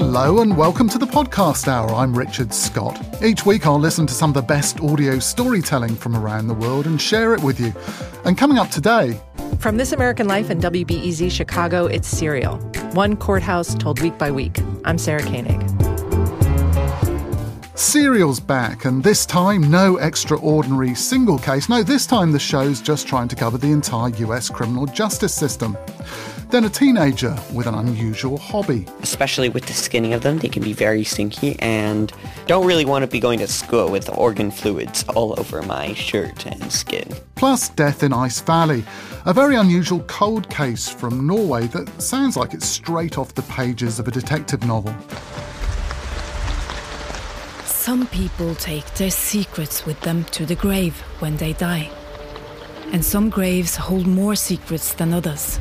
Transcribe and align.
Hello 0.00 0.42
and 0.42 0.56
welcome 0.56 0.88
to 0.90 0.96
the 0.96 1.08
Podcast 1.08 1.66
Hour. 1.66 1.92
I'm 1.92 2.16
Richard 2.16 2.54
Scott. 2.54 3.20
Each 3.20 3.44
week 3.44 3.66
I'll 3.66 3.80
listen 3.80 4.06
to 4.06 4.14
some 4.14 4.30
of 4.30 4.34
the 4.34 4.42
best 4.42 4.80
audio 4.80 5.18
storytelling 5.18 5.96
from 5.96 6.14
around 6.14 6.46
the 6.46 6.54
world 6.54 6.86
and 6.86 7.02
share 7.02 7.34
it 7.34 7.42
with 7.42 7.58
you. 7.58 7.74
And 8.24 8.38
coming 8.38 8.58
up 8.58 8.70
today, 8.70 9.20
From 9.58 9.76
This 9.76 9.90
American 9.90 10.28
Life 10.28 10.50
and 10.50 10.62
WBEZ 10.62 11.32
Chicago, 11.32 11.86
it's 11.86 12.06
Serial. 12.06 12.58
One 12.92 13.16
courthouse 13.16 13.74
told 13.74 14.00
week 14.00 14.16
by 14.18 14.30
week. 14.30 14.60
I'm 14.84 14.98
Sarah 14.98 15.20
Koenig. 15.20 15.68
Serial's 17.76 18.38
back, 18.38 18.84
and 18.84 19.02
this 19.02 19.26
time 19.26 19.68
no 19.68 19.96
extraordinary 19.96 20.94
single 20.94 21.38
case. 21.40 21.68
No, 21.68 21.82
this 21.82 22.06
time 22.06 22.30
the 22.30 22.38
show's 22.38 22.80
just 22.80 23.08
trying 23.08 23.26
to 23.26 23.34
cover 23.34 23.58
the 23.58 23.72
entire 23.72 24.14
US 24.14 24.48
criminal 24.48 24.86
justice 24.86 25.34
system. 25.34 25.76
Then 26.50 26.64
a 26.64 26.70
teenager 26.70 27.36
with 27.52 27.66
an 27.66 27.74
unusual 27.74 28.38
hobby. 28.38 28.86
especially 29.02 29.50
with 29.50 29.66
the 29.66 29.74
skinning 29.74 30.14
of 30.14 30.22
them. 30.22 30.38
They 30.38 30.48
can 30.48 30.62
be 30.62 30.72
very 30.72 31.04
stinky 31.04 31.56
and 31.60 32.10
don't 32.46 32.66
really 32.66 32.86
want 32.86 33.02
to 33.02 33.06
be 33.06 33.20
going 33.20 33.38
to 33.40 33.46
school 33.46 33.90
with 33.90 34.08
organ 34.16 34.50
fluids 34.50 35.04
all 35.14 35.38
over 35.38 35.60
my 35.62 35.92
shirt 35.92 36.46
and 36.46 36.72
skin. 36.72 37.12
Plus, 37.34 37.68
Death 37.68 38.02
in 38.02 38.14
Ice 38.14 38.40
Valley, 38.40 38.82
a 39.26 39.34
very 39.34 39.56
unusual 39.56 40.00
cold 40.06 40.48
case 40.48 40.88
from 40.88 41.26
Norway 41.26 41.66
that 41.68 42.00
sounds 42.00 42.34
like 42.36 42.54
it's 42.54 42.66
straight 42.66 43.18
off 43.18 43.34
the 43.34 43.42
pages 43.42 43.98
of 43.98 44.08
a 44.08 44.10
detective 44.10 44.64
novel. 44.66 44.94
Some 47.66 48.06
people 48.06 48.54
take 48.54 48.86
their 48.94 49.10
secrets 49.10 49.84
with 49.84 50.00
them 50.00 50.24
to 50.32 50.46
the 50.46 50.54
grave 50.54 50.98
when 51.20 51.36
they 51.36 51.52
die. 51.52 51.90
And 52.92 53.04
some 53.04 53.28
graves 53.28 53.76
hold 53.76 54.06
more 54.06 54.34
secrets 54.34 54.94
than 54.94 55.12
others. 55.12 55.58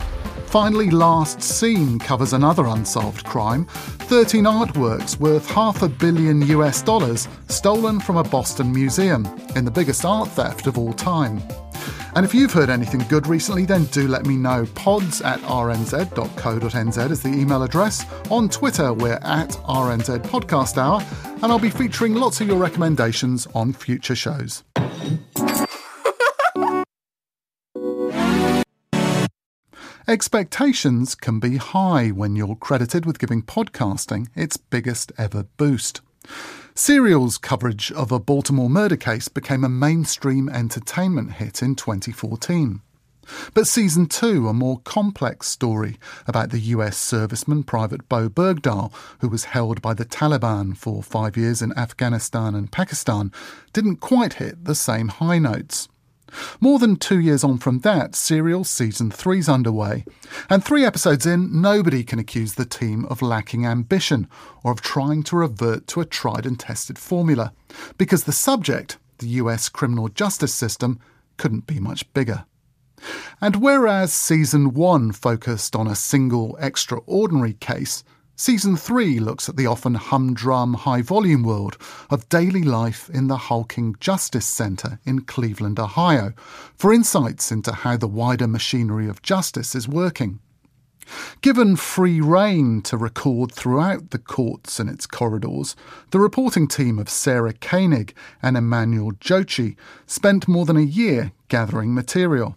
Finally, 0.48 0.90
Last 0.90 1.42
Seen 1.42 2.00
covers 2.00 2.32
another 2.32 2.68
unsolved 2.68 3.26
crime 3.26 3.66
13 3.66 4.46
artworks 4.46 5.20
worth 5.20 5.46
half 5.52 5.82
a 5.82 5.90
billion 5.90 6.42
US 6.48 6.82
dollars 6.82 7.28
stolen 7.50 8.00
from 8.00 8.16
a 8.16 8.24
Boston 8.24 8.72
museum 8.72 9.26
in 9.56 9.66
the 9.66 9.72
biggest 9.72 10.06
art 10.06 10.30
theft 10.30 10.66
of 10.66 10.78
all 10.78 10.94
time. 10.94 11.42
And 12.16 12.26
if 12.26 12.34
you've 12.34 12.54
heard 12.54 12.70
anything 12.70 13.02
good 13.10 13.28
recently, 13.28 13.66
then 13.66 13.84
do 13.86 14.08
let 14.08 14.26
me 14.26 14.38
know. 14.38 14.66
Pods 14.74 15.22
at 15.22 15.40
rnz.co.nz 15.42 17.12
is 17.12 17.22
the 17.22 17.30
email 17.30 17.64
address. 17.64 18.06
On 18.32 18.48
Twitter, 18.48 18.94
we're 18.94 19.20
at 19.24 19.50
RNZ 19.50 20.24
Podcast 20.24 20.78
Hour, 20.78 21.06
and 21.44 21.52
I'll 21.52 21.60
be 21.60 21.70
featuring 21.70 22.16
lots 22.16 22.42
of 22.42 22.48
your 22.48 22.58
recommendations 22.58 23.48
on 23.54 23.74
future 23.74 24.16
shows. 24.16 24.64
Expectations 30.10 31.16
can 31.16 31.38
be 31.42 31.58
high 31.58 32.12
when 32.12 32.38
you're 32.38 32.56
credited 32.56 33.06
with 33.06 33.20
giving 33.20 33.42
podcasting 33.42 34.30
its 34.36 34.56
biggest 34.56 35.12
ever 35.18 35.44
boost. 35.58 36.00
Serial's 36.74 37.38
coverage 37.38 37.92
of 37.92 38.14
a 38.14 38.18
Baltimore 38.18 38.70
murder 38.70 38.96
case 38.96 39.28
became 39.28 39.66
a 39.66 39.70
mainstream 39.70 40.48
entertainment 40.48 41.34
hit 41.34 41.62
in 41.62 41.76
2014. 41.76 42.82
But 43.54 43.68
season 43.68 44.06
two, 44.06 44.48
a 44.48 44.54
more 44.54 44.80
complex 44.86 45.48
story 45.48 46.00
about 46.26 46.52
the 46.52 46.60
US 46.60 46.98
serviceman 46.98 47.66
Private 47.66 48.08
Bowe 48.08 48.30
Bergdahl, 48.30 48.94
who 49.20 49.28
was 49.28 49.44
held 49.44 49.82
by 49.82 49.94
the 49.94 50.06
Taliban 50.06 50.78
for 50.78 51.04
five 51.04 51.36
years 51.36 51.62
in 51.62 51.78
Afghanistan 51.78 52.56
and 52.56 52.72
Pakistan, 52.72 53.30
didn't 53.74 53.98
quite 53.98 54.36
hit 54.36 54.64
the 54.64 54.76
same 54.76 55.10
high 55.10 55.40
notes. 55.40 55.90
More 56.60 56.80
than 56.80 56.96
two 56.96 57.20
years 57.20 57.44
on 57.44 57.58
from 57.58 57.80
that, 57.80 58.16
Serial 58.16 58.64
Season 58.64 59.10
3's 59.10 59.48
underway. 59.48 60.06
And 60.50 60.64
three 60.64 60.84
episodes 60.84 61.26
in, 61.26 61.62
nobody 61.62 62.04
can 62.04 62.20
accuse 62.20 62.56
the 62.56 62.66
team 62.66 63.06
of 63.06 63.22
lacking 63.22 63.66
ambition 63.66 64.28
or 64.64 64.72
of 64.72 64.82
trying 64.82 65.24
to 65.24 65.38
revert 65.38 65.88
to 65.88 66.02
a 66.02 66.06
tried 66.06 66.46
and 66.46 66.60
tested 66.60 66.98
formula. 66.98 67.54
Because 67.98 68.24
the 68.24 68.32
subject, 68.32 68.98
the 69.20 69.28
US 69.28 69.70
criminal 69.70 70.10
justice 70.10 70.54
system, 70.54 71.00
couldn't 71.38 71.68
be 71.68 71.80
much 71.80 72.12
bigger. 72.14 72.46
And 73.40 73.58
whereas 73.58 74.12
Season 74.12 74.74
1 74.74 75.12
focused 75.12 75.76
on 75.76 75.88
a 75.88 75.96
single 75.96 76.58
extraordinary 76.60 77.54
case, 77.54 78.04
Season 78.40 78.78
3 78.78 79.20
looks 79.20 79.50
at 79.50 79.56
the 79.56 79.66
often 79.66 79.96
humdrum, 79.96 80.76
high 80.76 81.02
volume 81.02 81.42
world 81.42 81.76
of 82.12 82.30
daily 82.30 82.62
life 82.62 83.10
in 83.10 83.26
the 83.26 83.36
hulking 83.36 83.96
Justice 84.00 84.46
Center 84.46 85.00
in 85.06 85.22
Cleveland, 85.22 85.80
Ohio, 85.80 86.34
for 86.76 86.94
insights 86.94 87.52
into 87.52 87.72
how 87.72 87.98
the 87.98 88.08
wider 88.08 88.48
machinery 88.48 89.10
of 89.10 89.24
justice 89.24 89.74
is 89.74 89.88
working. 89.88 90.40
Given 91.42 91.78
free 91.78 92.22
rein 92.22 92.84
to 92.84 92.96
record 92.96 93.52
throughout 93.52 94.12
the 94.12 94.20
courts 94.20 94.80
and 94.80 94.88
its 94.88 95.08
corridors, 95.08 95.76
the 96.12 96.20
reporting 96.20 96.68
team 96.68 97.00
of 97.00 97.10
Sarah 97.10 97.54
Koenig 97.54 98.14
and 98.44 98.56
Emmanuel 98.56 99.14
Dzotsi 99.14 99.76
spent 100.06 100.48
more 100.48 100.66
than 100.66 100.78
a 100.78 100.82
year 100.82 101.32
gathering 101.48 101.92
material. 101.92 102.56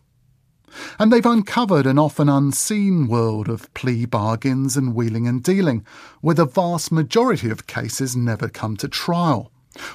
And 0.98 1.12
they've 1.12 1.25
uncovered 1.25 1.86
an 1.86 1.98
often 1.98 2.28
unseen 2.28 3.08
world 3.08 3.48
of 3.48 3.72
plea 3.75 4.04
bargains 4.04 4.76
and 4.76 4.94
wheeling 4.94 5.26
and 5.26 5.42
dealing, 5.42 5.84
where 6.20 6.34
the 6.34 6.47
vast 6.47 6.92
majority 6.92 7.50
of 7.50 7.66
cases 7.66 8.16
never 8.16 8.48
come 8.48 8.76
to 8.78 8.88
trial, 8.88 9.50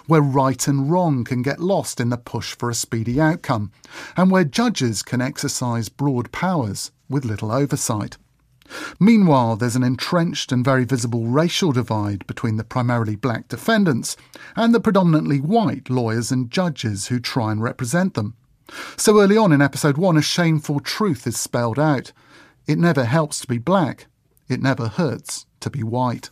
where 0.07 0.21
right 0.21 0.67
and 0.67 0.91
wrong 0.91 1.23
can 1.23 1.41
get 1.41 1.59
lost 1.59 1.99
in 1.99 2.09
the 2.09 2.17
push 2.17 2.55
for 2.55 2.69
a 2.69 2.73
speedy 2.75 3.19
outcome, 3.19 3.71
and 4.17 4.31
where 4.31 4.43
judges 4.43 5.03
can 5.03 5.21
exercise 5.21 5.89
broad 5.89 6.31
powers 6.31 6.91
with 7.09 7.25
little 7.25 7.51
oversight. 7.51 8.17
Meanwhile, 8.99 9.57
there's 9.57 9.75
an 9.75 9.83
entrenched 9.83 10.51
and 10.51 10.65
very 10.65 10.85
visible 10.85 11.27
racial 11.27 11.71
divide 11.71 12.25
between 12.25 12.57
the 12.57 12.63
primarily 12.63 13.15
black 13.15 13.47
defendants 13.47 14.17
and 14.55 14.73
the 14.73 14.79
predominantly 14.79 15.39
white 15.39 15.89
lawyers 15.89 16.31
and 16.31 16.49
judges 16.49 17.07
who 17.07 17.19
try 17.19 17.51
and 17.51 17.61
represent 17.61 18.15
them. 18.15 18.35
So 18.97 19.19
early 19.19 19.37
on 19.37 19.51
in 19.51 19.61
episode 19.61 19.97
one, 19.97 20.17
a 20.17 20.21
shameful 20.21 20.79
truth 20.79 21.27
is 21.27 21.39
spelled 21.39 21.79
out. 21.79 22.11
It 22.67 22.77
never 22.77 23.05
helps 23.05 23.39
to 23.41 23.47
be 23.47 23.57
black. 23.57 24.07
It 24.47 24.61
never 24.61 24.87
hurts 24.87 25.45
to 25.59 25.69
be 25.69 25.83
white. 25.83 26.29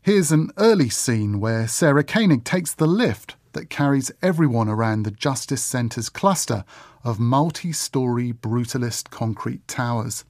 Here's 0.00 0.32
an 0.32 0.50
early 0.56 0.88
scene 0.88 1.40
where 1.40 1.68
Sarah 1.68 2.04
Koenig 2.04 2.44
takes 2.44 2.72
the 2.72 2.86
lift 2.86 3.36
that 3.52 3.70
carries 3.70 4.12
everyone 4.22 4.68
around 4.68 5.02
the 5.02 5.10
Justice 5.10 5.62
Centre's 5.62 6.08
cluster 6.08 6.64
of 7.04 7.18
multi 7.18 7.72
story 7.72 8.32
brutalist 8.32 9.10
concrete 9.10 9.66
towers. 9.68 10.24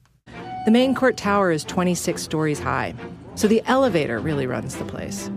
The 0.65 0.71
main 0.71 0.93
court 0.93 1.17
tower 1.17 1.51
is 1.51 1.63
26 1.63 2.21
stories 2.21 2.59
high, 2.59 2.93
so 3.35 3.47
the 3.47 3.61
elevator 3.65 4.19
really 4.19 4.47
runs 4.47 4.75
the 4.75 4.85
place. 4.85 5.29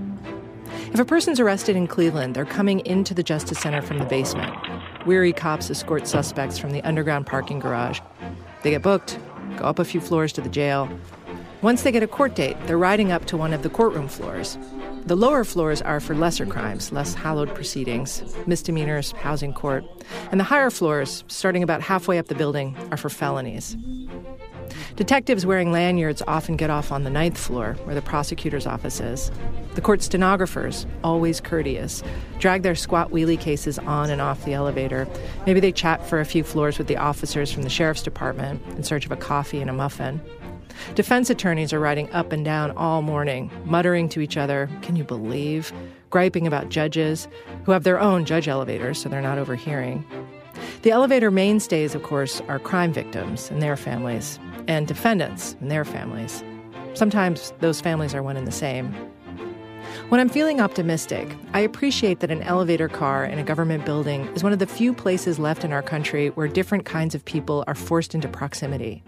If 0.93 0.99
a 0.99 1.04
person's 1.04 1.40
arrested 1.40 1.76
in 1.76 1.87
Cleveland, 1.87 2.34
they're 2.34 2.44
coming 2.44 2.81
into 2.81 3.14
the 3.14 3.22
Justice 3.22 3.58
Center 3.58 3.82
from 3.82 3.99
the 3.99 4.04
basement. 4.04 4.52
Weary 5.04 5.32
cops 5.32 5.70
escort 5.70 6.06
suspects 6.06 6.58
from 6.58 6.70
the 6.70 6.82
underground 6.82 7.26
parking 7.26 7.58
garage. 7.58 8.00
They 8.62 8.70
get 8.70 8.82
booked, 8.82 9.19
go 9.56 9.64
up 9.64 9.78
a 9.78 9.84
few 9.84 10.00
floors 10.00 10.32
to 10.34 10.40
the 10.40 10.49
jail. 10.49 10.88
Once 11.60 11.82
they 11.82 11.93
get 11.93 12.02
a 12.02 12.08
court 12.08 12.34
date, 12.34 12.56
they're 12.66 12.78
riding 12.78 13.10
up 13.10 13.25
to 13.26 13.37
one 13.37 13.52
of 13.52 13.62
the 13.62 13.69
courtroom 13.69 14.08
floors. 14.08 14.58
The 15.04 15.16
lower 15.16 15.43
floors 15.43 15.82
are 15.82 15.99
for 15.99 16.14
lesser 16.14 16.46
crimes, 16.46 16.93
less 16.93 17.14
hallowed 17.14 17.52
proceedings, 17.54 18.22
misdemeanors, 18.46 19.10
housing 19.12 19.52
court. 19.52 19.84
And 20.31 20.38
the 20.38 20.44
higher 20.44 20.70
floors, 20.70 21.25
starting 21.26 21.64
about 21.64 21.82
halfway 21.82 22.19
up 22.19 22.28
the 22.28 22.37
building, 22.37 22.76
are 22.93 22.96
for 22.96 23.08
felonies. 23.08 23.76
Detectives 24.96 25.46
wearing 25.46 25.72
lanyards 25.72 26.22
often 26.28 26.56
get 26.56 26.68
off 26.68 26.92
on 26.92 27.04
the 27.04 27.10
ninth 27.10 27.38
floor, 27.38 27.74
where 27.84 27.94
the 27.94 28.02
prosecutor's 28.02 28.66
office 28.66 29.00
is. 29.00 29.30
The 29.74 29.80
court 29.80 30.02
stenographers, 30.02 30.86
always 31.02 31.40
courteous, 31.40 32.02
drag 32.38 32.62
their 32.62 32.74
squat 32.74 33.10
wheelie 33.10 33.40
cases 33.40 33.78
on 33.78 34.10
and 34.10 34.20
off 34.20 34.44
the 34.44 34.52
elevator. 34.52 35.08
Maybe 35.46 35.60
they 35.60 35.72
chat 35.72 36.06
for 36.06 36.20
a 36.20 36.26
few 36.26 36.44
floors 36.44 36.76
with 36.76 36.88
the 36.88 36.98
officers 36.98 37.50
from 37.50 37.62
the 37.62 37.70
sheriff's 37.70 38.02
department 38.02 38.62
in 38.76 38.82
search 38.82 39.06
of 39.06 39.12
a 39.12 39.16
coffee 39.16 39.60
and 39.60 39.70
a 39.70 39.72
muffin. 39.72 40.20
Defense 40.94 41.30
attorneys 41.30 41.72
are 41.72 41.80
riding 41.80 42.10
up 42.12 42.32
and 42.32 42.44
down 42.44 42.70
all 42.72 43.02
morning, 43.02 43.50
muttering 43.64 44.08
to 44.10 44.20
each 44.20 44.36
other, 44.36 44.68
Can 44.82 44.96
you 44.96 45.04
believe? 45.04 45.72
griping 46.10 46.46
about 46.46 46.68
judges 46.68 47.26
who 47.64 47.72
have 47.72 47.84
their 47.84 47.98
own 47.98 48.26
judge 48.26 48.46
elevators 48.46 49.00
so 49.00 49.08
they're 49.08 49.22
not 49.22 49.38
overhearing. 49.38 50.04
The 50.82 50.90
elevator 50.90 51.30
mainstays, 51.30 51.94
of 51.94 52.02
course, 52.02 52.42
are 52.48 52.58
crime 52.58 52.92
victims 52.92 53.50
and 53.50 53.62
their 53.62 53.76
families, 53.76 54.38
and 54.69 54.87
defendants 54.87 55.56
and 55.61 55.70
their 55.70 55.85
families. 55.85 56.43
Sometimes 56.94 57.53
those 57.61 57.81
families 57.81 58.14
are 58.14 58.23
one 58.23 58.37
and 58.37 58.47
the 58.47 58.53
same. 58.53 58.94
When 60.12 60.20
I'm 60.20 60.29
feeling 60.29 60.61
optimistic, 60.61 61.26
I 61.55 61.61
appreciate 61.61 62.20
that 62.20 62.31
an 62.31 62.43
elevator 62.43 62.87
car 62.87 63.25
in 63.25 63.38
a 63.38 63.43
government 63.43 63.87
building 63.87 64.26
is 64.35 64.43
one 64.44 64.53
of 64.53 64.59
the 64.59 64.67
few 64.67 64.93
places 64.93 65.38
left 65.38 65.64
in 65.64 65.73
our 65.73 65.81
country 65.81 66.29
where 66.29 66.49
different 66.49 66.85
kinds 66.85 67.14
of 67.14 67.25
people 67.25 67.64
are 67.67 67.75
forced 67.75 68.14
into 68.14 68.29
proximity. 68.29 69.03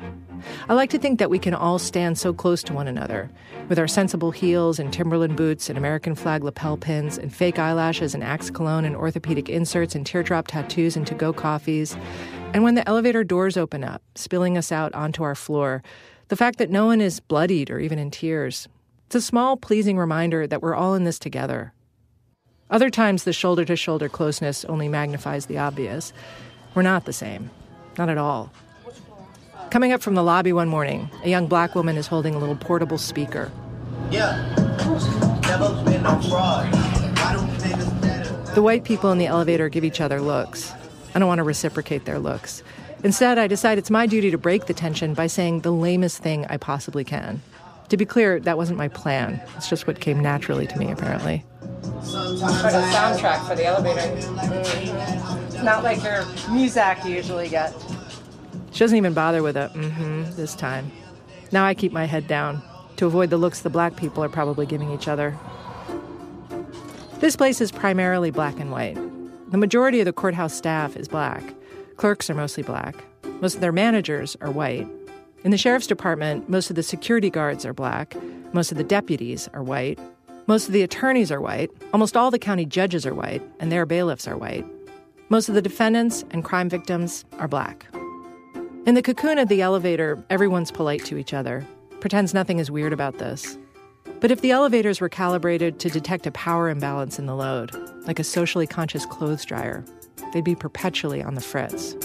I 0.67 0.73
like 0.73 0.89
to 0.89 0.99
think 0.99 1.19
that 1.19 1.29
we 1.29 1.39
can 1.39 1.53
all 1.53 1.79
stand 1.79 2.17
so 2.17 2.33
close 2.33 2.62
to 2.62 2.73
one 2.73 2.89
another, 2.89 3.31
with 3.69 3.79
our 3.79 3.87
sensible 3.87 4.31
heels 4.31 4.79
and 4.79 4.91
Timberland 4.91 5.37
boots 5.37 5.69
and 5.69 5.77
American 5.77 6.15
flag 6.15 6.43
lapel 6.43 6.79
pins 6.79 7.19
and 7.19 7.35
fake 7.35 7.59
eyelashes 7.59 8.15
and 8.15 8.25
Axe 8.25 8.49
cologne 8.49 8.87
and 8.87 8.97
orthopedic 8.97 9.51
inserts 9.51 9.95
and 9.95 10.06
teardrop 10.06 10.47
tattoos 10.47 10.97
and 10.97 11.06
to 11.06 11.15
go 11.15 11.35
coffees. 11.35 11.99
And 12.55 12.62
when 12.65 12.77
the 12.77 12.89
elevator 12.89 13.25
doors 13.25 13.59
open 13.59 13.85
up, 13.85 14.01
spilling 14.15 14.56
us 14.56 14.73
out 14.73 14.95
onto 14.95 15.23
our 15.23 15.35
floor, 15.35 15.83
the 16.29 16.37
fact 16.37 16.56
that 16.56 16.71
no 16.71 16.87
one 16.87 17.03
is 17.03 17.21
bloodied 17.21 17.71
or 17.71 17.79
even 17.79 17.99
in 17.99 18.11
tears. 18.11 18.69
It's 19.06 19.15
a 19.15 19.21
small, 19.21 19.56
pleasing 19.56 19.99
reminder 19.99 20.47
that 20.47 20.62
we're 20.62 20.75
all 20.75 20.95
in 20.95 21.05
this 21.05 21.19
together. 21.19 21.73
Other 22.71 22.91
times, 22.91 23.25
the 23.25 23.33
shoulder 23.33 23.65
to 23.67 23.77
shoulder 23.77 24.09
closeness 24.09 24.65
only 24.65 24.89
magnifies 24.89 25.47
the 25.47 25.59
obvious. 25.59 26.12
We're 26.75 26.83
not 26.83 27.05
the 27.05 27.12
same. 27.12 27.51
Not 27.99 28.09
at 28.09 28.19
all. 28.19 28.51
Coming 29.71 29.93
up 29.93 30.03
from 30.03 30.15
the 30.15 30.23
lobby 30.23 30.53
one 30.53 30.69
morning, 30.69 31.11
a 31.23 31.29
young 31.29 31.47
black 31.47 31.75
woman 31.75 31.97
is 31.97 32.06
holding 32.06 32.35
a 32.35 32.39
little 32.39 32.56
portable 32.56 32.99
speaker. 32.99 33.53
Yeah. 34.11 34.43
The 38.55 38.62
white 38.62 38.85
people 38.85 39.12
in 39.12 39.19
the 39.19 39.27
elevator 39.27 39.69
give 39.69 39.85
each 39.85 40.01
other 40.01 40.21
looks. 40.21 40.73
I 41.15 41.19
don't 41.19 41.29
want 41.29 41.39
to 41.39 41.45
reciprocate 41.45 42.05
their 42.05 42.19
looks. 42.19 42.62
Instead, 43.05 43.39
I 43.39 43.47
decide 43.47 43.79
it's 43.79 43.91
my 43.91 44.06
duty 44.06 44.31
to 44.31 44.39
break 44.39 44.67
the 44.67 44.75
tension 44.75 45.12
by 45.12 45.27
saying 45.27 45.61
the 45.61 45.73
lamest 45.73 46.23
thing 46.23 46.47
I 46.47 46.56
possibly 46.56 47.05
can. 47.05 47.43
To 47.88 47.96
be 47.96 48.04
clear, 48.04 48.40
that 48.40 48.56
wasn't 48.56 48.78
my 48.78 48.88
plan. 48.88 49.40
It's 49.56 49.69
just 49.69 49.86
what 49.86 50.00
came 50.00 50.20
naturally 50.20 50.66
to 50.66 50.78
me, 50.78 50.90
apparently. 50.90 51.44
For 51.60 52.70
the 52.70 52.82
soundtrack 52.92 53.46
for 53.46 53.54
the 53.54 53.66
elevator. 53.66 54.00
Mm-hmm. 54.00 55.64
Not 55.64 55.84
like 55.84 56.02
your 56.02 56.25
music 56.52 56.98
you 57.04 57.14
usually 57.14 57.48
get. 57.48 57.75
She 58.72 58.81
doesn't 58.81 58.96
even 58.96 59.14
bother 59.14 59.42
with 59.42 59.56
a 59.56 59.70
mm-hmm 59.75 60.32
this 60.36 60.54
time. 60.54 60.90
Now 61.52 61.64
I 61.64 61.75
keep 61.75 61.92
my 61.92 62.06
head 62.06 62.26
down 62.26 62.62
to 62.96 63.06
avoid 63.06 63.31
the 63.31 63.36
looks 63.36 63.60
the 63.60 63.70
black 63.70 63.96
people 63.96 64.25
are 64.25 64.28
probably 64.28 64.66
giving 64.66 64.90
each 64.90 65.08
other. 65.08 65.38
This 67.20 67.36
place 67.36 67.60
is 67.60 67.70
primarily 67.70 68.31
black 68.31 68.58
and 68.58 68.70
white. 68.70 68.98
The 69.50 69.58
majority 69.58 70.00
of 70.00 70.06
the 70.06 70.12
courthouse 70.12 70.52
staff 70.52 70.96
is 70.96 71.06
black. 71.06 71.42
Clerks 71.96 72.28
are 72.28 72.34
mostly 72.34 72.62
black. 72.62 73.04
Most 73.40 73.54
of 73.54 73.60
their 73.60 73.72
managers 73.72 74.36
are 74.40 74.50
white. 74.50 74.88
In 75.44 75.50
the 75.50 75.58
sheriff's 75.58 75.87
department, 75.87 76.49
most 76.49 76.70
of 76.70 76.76
the 76.76 76.82
security 76.82 77.29
guards 77.29 77.67
are 77.67 77.75
black. 77.75 78.17
Most 78.55 78.73
of 78.73 78.79
the 78.79 78.85
deputies 78.85 79.46
are 79.52 79.62
white. 79.62 79.99
Most 80.46 80.69
of 80.69 80.73
the 80.73 80.81
attorneys 80.81 81.31
are 81.31 81.41
white. 81.41 81.70
Almost 81.93 82.17
all 82.17 82.31
the 82.31 82.38
county 82.38 82.64
judges 82.64 83.05
are 83.05 83.14
white, 83.14 83.43
and 83.61 83.70
their 83.70 83.85
bailiffs 83.85 84.26
are 84.26 84.38
white. 84.38 84.64
Most 85.29 85.50
of 85.50 85.55
the 85.55 85.61
defendants 85.61 86.25
and 86.31 86.43
crime 86.43 86.70
victims 86.70 87.26
are 87.38 87.46
black. 87.46 87.87
In 88.87 88.94
the 88.94 89.02
cocoon 89.02 89.38
of 89.38 89.49
the 89.49 89.61
elevator, 89.61 90.25
everyone's 90.31 90.70
polite 90.70 91.05
to 91.05 91.19
each 91.19 91.35
other, 91.35 91.62
pretends 92.00 92.32
nothing 92.32 92.58
is 92.58 92.70
weird 92.70 92.94
about 92.94 93.19
this. 93.19 93.58
But 94.20 94.31
if 94.31 94.41
the 94.41 94.50
elevators 94.50 94.99
were 94.99 95.11
calibrated 95.11 95.79
to 95.81 95.91
detect 95.91 96.26
a 96.26 96.31
power 96.31 96.70
imbalance 96.70 97.19
in 97.19 97.26
the 97.26 97.37
load, 97.37 97.75
like 98.06 98.19
a 98.19 98.25
socially 98.25 98.67
conscious 98.67 99.05
clothes 99.05 99.44
dryer, 99.44 99.85
they'd 100.32 100.43
be 100.43 100.55
perpetually 100.55 101.23
on 101.23 101.35
the 101.35 101.43
fritz. 101.43 101.96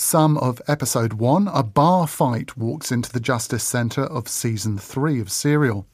Some 0.00 0.38
of 0.38 0.62
episode 0.66 1.12
one, 1.12 1.46
a 1.48 1.62
bar 1.62 2.06
fight 2.06 2.56
walks 2.56 2.90
into 2.90 3.12
the 3.12 3.20
Justice 3.20 3.62
Centre 3.62 4.04
of 4.04 4.28
season 4.28 4.78
three 4.78 5.20
of 5.20 5.30
Serial. 5.30 5.86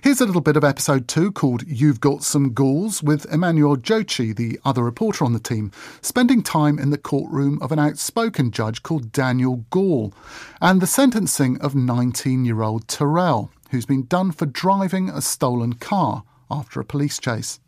Here's 0.00 0.22
a 0.22 0.26
little 0.26 0.40
bit 0.40 0.56
of 0.56 0.64
episode 0.64 1.06
two 1.06 1.30
called 1.32 1.62
You've 1.66 2.00
Got 2.00 2.22
Some 2.22 2.54
Ghouls 2.54 3.02
with 3.02 3.30
Emmanuel 3.30 3.76
Dzotsi, 3.76 4.34
the 4.34 4.58
other 4.64 4.82
reporter 4.82 5.26
on 5.26 5.34
the 5.34 5.38
team, 5.38 5.70
spending 6.00 6.42
time 6.42 6.78
in 6.78 6.88
the 6.88 6.96
courtroom 6.96 7.58
of 7.60 7.72
an 7.72 7.78
outspoken 7.78 8.52
judge 8.52 8.82
called 8.82 9.12
Daniel 9.12 9.66
Gaul 9.68 10.14
and 10.62 10.80
the 10.80 10.86
sentencing 10.86 11.60
of 11.60 11.74
19 11.74 12.46
year 12.46 12.62
old 12.62 12.88
Terrell, 12.88 13.52
who's 13.70 13.86
been 13.86 14.06
done 14.06 14.32
for 14.32 14.46
driving 14.46 15.10
a 15.10 15.20
stolen 15.20 15.74
car 15.74 16.24
after 16.50 16.80
a 16.80 16.86
police 16.86 17.18
chase. 17.18 17.60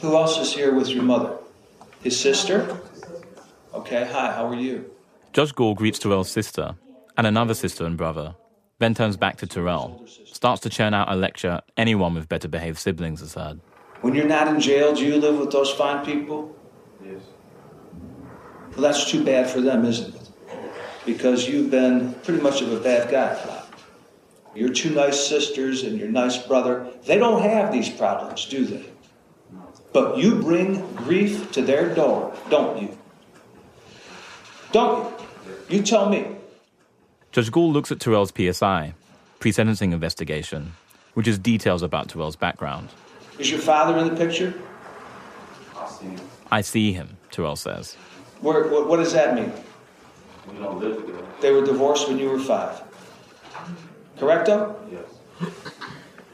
Who 0.00 0.16
else 0.16 0.38
is 0.38 0.54
here 0.54 0.74
with 0.74 0.88
your 0.88 1.02
mother? 1.02 1.36
His 2.02 2.18
sister? 2.18 2.80
Okay, 3.74 4.08
hi, 4.10 4.32
how 4.32 4.46
are 4.46 4.56
you? 4.56 4.90
Judge 5.32 5.54
Gaul 5.54 5.74
greets 5.74 6.00
Terrell's 6.00 6.28
sister 6.28 6.74
and 7.16 7.24
another 7.24 7.54
sister 7.54 7.84
and 7.84 7.96
brother, 7.96 8.34
then 8.80 8.94
turns 8.94 9.16
back 9.16 9.36
to 9.36 9.46
Terrell, 9.46 10.04
starts 10.24 10.60
to 10.62 10.70
churn 10.70 10.92
out 10.92 11.10
a 11.10 11.14
lecture 11.14 11.60
anyone 11.76 12.14
with 12.14 12.28
better 12.28 12.48
behaved 12.48 12.78
siblings 12.78 13.20
has 13.20 13.34
heard. 13.34 13.60
When 14.00 14.14
you're 14.14 14.26
not 14.26 14.48
in 14.48 14.60
jail, 14.60 14.92
do 14.92 15.04
you 15.04 15.18
live 15.18 15.38
with 15.38 15.52
those 15.52 15.70
fine 15.70 16.04
people? 16.04 16.56
Yes. 17.04 17.20
Well, 18.72 18.80
that's 18.80 19.08
too 19.08 19.22
bad 19.22 19.48
for 19.48 19.60
them, 19.60 19.84
isn't 19.84 20.16
it? 20.16 20.30
Because 21.06 21.48
you've 21.48 21.70
been 21.70 22.14
pretty 22.24 22.42
much 22.42 22.60
of 22.60 22.72
a 22.72 22.80
bad 22.80 23.08
guy. 23.08 23.38
Your 24.54 24.70
two 24.70 24.90
nice 24.90 25.28
sisters 25.28 25.84
and 25.84 25.96
your 25.96 26.08
nice 26.08 26.38
brother, 26.38 26.90
they 27.06 27.18
don't 27.18 27.42
have 27.42 27.70
these 27.70 27.88
problems, 27.88 28.46
do 28.46 28.64
they? 28.64 28.86
But 29.92 30.18
you 30.18 30.40
bring 30.40 30.92
grief 30.96 31.52
to 31.52 31.62
their 31.62 31.94
door, 31.94 32.34
don't 32.48 32.82
you? 32.82 32.98
Don't 34.72 35.19
you? 35.19 35.19
You 35.70 35.82
tell 35.82 36.08
me. 36.08 36.26
Judge 37.30 37.52
Gaul 37.52 37.70
looks 37.72 37.92
at 37.92 38.00
Terrell's 38.00 38.32
PSI, 38.36 38.92
pre 39.38 39.52
sentencing 39.52 39.92
investigation, 39.92 40.72
which 41.14 41.28
is 41.28 41.38
details 41.38 41.82
about 41.82 42.08
Terrell's 42.08 42.34
background. 42.34 42.88
Is 43.38 43.52
your 43.52 43.60
father 43.60 43.96
in 43.98 44.08
the 44.08 44.16
picture? 44.16 44.52
I 45.78 45.88
see 45.88 46.06
him. 46.06 46.20
I 46.50 46.60
see 46.62 46.92
him, 46.92 47.16
Terrell 47.30 47.54
says. 47.54 47.94
Where, 48.40 48.66
what, 48.66 48.88
what 48.88 48.96
does 48.96 49.12
that 49.12 49.36
mean? 49.36 49.52
We 50.50 50.58
don't 50.58 50.80
live 50.80 50.96
together. 50.96 51.24
They 51.40 51.52
were 51.52 51.64
divorced 51.64 52.08
when 52.08 52.18
you 52.18 52.30
were 52.30 52.40
five. 52.40 52.82
Correct, 54.18 54.48
Correcto? 54.48 54.74
Yes. 54.90 55.52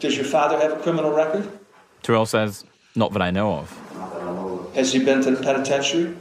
Does 0.01 0.17
your 0.17 0.25
father 0.25 0.59
have 0.59 0.73
a 0.73 0.83
criminal 0.83 1.13
record? 1.13 1.47
Terrell 2.03 2.25
says, 2.25 2.65
not 2.95 3.13
that 3.13 3.21
I 3.21 3.31
know 3.31 3.57
of. 3.57 3.95
Not 3.99 4.15
that 4.15 4.23
I 4.23 4.25
know 4.25 4.61
of. 4.61 4.75
Has 4.75 4.95
he 4.95 5.05
been 5.05 5.23
to 5.23 5.31
the 5.31 5.43
penitentiary? 5.43 6.17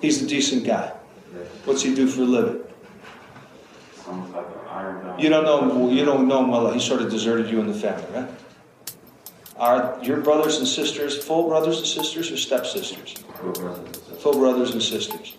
He's 0.00 0.20
a 0.20 0.26
decent 0.26 0.64
guy. 0.64 0.97
What's 1.68 1.82
he 1.82 1.94
do 1.94 2.06
for 2.08 2.22
a 2.22 2.24
living? 2.24 2.62
You 5.18 5.28
don't 5.28 5.44
know 5.44 5.68
him. 5.68 5.94
You 5.94 6.02
don't 6.06 6.26
know 6.26 6.42
him 6.42 6.50
well. 6.50 6.72
He 6.72 6.80
sort 6.80 7.02
of 7.02 7.10
deserted 7.10 7.50
you 7.50 7.60
and 7.60 7.68
the 7.68 7.78
family, 7.78 8.06
right? 8.14 8.30
Are 9.58 9.98
your 10.02 10.22
brothers 10.22 10.56
and 10.56 10.66
sisters 10.66 11.22
full 11.22 11.46
brothers 11.46 11.76
and 11.76 11.86
sisters 11.86 12.32
or 12.32 12.38
stepsisters? 12.38 13.22
Full 14.20 14.32
brothers 14.32 14.70
and 14.70 14.82
sisters. 14.82 15.36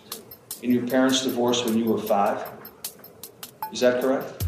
And 0.62 0.72
your 0.72 0.86
parents 0.86 1.24
divorced 1.24 1.64
when 1.64 1.76
you 1.76 1.86
were 1.86 1.98
five. 1.98 2.48
Is 3.72 3.80
that 3.80 4.00
correct? 4.00 4.46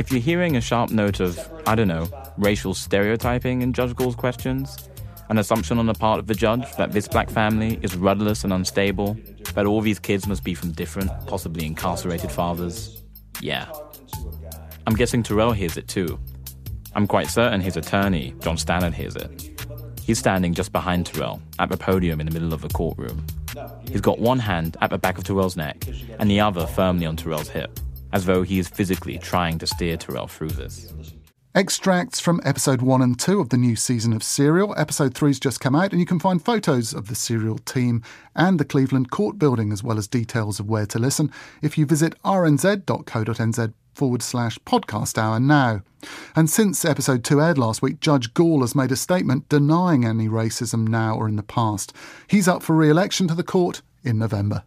If 0.00 0.10
you're 0.10 0.20
hearing 0.20 0.56
a 0.56 0.60
sharp 0.60 0.90
note 0.90 1.20
of, 1.20 1.38
I 1.68 1.76
don't 1.76 1.86
know, 1.86 2.08
racial 2.36 2.74
stereotyping 2.74 3.62
in 3.62 3.72
Judge 3.72 3.94
Gaul's 3.94 4.16
questions, 4.16 4.88
an 5.32 5.38
assumption 5.38 5.78
on 5.78 5.86
the 5.86 5.94
part 5.94 6.18
of 6.18 6.26
the 6.26 6.34
judge 6.34 6.70
that 6.76 6.92
this 6.92 7.08
black 7.08 7.30
family 7.30 7.78
is 7.80 7.96
rudderless 7.96 8.44
and 8.44 8.52
unstable, 8.52 9.16
that 9.54 9.64
all 9.64 9.80
these 9.80 9.98
kids 9.98 10.26
must 10.26 10.44
be 10.44 10.52
from 10.52 10.72
different, 10.72 11.10
possibly 11.26 11.64
incarcerated 11.64 12.30
fathers, 12.30 13.02
yeah. 13.40 13.66
I'm 14.86 14.94
guessing 14.94 15.22
Terrell 15.22 15.52
hears 15.52 15.78
it 15.78 15.88
too. 15.88 16.20
I'm 16.94 17.06
quite 17.06 17.28
certain 17.28 17.62
his 17.62 17.78
attorney, 17.78 18.34
John 18.40 18.58
Stannard, 18.58 18.92
hears 18.92 19.16
it. 19.16 19.58
He's 20.04 20.18
standing 20.18 20.52
just 20.52 20.70
behind 20.70 21.06
Terrell, 21.06 21.40
at 21.58 21.70
the 21.70 21.78
podium 21.78 22.20
in 22.20 22.26
the 22.26 22.32
middle 22.32 22.52
of 22.52 22.60
the 22.60 22.68
courtroom. 22.68 23.24
He's 23.90 24.02
got 24.02 24.18
one 24.18 24.38
hand 24.38 24.76
at 24.82 24.90
the 24.90 24.98
back 24.98 25.16
of 25.16 25.24
Terrell's 25.24 25.56
neck 25.56 25.82
and 26.18 26.30
the 26.30 26.40
other 26.40 26.66
firmly 26.66 27.06
on 27.06 27.16
Terrell's 27.16 27.48
hip, 27.48 27.80
as 28.12 28.26
though 28.26 28.42
he 28.42 28.58
is 28.58 28.68
physically 28.68 29.16
trying 29.16 29.58
to 29.60 29.66
steer 29.66 29.96
Terrell 29.96 30.26
through 30.26 30.50
this. 30.50 30.92
Extracts 31.54 32.18
from 32.18 32.40
episode 32.44 32.80
1 32.80 33.02
and 33.02 33.20
2 33.20 33.38
of 33.38 33.50
the 33.50 33.58
new 33.58 33.76
season 33.76 34.14
of 34.14 34.22
Serial. 34.22 34.74
Episode 34.78 35.12
3's 35.12 35.38
just 35.38 35.60
come 35.60 35.74
out, 35.74 35.90
and 35.90 36.00
you 36.00 36.06
can 36.06 36.18
find 36.18 36.42
photos 36.42 36.94
of 36.94 37.08
the 37.08 37.14
Serial 37.14 37.58
team 37.58 38.02
and 38.34 38.58
the 38.58 38.64
Cleveland 38.64 39.10
Court 39.10 39.38
building, 39.38 39.70
as 39.70 39.82
well 39.82 39.98
as 39.98 40.08
details 40.08 40.58
of 40.58 40.70
where 40.70 40.86
to 40.86 40.98
listen, 40.98 41.30
if 41.60 41.76
you 41.76 41.84
visit 41.84 42.14
rnz.co.nz 42.22 43.74
forward 43.92 44.22
slash 44.22 44.58
podcast 44.60 45.18
hour 45.18 45.38
now. 45.38 45.82
And 46.34 46.48
since 46.48 46.86
episode 46.86 47.22
2 47.22 47.42
aired 47.42 47.58
last 47.58 47.82
week, 47.82 48.00
Judge 48.00 48.32
Gaul 48.32 48.62
has 48.62 48.74
made 48.74 48.90
a 48.90 48.96
statement 48.96 49.50
denying 49.50 50.06
any 50.06 50.28
racism 50.28 50.88
now 50.88 51.16
or 51.16 51.28
in 51.28 51.36
the 51.36 51.42
past. 51.42 51.92
He's 52.28 52.48
up 52.48 52.62
for 52.62 52.74
re 52.74 52.88
election 52.88 53.28
to 53.28 53.34
the 53.34 53.42
court 53.42 53.82
in 54.02 54.18
November. 54.18 54.64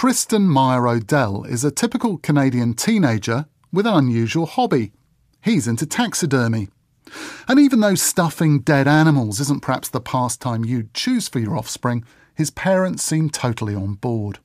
Tristan 0.00 0.48
Meyer 0.48 0.88
Odell 0.88 1.44
is 1.44 1.62
a 1.62 1.70
typical 1.70 2.16
Canadian 2.16 2.72
teenager 2.72 3.44
with 3.70 3.86
an 3.86 3.92
unusual 3.92 4.46
hobby. 4.46 4.92
He's 5.42 5.68
into 5.68 5.84
taxidermy. 5.84 6.70
And 7.46 7.60
even 7.60 7.80
though 7.80 7.96
stuffing 7.96 8.60
dead 8.60 8.88
animals 8.88 9.40
isn't 9.40 9.60
perhaps 9.60 9.90
the 9.90 10.00
pastime 10.00 10.64
you'd 10.64 10.94
choose 10.94 11.28
for 11.28 11.38
your 11.38 11.54
offspring, 11.54 12.02
his 12.34 12.50
parents 12.50 13.02
seem 13.02 13.28
totally 13.28 13.74
on 13.74 13.92
board. 13.92 14.38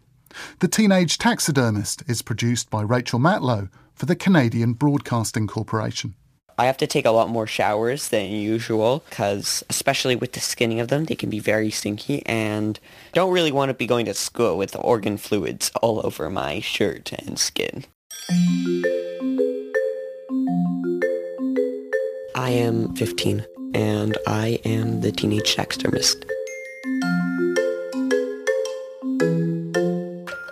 The 0.60 0.68
Teenage 0.68 1.18
Taxidermist 1.18 2.04
is 2.06 2.22
produced 2.22 2.70
by 2.70 2.82
Rachel 2.82 3.20
Matlow 3.20 3.70
for 3.94 4.08
the 4.08 4.16
Canadian 4.18 4.74
Broadcasting 4.74 5.48
Corporation. 5.48 6.16
I 6.58 6.66
have 6.68 6.78
to 6.78 6.88
take 6.88 7.06
a 7.06 7.12
lot 7.12 7.30
more 7.30 7.48
showers 7.48 8.10
than 8.10 8.32
usual 8.32 9.04
because, 9.10 9.64
especially 9.70 10.16
with 10.16 10.32
the 10.32 10.40
skinning 10.40 10.80
of 10.80 10.88
them, 10.88 11.06
they 11.06 11.16
can 11.16 11.30
be 11.30 11.40
very 11.40 11.70
stinky 11.70 12.26
and 12.26 12.80
don't 13.12 13.34
really 13.34 13.52
want 13.52 13.70
to 13.70 13.74
be 13.74 13.86
going 13.86 14.06
to 14.06 14.14
school 14.14 14.58
with 14.58 14.76
organ 14.78 15.18
fluids 15.18 15.70
all 15.82 16.06
over 16.06 16.30
my 16.30 16.62
shirt 16.62 17.12
and 17.12 17.38
skin. 17.38 17.84
I 22.36 22.52
am 22.52 22.96
15 22.96 23.46
and 23.74 24.18
I 24.26 24.60
am 24.64 25.02
the 25.02 25.12
teenage 25.12 25.56
taxidermist. 25.56 26.24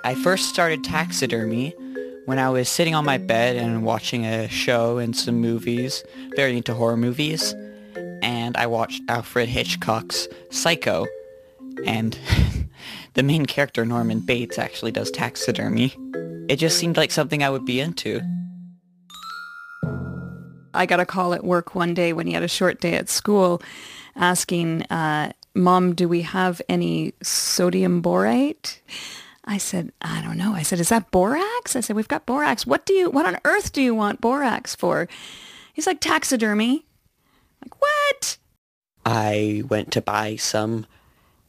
I 0.03 0.15
first 0.21 0.49
started 0.49 0.83
taxidermy 0.83 1.73
when 2.25 2.39
I 2.39 2.49
was 2.49 2.69
sitting 2.69 2.95
on 2.95 3.05
my 3.05 3.17
bed 3.17 3.55
and 3.55 3.83
watching 3.83 4.25
a 4.25 4.47
show 4.47 4.97
and 4.97 5.15
some 5.15 5.35
movies, 5.35 6.03
very 6.35 6.57
into 6.57 6.73
horror 6.73 6.97
movies, 6.97 7.53
and 8.21 8.55
I 8.55 8.67
watched 8.67 9.01
Alfred 9.09 9.49
Hitchcock's 9.49 10.27
Psycho, 10.49 11.05
and 11.85 12.17
the 13.13 13.23
main 13.23 13.45
character, 13.45 13.85
Norman 13.85 14.21
Bates, 14.21 14.57
actually 14.57 14.91
does 14.91 15.11
taxidermy. 15.11 15.93
It 16.49 16.57
just 16.57 16.77
seemed 16.77 16.97
like 16.97 17.11
something 17.11 17.43
I 17.43 17.49
would 17.49 17.65
be 17.65 17.79
into. 17.79 18.21
I 20.73 20.85
got 20.85 20.99
a 20.99 21.05
call 21.05 21.33
at 21.33 21.43
work 21.43 21.75
one 21.75 21.93
day 21.93 22.13
when 22.13 22.27
he 22.27 22.33
had 22.33 22.43
a 22.43 22.47
short 22.47 22.81
day 22.81 22.95
at 22.95 23.09
school 23.09 23.61
asking, 24.15 24.83
uh, 24.83 25.33
Mom, 25.55 25.93
do 25.93 26.07
we 26.07 26.21
have 26.21 26.61
any 26.67 27.13
sodium 27.21 28.01
borate? 28.01 28.79
I 29.45 29.57
said, 29.57 29.91
I 30.01 30.21
don't 30.21 30.37
know. 30.37 30.53
I 30.53 30.61
said, 30.61 30.79
is 30.79 30.89
that 30.89 31.11
borax? 31.11 31.75
I 31.75 31.81
said, 31.81 31.95
we've 31.95 32.07
got 32.07 32.25
borax. 32.25 32.65
What 32.65 32.85
do 32.85 32.93
you, 32.93 33.09
what 33.09 33.25
on 33.25 33.37
earth 33.43 33.73
do 33.73 33.81
you 33.81 33.93
want 33.93 34.21
borax 34.21 34.73
for? 34.75 35.07
He's 35.73 35.87
like, 35.87 35.99
taxidermy. 35.99 36.85
I'm 37.61 37.69
like, 37.69 37.81
what? 37.81 38.37
I 39.05 39.63
went 39.67 39.91
to 39.93 40.01
buy 40.01 40.37
some 40.37 40.85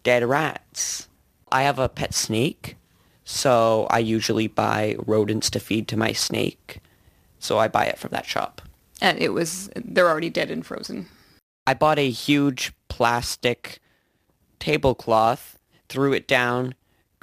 dead 0.03 0.25
rats. 0.25 1.09
I 1.53 1.63
have 1.63 1.79
a 1.79 1.89
pet 1.89 2.15
snake, 2.15 2.77
so 3.25 3.87
I 3.91 4.01
usually 4.01 4.49
buy 4.49 4.97
rodents 5.07 5.49
to 5.51 5.61
feed 5.61 5.87
to 5.89 5.97
my 5.97 6.13
snake. 6.13 6.81
So 7.39 7.59
I 7.59 7.69
buy 7.69 7.87
it 7.87 7.99
from 7.99 8.11
that 8.11 8.27
shop. 8.27 8.61
And 9.01 9.19
it 9.19 9.33
was, 9.33 9.71
they're 9.77 10.09
already 10.09 10.31
dead 10.31 10.51
and 10.51 10.67
frozen. 10.67 11.07
I 11.67 11.75
bought 11.75 11.99
a 11.99 12.11
huge 12.11 12.73
plastic 12.89 13.79
tablecloth, 14.59 15.59
threw 15.89 16.13
it 16.13 16.27
down, 16.27 16.75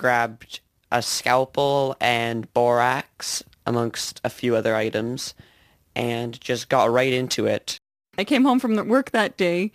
grabbed 0.02 0.62
a 0.92 1.00
scalpel 1.00 1.96
and 2.02 2.52
borax 2.56 3.44
amongst 3.68 4.20
a 4.24 4.32
few 4.32 4.56
other 4.56 4.76
items 4.76 5.36
and 5.96 6.42
just 6.42 6.70
got 6.70 6.90
right 6.90 7.14
into 7.14 7.46
it. 7.46 7.78
I 8.18 8.24
came 8.24 8.44
home 8.44 8.60
from 8.60 8.74
the 8.74 8.84
work 8.84 9.12
that 9.12 9.38
day 9.38 9.72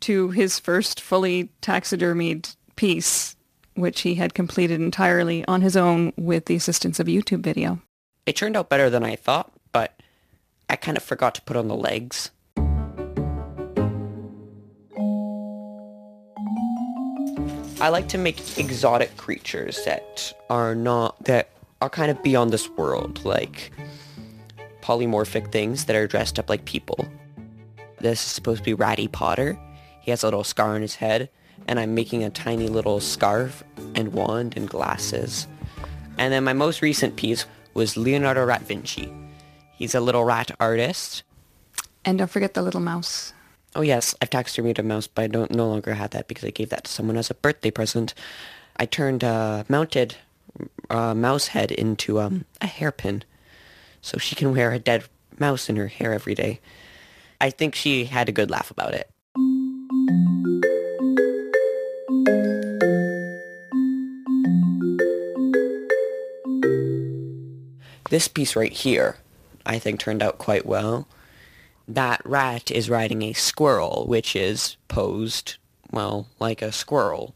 to 0.00 0.30
his 0.30 0.58
first 0.58 1.00
fully 1.00 1.50
taxidermied 1.62 2.56
piece, 2.74 3.36
which 3.74 4.00
he 4.00 4.16
had 4.16 4.34
completed 4.34 4.80
entirely 4.80 5.44
on 5.46 5.60
his 5.60 5.76
own 5.76 6.12
with 6.16 6.46
the 6.46 6.56
assistance 6.56 6.98
of 6.98 7.06
a 7.06 7.12
YouTube 7.12 7.44
video. 7.44 7.80
It 8.26 8.34
turned 8.34 8.56
out 8.56 8.68
better 8.68 8.90
than 8.90 9.04
I 9.04 9.14
thought, 9.14 9.52
but 9.70 10.02
I 10.68 10.74
kind 10.74 10.96
of 10.96 11.04
forgot 11.04 11.36
to 11.36 11.42
put 11.42 11.56
on 11.56 11.68
the 11.68 11.76
legs. 11.76 12.32
I 17.82 17.88
like 17.88 18.08
to 18.10 18.18
make 18.18 18.58
exotic 18.58 19.16
creatures 19.16 19.84
that 19.86 20.32
are 20.48 20.72
not, 20.72 21.24
that 21.24 21.50
are 21.80 21.90
kind 21.90 22.12
of 22.12 22.22
beyond 22.22 22.52
this 22.52 22.68
world, 22.68 23.24
like 23.24 23.72
polymorphic 24.82 25.50
things 25.50 25.86
that 25.86 25.96
are 25.96 26.06
dressed 26.06 26.38
up 26.38 26.48
like 26.48 26.64
people. 26.64 27.04
This 27.98 28.24
is 28.24 28.30
supposed 28.30 28.58
to 28.58 28.64
be 28.64 28.74
Ratty 28.74 29.08
Potter. 29.08 29.58
He 30.00 30.12
has 30.12 30.22
a 30.22 30.28
little 30.28 30.44
scar 30.44 30.76
on 30.76 30.80
his 30.80 30.94
head, 30.94 31.28
and 31.66 31.80
I'm 31.80 31.92
making 31.92 32.22
a 32.22 32.30
tiny 32.30 32.68
little 32.68 33.00
scarf 33.00 33.64
and 33.96 34.12
wand 34.12 34.56
and 34.56 34.68
glasses. 34.68 35.48
And 36.18 36.32
then 36.32 36.44
my 36.44 36.52
most 36.52 36.82
recent 36.82 37.16
piece 37.16 37.46
was 37.74 37.96
Leonardo 37.96 38.44
Rat 38.44 38.62
Vinci. 38.62 39.12
He's 39.72 39.96
a 39.96 40.00
little 40.00 40.22
rat 40.22 40.52
artist. 40.60 41.24
And 42.04 42.18
don't 42.18 42.30
forget 42.30 42.54
the 42.54 42.62
little 42.62 42.80
mouse. 42.80 43.32
Oh 43.74 43.80
yes, 43.80 44.14
I've 44.20 44.28
taxidermied 44.28 44.78
a 44.78 44.82
mouse, 44.82 45.06
but 45.06 45.22
I 45.22 45.26
don't 45.28 45.50
no 45.50 45.66
longer 45.66 45.94
have 45.94 46.10
that 46.10 46.28
because 46.28 46.44
I 46.44 46.50
gave 46.50 46.68
that 46.68 46.84
to 46.84 46.90
someone 46.90 47.16
as 47.16 47.30
a 47.30 47.34
birthday 47.34 47.70
present. 47.70 48.12
I 48.76 48.84
turned 48.84 49.22
a 49.22 49.64
mounted 49.68 50.16
uh, 50.90 51.14
mouse 51.14 51.48
head 51.48 51.72
into 51.72 52.20
um, 52.20 52.44
a 52.60 52.66
hairpin, 52.66 53.24
so 54.02 54.18
she 54.18 54.34
can 54.34 54.52
wear 54.52 54.72
a 54.72 54.78
dead 54.78 55.04
mouse 55.38 55.70
in 55.70 55.76
her 55.76 55.88
hair 55.88 56.12
every 56.12 56.34
day. 56.34 56.60
I 57.40 57.48
think 57.48 57.74
she 57.74 58.04
had 58.04 58.28
a 58.28 58.32
good 58.32 58.50
laugh 58.50 58.70
about 58.70 58.92
it. 58.92 59.10
This 68.10 68.28
piece 68.28 68.54
right 68.54 68.72
here, 68.72 69.16
I 69.64 69.78
think 69.78 69.98
turned 69.98 70.22
out 70.22 70.36
quite 70.36 70.66
well. 70.66 71.08
That 71.88 72.20
rat 72.24 72.70
is 72.70 72.90
riding 72.90 73.22
a 73.22 73.32
squirrel, 73.32 74.04
which 74.06 74.36
is 74.36 74.76
posed, 74.88 75.56
well, 75.90 76.28
like 76.38 76.62
a 76.62 76.72
squirrel. 76.72 77.34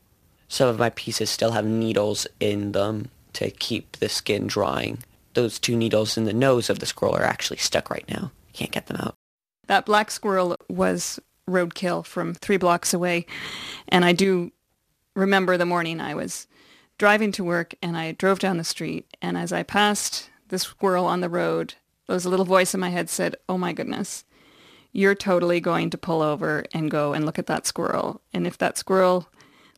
Some 0.48 0.68
of 0.68 0.78
my 0.78 0.90
pieces 0.90 1.30
still 1.30 1.52
have 1.52 1.64
needles 1.64 2.26
in 2.38 2.72
them 2.72 3.10
to 3.34 3.50
keep 3.50 3.96
the 3.96 4.08
skin 4.08 4.46
drying. 4.46 4.98
Those 5.34 5.58
two 5.58 5.76
needles 5.76 6.16
in 6.16 6.24
the 6.24 6.32
nose 6.32 6.70
of 6.70 6.78
the 6.78 6.86
squirrel 6.86 7.16
are 7.16 7.24
actually 7.24 7.58
stuck 7.58 7.90
right 7.90 8.08
now. 8.08 8.30
Can't 8.52 8.70
get 8.70 8.86
them 8.86 8.96
out. 8.98 9.14
That 9.66 9.84
black 9.84 10.10
squirrel 10.10 10.56
was 10.68 11.20
roadkill 11.48 12.04
from 12.04 12.34
three 12.34 12.56
blocks 12.56 12.94
away. 12.94 13.26
And 13.88 14.04
I 14.04 14.12
do 14.12 14.52
remember 15.14 15.56
the 15.56 15.66
morning 15.66 16.00
I 16.00 16.14
was 16.14 16.46
driving 16.98 17.32
to 17.32 17.44
work 17.44 17.74
and 17.82 17.96
I 17.96 18.12
drove 18.12 18.38
down 18.38 18.56
the 18.56 18.64
street. 18.64 19.06
And 19.20 19.36
as 19.36 19.52
I 19.52 19.62
passed 19.62 20.30
the 20.48 20.58
squirrel 20.58 21.06
on 21.06 21.20
the 21.20 21.28
road, 21.28 21.74
there 22.06 22.14
was 22.14 22.24
a 22.24 22.30
little 22.30 22.44
voice 22.44 22.72
in 22.72 22.80
my 22.80 22.90
head 22.90 23.10
said, 23.10 23.36
oh 23.48 23.58
my 23.58 23.72
goodness, 23.72 24.24
you're 24.96 25.14
totally 25.14 25.60
going 25.60 25.90
to 25.90 25.98
pull 25.98 26.22
over 26.22 26.64
and 26.72 26.90
go 26.90 27.12
and 27.12 27.26
look 27.26 27.38
at 27.38 27.46
that 27.48 27.66
squirrel. 27.66 28.22
And 28.32 28.46
if 28.46 28.56
that 28.56 28.78
squirrel 28.78 29.28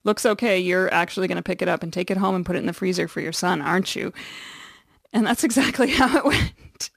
looks 0.05 0.25
okay, 0.25 0.61
you're 0.61 0.95
actually 0.95 1.27
going 1.27 1.37
to 1.37 1.43
pick 1.43 1.61
it 1.61 1.67
up 1.67 1.83
and 1.83 1.93
take 1.93 2.09
it 2.09 2.17
home 2.17 2.37
and 2.37 2.47
put 2.47 2.55
it 2.55 2.61
in 2.61 2.67
the 2.67 2.73
freezer 2.73 3.09
for 3.09 3.21
your 3.21 3.33
son, 3.33 3.61
aren't 3.61 3.97
you? 3.97 4.13
And 5.13 5.27
that's 5.27 5.43
exactly 5.45 5.91
how 5.91 6.19
it 6.19 6.25
went. 6.25 6.91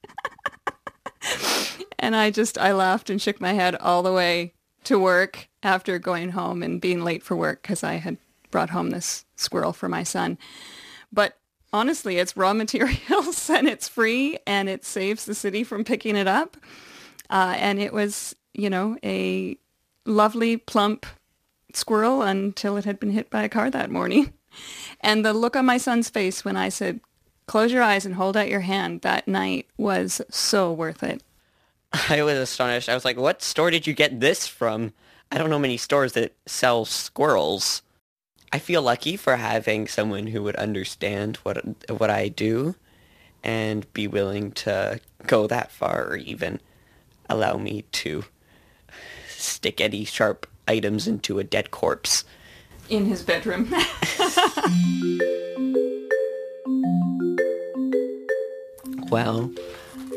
and 1.98 2.14
I 2.14 2.30
just, 2.30 2.58
I 2.58 2.72
laughed 2.72 3.10
and 3.10 3.20
shook 3.20 3.40
my 3.40 3.54
head 3.54 3.74
all 3.74 4.04
the 4.04 4.12
way 4.12 4.54
to 4.84 5.00
work 5.00 5.48
after 5.64 5.98
going 5.98 6.30
home 6.30 6.62
and 6.62 6.80
being 6.80 7.02
late 7.02 7.24
for 7.24 7.36
work 7.36 7.62
because 7.62 7.82
I 7.82 7.94
had 7.94 8.18
brought 8.52 8.70
home 8.70 8.90
this 8.90 9.24
squirrel 9.34 9.72
for 9.72 9.88
my 9.88 10.04
son. 10.04 10.38
But 11.12 11.38
honestly, 11.72 12.18
it's 12.18 12.36
raw 12.36 12.52
materials 12.54 13.50
and 13.50 13.66
it's 13.66 13.88
free 13.88 14.38
and 14.46 14.68
it 14.68 14.84
saves 14.84 15.24
the 15.24 15.34
city 15.34 15.64
from 15.64 15.82
picking 15.82 16.14
it 16.14 16.28
up. 16.28 16.56
Uh, 17.32 17.54
and 17.56 17.80
it 17.80 17.94
was, 17.94 18.36
you 18.52 18.68
know, 18.68 18.96
a 19.02 19.56
lovely, 20.04 20.58
plump 20.58 21.06
squirrel 21.72 22.20
until 22.20 22.76
it 22.76 22.84
had 22.84 23.00
been 23.00 23.10
hit 23.10 23.30
by 23.30 23.42
a 23.42 23.48
car 23.48 23.70
that 23.70 23.90
morning. 23.90 24.32
And 25.00 25.24
the 25.24 25.32
look 25.32 25.56
on 25.56 25.64
my 25.64 25.78
son's 25.78 26.10
face 26.10 26.44
when 26.44 26.58
I 26.58 26.68
said, 26.68 27.00
close 27.46 27.72
your 27.72 27.82
eyes 27.82 28.04
and 28.04 28.14
hold 28.14 28.36
out 28.36 28.50
your 28.50 28.60
hand 28.60 29.00
that 29.00 29.26
night 29.26 29.66
was 29.78 30.20
so 30.28 30.70
worth 30.70 31.02
it. 31.02 31.22
I 32.10 32.22
was 32.22 32.36
astonished. 32.36 32.90
I 32.90 32.94
was 32.94 33.04
like, 33.04 33.16
what 33.16 33.42
store 33.42 33.70
did 33.70 33.86
you 33.86 33.94
get 33.94 34.20
this 34.20 34.46
from? 34.46 34.92
I 35.30 35.38
don't 35.38 35.48
know 35.48 35.58
many 35.58 35.78
stores 35.78 36.12
that 36.12 36.34
sell 36.44 36.84
squirrels. 36.84 37.80
I 38.52 38.58
feel 38.58 38.82
lucky 38.82 39.16
for 39.16 39.36
having 39.36 39.88
someone 39.88 40.26
who 40.26 40.42
would 40.42 40.56
understand 40.56 41.36
what 41.38 41.64
what 41.90 42.10
I 42.10 42.28
do 42.28 42.74
and 43.42 43.90
be 43.94 44.06
willing 44.06 44.52
to 44.52 45.00
go 45.26 45.46
that 45.46 45.72
far 45.72 46.06
or 46.06 46.16
even 46.16 46.60
allow 47.32 47.56
me 47.56 47.84
to 47.92 48.24
stick 49.28 49.80
any 49.80 50.04
sharp 50.04 50.46
items 50.68 51.08
into 51.08 51.38
a 51.38 51.44
dead 51.44 51.70
corpse. 51.70 52.24
In 52.88 53.06
his 53.06 53.22
bedroom. 53.22 53.68
well, 59.10 59.50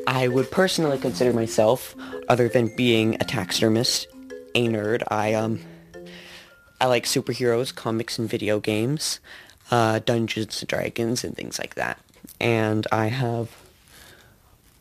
I 0.08 0.28
would 0.28 0.52
personally 0.52 0.98
consider 0.98 1.34
myself, 1.34 1.96
other 2.30 2.48
than 2.48 2.76
being 2.76 3.16
a 3.16 3.24
taxidermist, 3.26 4.08
a 4.54 4.68
nerd. 4.68 5.04
I 5.10 5.34
um 5.34 5.60
I 6.82 6.88
like 6.88 7.06
superheroes, 7.06 7.74
comics, 7.74 8.20
and 8.20 8.30
video 8.30 8.60
games. 8.60 9.20
uh, 9.72 10.00
Dungeons 10.00 10.62
and 10.62 10.68
Dragons 10.70 11.24
and 11.24 11.36
things 11.36 11.58
like 11.58 11.74
that. 11.76 11.98
And 12.40 12.86
I 12.92 13.08
have 13.08 13.50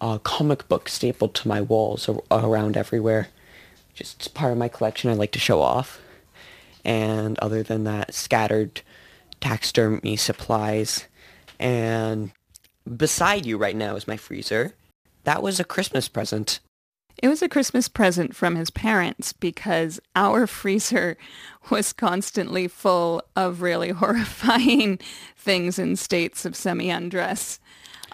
a 0.04 0.18
comic 0.18 0.68
book 0.68 0.88
stapled 0.88 1.34
to 1.34 1.48
my 1.48 1.62
walls 1.62 2.10
around 2.30 2.76
everywhere. 2.76 3.28
Just 3.94 4.34
part 4.34 4.52
of 4.52 4.58
my 4.58 4.68
collection 4.68 5.10
I 5.10 5.14
like 5.14 5.32
to 5.32 5.38
show 5.38 5.62
off. 5.62 5.98
And 6.84 7.38
other 7.38 7.62
than 7.62 7.84
that, 7.84 8.12
scattered 8.12 8.82
taxidermy 9.40 10.16
supplies. 10.16 11.06
And 11.58 12.32
beside 12.96 13.46
you 13.46 13.56
right 13.56 13.74
now 13.74 13.96
is 13.96 14.06
my 14.06 14.18
freezer. 14.18 14.74
That 15.22 15.42
was 15.42 15.58
a 15.58 15.64
Christmas 15.64 16.06
present. 16.08 16.60
It 17.22 17.28
was 17.28 17.40
a 17.40 17.48
Christmas 17.48 17.88
present 17.88 18.36
from 18.36 18.56
his 18.56 18.70
parents 18.70 19.32
because 19.32 20.00
our 20.14 20.46
freezer 20.60 21.16
was 21.70 21.94
constantly 21.94 22.68
full 22.68 23.22
of 23.34 23.62
really 23.62 23.88
horrifying 24.02 24.98
things 25.34 25.78
in 25.78 25.96
states 25.96 26.44
of 26.44 26.54
semi-undress. 26.54 27.58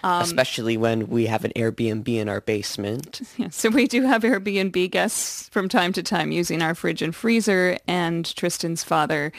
Um, 0.03 0.23
Especially 0.23 0.77
when 0.77 1.07
we 1.07 1.27
have 1.27 1.45
an 1.45 1.51
Airbnb 1.55 2.07
in 2.07 2.29
our 2.29 2.41
basement. 2.41 3.21
Yeah, 3.37 3.49
so 3.49 3.69
we 3.69 3.87
do 3.87 4.03
have 4.03 4.21
Airbnb 4.23 4.91
guests 4.91 5.49
from 5.49 5.67
time 5.67 5.93
to 5.93 6.03
time 6.03 6.31
using 6.31 6.61
our 6.61 6.75
fridge 6.75 7.01
and 7.01 7.15
freezer, 7.15 7.77
and 7.87 8.35
Tristan's 8.35 8.83
father 8.83 9.31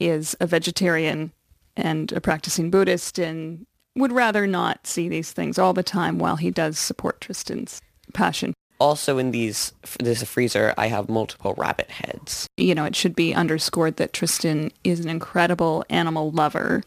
is 0.00 0.36
a 0.40 0.46
vegetarian 0.46 1.32
and 1.76 2.12
a 2.12 2.20
practicing 2.20 2.70
Buddhist 2.70 3.18
and 3.18 3.66
would 3.96 4.12
rather 4.12 4.46
not 4.46 4.86
see 4.86 5.08
these 5.08 5.32
things 5.32 5.58
all 5.58 5.74
the 5.74 5.82
time 5.82 6.18
while 6.18 6.36
he 6.36 6.50
does 6.50 6.78
support 6.78 7.20
Tristan's 7.20 7.80
passion 8.14 8.54
also 8.82 9.16
in 9.16 9.30
these 9.30 9.72
this 10.00 10.24
freezer 10.24 10.74
I 10.76 10.88
have 10.88 11.08
multiple 11.08 11.54
rabbit 11.56 11.88
heads. 11.88 12.48
You 12.56 12.74
know, 12.74 12.84
it 12.84 12.96
should 12.96 13.14
be 13.14 13.32
underscored 13.32 13.96
that 13.98 14.12
Tristan 14.12 14.72
is 14.82 14.98
an 14.98 15.08
incredible 15.08 15.84
animal 15.88 16.32
lover 16.32 16.82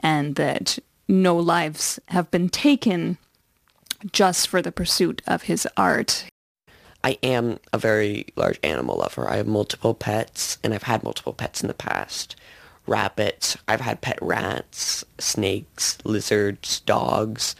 and 0.00 0.34
that 0.34 0.78
no 1.10 1.36
lives 1.36 1.98
have 2.08 2.30
been 2.30 2.48
taken 2.48 3.18
just 4.12 4.48
for 4.48 4.62
the 4.62 4.72
pursuit 4.72 5.20
of 5.26 5.42
his 5.42 5.66
art. 5.76 6.24
I 7.02 7.18
am 7.22 7.58
a 7.72 7.78
very 7.78 8.26
large 8.36 8.60
animal 8.62 8.98
lover. 8.98 9.28
I 9.28 9.36
have 9.36 9.46
multiple 9.46 9.94
pets 9.94 10.58
and 10.62 10.72
I've 10.72 10.84
had 10.84 11.02
multiple 11.02 11.32
pets 11.32 11.62
in 11.62 11.68
the 11.68 11.74
past. 11.74 12.36
Rabbits, 12.86 13.56
I've 13.68 13.80
had 13.80 14.00
pet 14.00 14.18
rats, 14.22 15.04
snakes, 15.18 15.98
lizards, 16.04 16.80
dogs, 16.80 17.56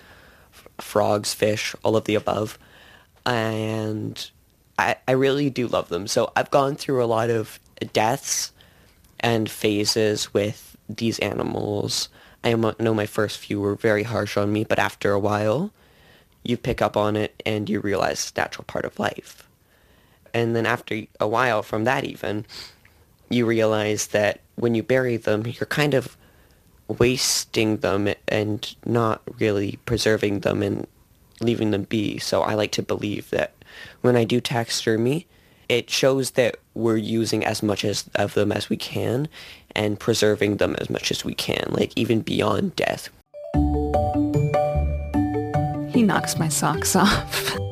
f- 0.52 0.68
frogs, 0.78 1.34
fish, 1.34 1.74
all 1.82 1.96
of 1.96 2.04
the 2.04 2.14
above 2.14 2.58
and 3.26 4.30
I, 4.78 4.96
I 5.06 5.12
really 5.12 5.50
do 5.50 5.66
love 5.68 5.88
them. 5.88 6.06
So 6.06 6.32
I've 6.36 6.50
gone 6.50 6.76
through 6.76 7.04
a 7.04 7.06
lot 7.06 7.30
of 7.30 7.60
deaths 7.92 8.52
and 9.18 9.50
phases 9.50 10.32
with 10.32 10.76
these 10.88 11.18
animals. 11.18 12.08
I 12.42 12.54
know 12.54 12.94
my 12.94 13.06
first 13.06 13.38
few 13.38 13.60
were 13.60 13.74
very 13.74 14.02
harsh 14.02 14.36
on 14.36 14.52
me, 14.52 14.64
but 14.64 14.78
after 14.78 15.12
a 15.12 15.18
while, 15.18 15.72
you 16.42 16.56
pick 16.56 16.80
up 16.80 16.96
on 16.96 17.16
it 17.16 17.42
and 17.44 17.68
you 17.68 17.80
realize 17.80 18.20
it's 18.20 18.32
a 18.36 18.40
natural 18.40 18.64
part 18.64 18.84
of 18.84 18.98
life. 18.98 19.46
And 20.32 20.56
then 20.56 20.64
after 20.64 21.02
a 21.18 21.28
while 21.28 21.62
from 21.62 21.84
that 21.84 22.04
even, 22.04 22.46
you 23.28 23.46
realize 23.46 24.08
that 24.08 24.40
when 24.56 24.74
you 24.74 24.82
bury 24.82 25.16
them, 25.16 25.46
you're 25.46 25.66
kind 25.66 25.94
of 25.94 26.16
wasting 26.88 27.78
them 27.78 28.08
and 28.26 28.74
not 28.84 29.22
really 29.38 29.78
preserving 29.84 30.40
them 30.40 30.62
and 30.62 30.86
leaving 31.40 31.70
them 31.70 31.84
be. 31.84 32.18
So 32.18 32.42
I 32.42 32.54
like 32.54 32.72
to 32.72 32.82
believe 32.82 33.30
that 33.30 33.54
when 34.00 34.16
I 34.16 34.24
do 34.24 34.40
taxidermy, 34.40 35.26
it 35.68 35.88
shows 35.88 36.32
that 36.32 36.56
we're 36.74 36.96
using 36.96 37.44
as 37.44 37.62
much 37.62 37.84
as 37.84 38.08
of 38.16 38.34
them 38.34 38.50
as 38.50 38.68
we 38.68 38.76
can 38.76 39.28
and 39.74 39.98
preserving 39.98 40.56
them 40.56 40.76
as 40.78 40.90
much 40.90 41.10
as 41.10 41.24
we 41.24 41.34
can, 41.34 41.66
like 41.70 41.92
even 41.96 42.20
beyond 42.20 42.76
death. 42.76 43.08
He 45.92 46.02
knocks 46.02 46.38
my 46.38 46.48
socks 46.48 46.94
off. 46.96 47.56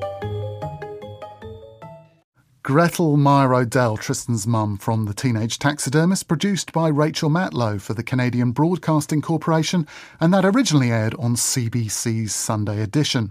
Gretel 2.68 3.16
Meyer 3.16 3.54
Odell, 3.54 3.96
Tristan's 3.96 4.46
mum 4.46 4.76
from 4.76 5.06
The 5.06 5.14
Teenage 5.14 5.58
Taxidermist, 5.58 6.28
produced 6.28 6.70
by 6.70 6.88
Rachel 6.88 7.30
Matlow 7.30 7.80
for 7.80 7.94
the 7.94 8.02
Canadian 8.02 8.52
Broadcasting 8.52 9.22
Corporation, 9.22 9.86
and 10.20 10.34
that 10.34 10.44
originally 10.44 10.90
aired 10.90 11.14
on 11.14 11.34
CBC's 11.34 12.34
Sunday 12.34 12.82
edition. 12.82 13.30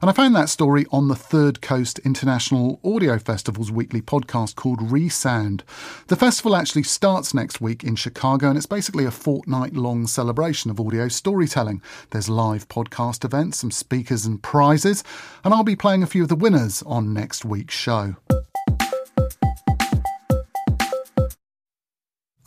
And 0.00 0.10
I 0.10 0.12
found 0.12 0.34
that 0.36 0.48
story 0.48 0.86
on 0.90 1.08
the 1.08 1.14
Third 1.14 1.60
Coast 1.60 1.98
International 2.00 2.80
Audio 2.84 3.18
Festival's 3.18 3.70
weekly 3.70 4.00
podcast 4.00 4.54
called 4.54 4.90
Resound. 4.90 5.64
The 6.08 6.16
festival 6.16 6.56
actually 6.56 6.82
starts 6.82 7.34
next 7.34 7.60
week 7.60 7.84
in 7.84 7.96
Chicago 7.96 8.48
and 8.48 8.56
it's 8.56 8.66
basically 8.66 9.04
a 9.04 9.10
fortnight 9.10 9.74
long 9.74 10.06
celebration 10.06 10.70
of 10.70 10.80
audio 10.80 11.08
storytelling. 11.08 11.82
There's 12.10 12.28
live 12.28 12.68
podcast 12.68 13.24
events, 13.24 13.58
some 13.58 13.70
speakers 13.70 14.26
and 14.26 14.42
prizes, 14.42 15.04
and 15.44 15.54
I'll 15.54 15.62
be 15.64 15.76
playing 15.76 16.02
a 16.02 16.06
few 16.06 16.22
of 16.22 16.28
the 16.28 16.36
winners 16.36 16.82
on 16.84 17.12
next 17.14 17.44
week's 17.44 17.74
show. 17.74 18.16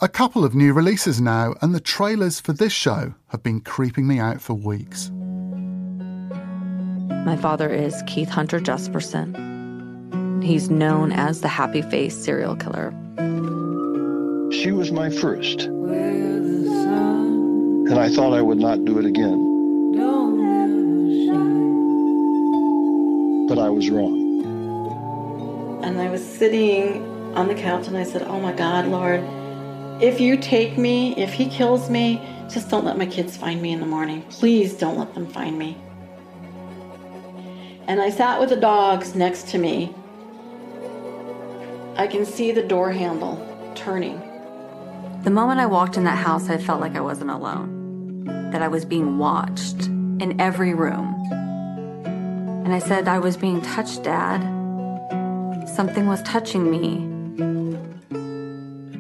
A 0.01 0.09
couple 0.09 0.43
of 0.43 0.53
new 0.53 0.73
releases 0.73 1.21
now, 1.21 1.55
and 1.61 1.73
the 1.73 1.79
trailers 1.79 2.39
for 2.39 2.51
this 2.51 2.73
show 2.73 3.15
have 3.29 3.41
been 3.41 3.61
creeping 3.61 4.05
me 4.05 4.19
out 4.19 4.41
for 4.41 4.53
weeks. 4.53 5.09
My 7.07 7.35
father 7.35 7.69
is 7.69 8.03
Keith 8.07 8.29
Hunter 8.29 8.59
Jesperson. 8.59 9.33
He's 10.43 10.69
known 10.69 11.11
as 11.11 11.41
the 11.41 11.47
happy 11.47 11.81
face 11.81 12.15
serial 12.15 12.55
killer. 12.55 12.91
She 14.51 14.71
was 14.71 14.91
my 14.91 15.09
first. 15.09 15.61
And 15.61 16.69
I 17.99 18.09
thought 18.09 18.33
I 18.33 18.41
would 18.41 18.57
not 18.57 18.85
do 18.85 18.97
it 18.99 19.05
again. 19.05 19.51
But 23.47 23.59
I 23.59 23.69
was 23.69 23.89
wrong. 23.89 24.43
And 25.83 26.01
I 26.01 26.09
was 26.09 26.23
sitting 26.23 27.03
on 27.35 27.47
the 27.47 27.55
couch 27.55 27.87
and 27.87 27.95
I 27.95 28.03
said, 28.03 28.23
Oh 28.23 28.39
my 28.39 28.53
God, 28.53 28.87
Lord, 28.87 29.21
if 30.01 30.19
you 30.19 30.37
take 30.37 30.77
me, 30.77 31.15
if 31.15 31.33
he 31.33 31.47
kills 31.49 31.89
me, 31.89 32.21
just 32.49 32.69
don't 32.69 32.85
let 32.85 32.97
my 32.97 33.05
kids 33.05 33.37
find 33.37 33.61
me 33.61 33.71
in 33.71 33.79
the 33.79 33.85
morning. 33.85 34.23
Please 34.29 34.73
don't 34.73 34.97
let 34.97 35.13
them 35.13 35.27
find 35.27 35.59
me 35.59 35.77
and 37.87 38.01
I 38.01 38.09
sat 38.09 38.39
with 38.39 38.49
the 38.49 38.55
dogs 38.55 39.15
next 39.15 39.47
to 39.49 39.57
me. 39.57 39.93
I 41.95 42.07
can 42.07 42.25
see 42.25 42.51
the 42.51 42.63
door 42.63 42.91
handle 42.91 43.39
turning. 43.75 44.19
The 45.23 45.31
moment 45.31 45.59
I 45.59 45.65
walked 45.65 45.97
in 45.97 46.03
that 46.03 46.17
house, 46.17 46.49
I 46.49 46.57
felt 46.57 46.81
like 46.81 46.95
I 46.95 47.01
wasn't 47.01 47.31
alone, 47.31 48.25
that 48.51 48.61
I 48.61 48.67
was 48.67 48.85
being 48.85 49.17
watched 49.17 49.85
in 49.85 50.39
every 50.39 50.73
room. 50.73 51.13
And 52.65 52.73
I 52.73 52.79
said, 52.79 53.07
I 53.07 53.19
was 53.19 53.37
being 53.37 53.61
touched, 53.61 54.03
Dad. 54.03 54.41
Something 55.67 56.07
was 56.07 56.21
touching 56.23 56.69
me. 56.69 56.97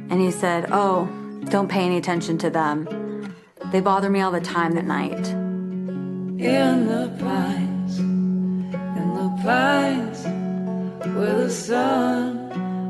And 0.09 0.21
he 0.21 0.31
said, 0.31 0.67
Oh, 0.71 1.07
don't 1.45 1.69
pay 1.69 1.83
any 1.83 1.97
attention 1.97 2.37
to 2.39 2.49
them. 2.49 3.33
They 3.71 3.81
bother 3.81 4.09
me 4.09 4.21
all 4.21 4.31
the 4.31 4.41
time 4.41 4.77
at 4.77 4.85
night. 4.85 5.27
In 6.39 6.87
the 6.87 7.15
pine 7.19 7.64
pines 9.45 10.25
where 11.15 11.35
the 11.35 11.49
sun 11.51 12.49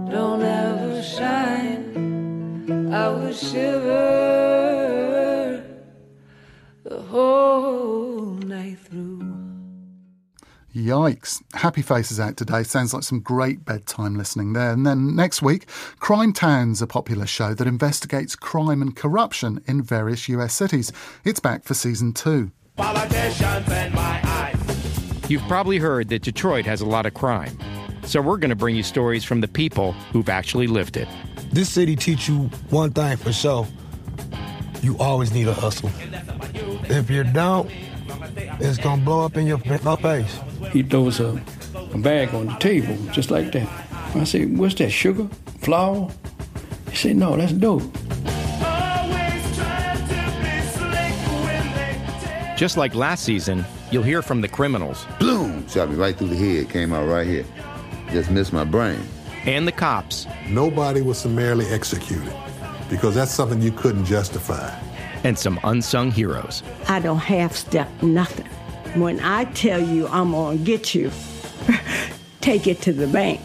don't 0.09 0.41
ever 0.41 1.03
shine. 1.03 2.93
I 2.93 3.09
would 3.09 3.35
shiver 3.35 4.01
the 6.85 7.01
whole 7.01 8.35
night 8.35 8.79
through. 8.79 9.33
Yikes. 10.73 11.43
Happy 11.53 11.81
Faces 11.81 12.21
out 12.21 12.37
today. 12.37 12.63
Sounds 12.63 12.93
like 12.93 13.03
some 13.03 13.19
great 13.19 13.65
bedtime 13.65 14.15
listening 14.15 14.53
there. 14.53 14.71
And 14.71 14.85
then 14.85 15.13
next 15.13 15.41
week, 15.41 15.67
Crime 15.99 16.31
Town's 16.31 16.81
a 16.81 16.87
popular 16.87 17.25
show 17.25 17.53
that 17.53 17.67
investigates 17.67 18.37
crime 18.37 18.81
and 18.81 18.95
corruption 18.95 19.61
in 19.67 19.81
various 19.81 20.29
US 20.29 20.53
cities. 20.53 20.93
It's 21.25 21.41
back 21.41 21.65
for 21.65 21.73
season 21.73 22.13
two. 22.13 22.51
Politicians 22.77 23.69
in 23.71 23.93
my 23.93 24.14
You've 25.27 25.41
probably 25.47 25.79
heard 25.79 26.09
that 26.09 26.21
Detroit 26.21 26.65
has 26.65 26.81
a 26.81 26.85
lot 26.85 27.07
of 27.07 27.15
crime. 27.15 27.57
So 28.03 28.21
we're 28.21 28.37
going 28.37 28.51
to 28.51 28.55
bring 28.55 28.75
you 28.75 28.83
stories 28.83 29.23
from 29.23 29.41
the 29.41 29.47
people 29.47 29.93
who've 30.13 30.29
actually 30.29 30.67
lived 30.67 30.97
it. 30.97 31.07
This 31.51 31.67
city 31.69 31.95
teach 31.95 32.27
you 32.27 32.49
one 32.69 32.91
thing 32.91 33.17
for 33.17 33.33
sure. 33.33 33.67
You 34.83 34.95
always 34.99 35.31
need 35.31 35.47
a 35.47 35.53
hustle. 35.53 35.89
If 36.87 37.09
you 37.09 37.23
don't, 37.23 37.71
it's 38.59 38.77
going 38.77 38.99
to 38.99 39.05
blow 39.05 39.25
up 39.25 39.35
in 39.35 39.47
your 39.47 39.57
face. 39.57 40.39
He 40.71 40.83
throws 40.83 41.19
a, 41.19 41.41
a 41.75 41.97
bag 41.97 42.33
on 42.35 42.45
the 42.45 42.55
table 42.59 42.95
just 43.11 43.31
like 43.31 43.51
that. 43.53 43.67
I 44.13 44.23
say, 44.25 44.45
what's 44.45 44.75
that, 44.75 44.91
sugar? 44.91 45.27
Flour? 45.61 46.11
He 46.91 46.95
said, 46.95 47.15
no, 47.15 47.35
that's 47.35 47.51
dope. 47.53 47.81
Just 52.55 52.77
like 52.77 52.93
last 52.93 53.23
season, 53.25 53.65
you'll 53.91 54.03
hear 54.03 54.21
from 54.21 54.41
the 54.41 54.47
criminals. 54.47 55.05
Boom! 55.19 55.67
Shot 55.67 55.89
me 55.89 55.95
right 55.95 56.15
through 56.15 56.29
the 56.29 56.35
head, 56.35 56.69
came 56.69 56.93
out 56.93 57.05
right 57.07 57.25
here. 57.27 57.45
Just 58.11 58.29
missed 58.31 58.53
my 58.53 58.63
brain. 58.63 58.99
And 59.45 59.67
the 59.67 59.71
cops. 59.71 60.25
Nobody 60.49 61.01
was 61.01 61.17
summarily 61.19 61.65
executed 61.67 62.33
because 62.89 63.15
that's 63.15 63.31
something 63.31 63.61
you 63.61 63.71
couldn't 63.71 64.05
justify. 64.05 64.69
and 65.23 65.37
some 65.39 65.59
unsung 65.63 66.11
heroes. 66.11 66.61
I 66.87 66.99
don't 66.99 67.17
half 67.17 67.55
step 67.55 67.89
nothing. 68.03 68.45
When 68.99 69.19
I 69.21 69.45
tell 69.45 69.79
you 69.81 70.07
I'm 70.07 70.31
gonna 70.31 70.57
get 70.57 70.93
you, 70.93 71.11
take 72.41 72.67
it 72.67 72.81
to 72.83 72.93
the 72.93 73.07
bank. 73.07 73.41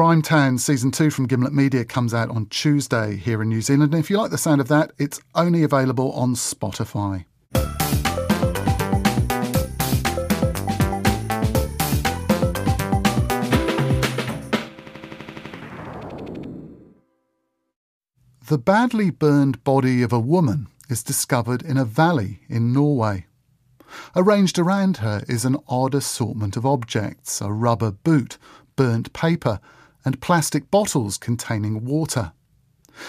Crime 0.00 0.22
Town 0.22 0.56
Season 0.56 0.90
2 0.90 1.10
from 1.10 1.26
Gimlet 1.26 1.52
Media 1.52 1.84
comes 1.84 2.14
out 2.14 2.30
on 2.30 2.46
Tuesday 2.46 3.16
here 3.16 3.42
in 3.42 3.50
New 3.50 3.60
Zealand. 3.60 3.92
And 3.92 4.02
if 4.02 4.08
you 4.08 4.16
like 4.16 4.30
the 4.30 4.38
sound 4.38 4.62
of 4.62 4.68
that, 4.68 4.92
it's 4.96 5.20
only 5.34 5.62
available 5.62 6.10
on 6.12 6.34
Spotify. 6.36 7.26
The 18.46 18.56
badly 18.56 19.10
burned 19.10 19.62
body 19.64 20.00
of 20.00 20.14
a 20.14 20.18
woman 20.18 20.68
is 20.88 21.02
discovered 21.02 21.60
in 21.60 21.76
a 21.76 21.84
valley 21.84 22.40
in 22.48 22.72
Norway. 22.72 23.26
Arranged 24.16 24.58
around 24.58 24.96
her 24.96 25.22
is 25.28 25.44
an 25.44 25.58
odd 25.68 25.94
assortment 25.94 26.56
of 26.56 26.64
objects 26.64 27.42
a 27.42 27.52
rubber 27.52 27.90
boot, 27.90 28.38
burnt 28.76 29.12
paper, 29.12 29.60
and 30.04 30.20
plastic 30.20 30.70
bottles 30.70 31.18
containing 31.18 31.84
water. 31.84 32.32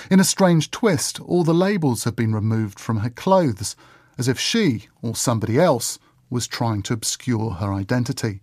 In 0.10 0.20
a 0.20 0.26
strange 0.26 0.72
twist, 0.72 1.20
all 1.20 1.44
the 1.44 1.54
labels 1.54 2.04
have 2.04 2.16
been 2.16 2.34
removed 2.34 2.80
from 2.80 2.98
her 2.98 3.10
clothes, 3.10 3.76
as 4.18 4.28
if 4.28 4.40
she, 4.40 4.88
or 5.02 5.16
somebody 5.16 5.60
else, 5.60 6.00
was 6.30 6.48
trying 6.48 6.82
to 6.84 6.94
obscure 6.94 7.52
her 7.52 7.74
identity. 7.74 8.42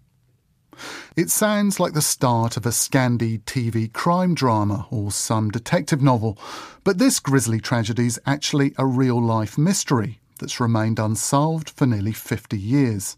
It 1.17 1.31
sounds 1.31 1.81
like 1.81 1.93
the 1.93 2.03
start 2.03 2.57
of 2.57 2.65
a 2.65 2.71
Scandi 2.71 3.43
TV 3.43 3.93
crime 3.93 4.35
drama 4.35 4.87
or 4.91 5.11
some 5.11 5.51
detective 5.51 6.01
novel, 6.01 6.39
but 6.85 6.99
this 6.99 7.19
grisly 7.19 7.61
tragedy 7.61 8.07
is 8.07 8.21
actually 8.27 8.75
a 8.79 8.87
real 8.87 9.21
life 9.21 9.59
mystery 9.59 10.21
that's 10.39 10.61
remained 10.61 10.99
unsolved 10.99 11.71
for 11.71 11.87
nearly 11.87 12.13
50 12.13 12.57
years. 12.57 13.17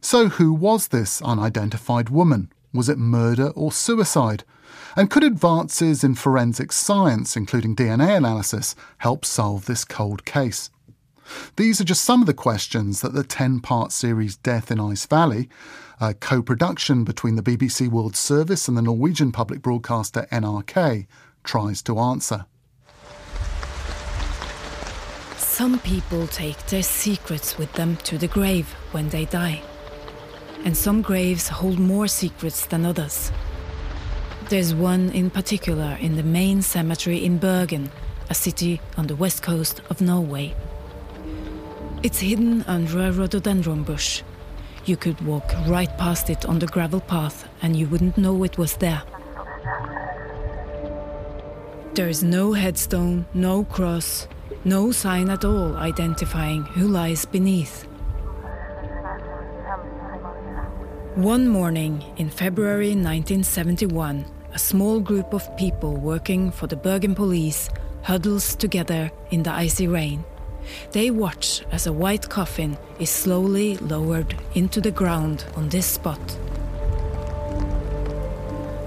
So, 0.00 0.28
who 0.28 0.52
was 0.52 0.88
this 0.88 1.20
unidentified 1.22 2.08
woman? 2.08 2.50
Was 2.72 2.88
it 2.88 2.98
murder 2.98 3.48
or 3.50 3.72
suicide? 3.72 4.44
And 4.96 5.10
could 5.10 5.24
advances 5.24 6.04
in 6.04 6.14
forensic 6.14 6.72
science, 6.72 7.36
including 7.36 7.76
DNA 7.76 8.16
analysis, 8.16 8.74
help 8.98 9.24
solve 9.24 9.66
this 9.66 9.84
cold 9.84 10.24
case? 10.24 10.70
These 11.56 11.80
are 11.80 11.84
just 11.84 12.04
some 12.04 12.20
of 12.20 12.26
the 12.26 12.34
questions 12.34 13.00
that 13.00 13.14
the 13.14 13.24
10 13.24 13.60
part 13.60 13.92
series 13.92 14.36
Death 14.36 14.70
in 14.70 14.80
Ice 14.80 15.06
Valley, 15.06 15.48
a 16.00 16.14
co 16.14 16.42
production 16.42 17.04
between 17.04 17.36
the 17.36 17.42
BBC 17.42 17.88
World 17.88 18.16
Service 18.16 18.68
and 18.68 18.76
the 18.76 18.82
Norwegian 18.82 19.32
public 19.32 19.62
broadcaster 19.62 20.26
NRK, 20.32 21.06
tries 21.44 21.82
to 21.82 21.98
answer. 21.98 22.46
Some 25.36 25.78
people 25.80 26.26
take 26.28 26.66
their 26.66 26.82
secrets 26.82 27.58
with 27.58 27.72
them 27.74 27.96
to 28.04 28.18
the 28.18 28.28
grave 28.28 28.68
when 28.92 29.08
they 29.10 29.26
die. 29.26 29.62
And 30.64 30.76
some 30.76 31.02
graves 31.02 31.48
hold 31.48 31.78
more 31.78 32.06
secrets 32.06 32.66
than 32.66 32.86
others. 32.86 33.32
There's 34.48 34.74
one 34.74 35.10
in 35.10 35.30
particular 35.30 35.96
in 36.00 36.16
the 36.16 36.22
main 36.22 36.62
cemetery 36.62 37.24
in 37.24 37.38
Bergen, 37.38 37.90
a 38.30 38.34
city 38.34 38.80
on 38.96 39.06
the 39.06 39.16
west 39.16 39.42
coast 39.42 39.80
of 39.90 40.00
Norway. 40.00 40.54
It's 42.02 42.20
hidden 42.20 42.62
under 42.64 43.00
a 43.00 43.12
rhododendron 43.12 43.82
bush. 43.82 44.22
You 44.84 44.96
could 44.96 45.20
walk 45.20 45.52
right 45.66 45.96
past 45.98 46.30
it 46.30 46.44
on 46.44 46.58
the 46.58 46.66
gravel 46.66 47.00
path 47.00 47.48
and 47.62 47.76
you 47.76 47.86
wouldn't 47.86 48.18
know 48.18 48.42
it 48.44 48.58
was 48.58 48.76
there. 48.76 49.02
There's 51.94 52.22
no 52.22 52.52
headstone, 52.52 53.26
no 53.34 53.64
cross, 53.64 54.26
no 54.64 54.92
sign 54.92 55.28
at 55.28 55.44
all 55.44 55.76
identifying 55.76 56.64
who 56.64 56.88
lies 56.88 57.24
beneath. 57.24 57.86
One 61.14 61.46
morning 61.46 62.02
in 62.16 62.30
February 62.30 62.94
1971, 62.94 64.24
a 64.54 64.58
small 64.58 64.98
group 64.98 65.34
of 65.34 65.54
people 65.58 65.94
working 65.94 66.50
for 66.50 66.66
the 66.66 66.74
Bergen 66.74 67.14
police 67.14 67.68
huddles 68.00 68.54
together 68.56 69.12
in 69.30 69.42
the 69.42 69.52
icy 69.52 69.86
rain. 69.86 70.24
They 70.92 71.10
watch 71.10 71.64
as 71.70 71.86
a 71.86 71.92
white 71.92 72.30
coffin 72.30 72.78
is 72.98 73.10
slowly 73.10 73.76
lowered 73.76 74.34
into 74.54 74.80
the 74.80 74.90
ground 74.90 75.44
on 75.54 75.68
this 75.68 75.84
spot. 75.84 76.18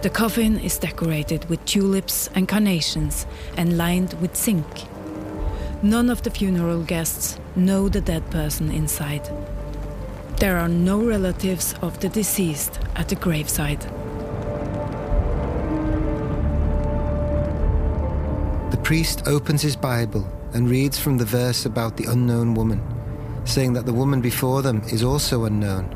The 0.02 0.10
coffin 0.12 0.58
is 0.58 0.80
decorated 0.80 1.48
with 1.48 1.64
tulips 1.66 2.28
and 2.34 2.48
carnations 2.48 3.28
and 3.56 3.78
lined 3.78 4.16
with 4.20 4.36
zinc. 4.36 4.66
None 5.84 6.10
of 6.10 6.24
the 6.24 6.32
funeral 6.32 6.82
guests 6.82 7.40
know 7.56 7.88
the 7.88 8.02
dead 8.02 8.32
person 8.32 8.72
inside. 8.72 9.30
There 10.38 10.58
are 10.58 10.68
no 10.68 11.02
relatives 11.02 11.76
of 11.82 12.02
the 12.02 12.10
deceased 12.10 12.78
at 12.98 13.08
the 13.08 13.16
graveside. 13.16 13.80
The 18.72 18.82
priest 18.84 19.28
opens 19.28 19.62
his 19.62 19.78
Bible 19.78 20.30
and 20.54 20.70
reads 20.70 21.00
from 21.00 21.18
the 21.18 21.24
verse 21.24 21.66
about 21.66 21.96
the 21.96 22.12
unknown 22.12 22.54
woman, 22.54 22.84
saying 23.46 23.72
that 23.74 23.86
the 23.86 23.94
woman 23.94 24.20
before 24.20 24.62
them 24.62 24.82
is 24.92 25.06
also 25.06 25.46
unknown. 25.46 25.96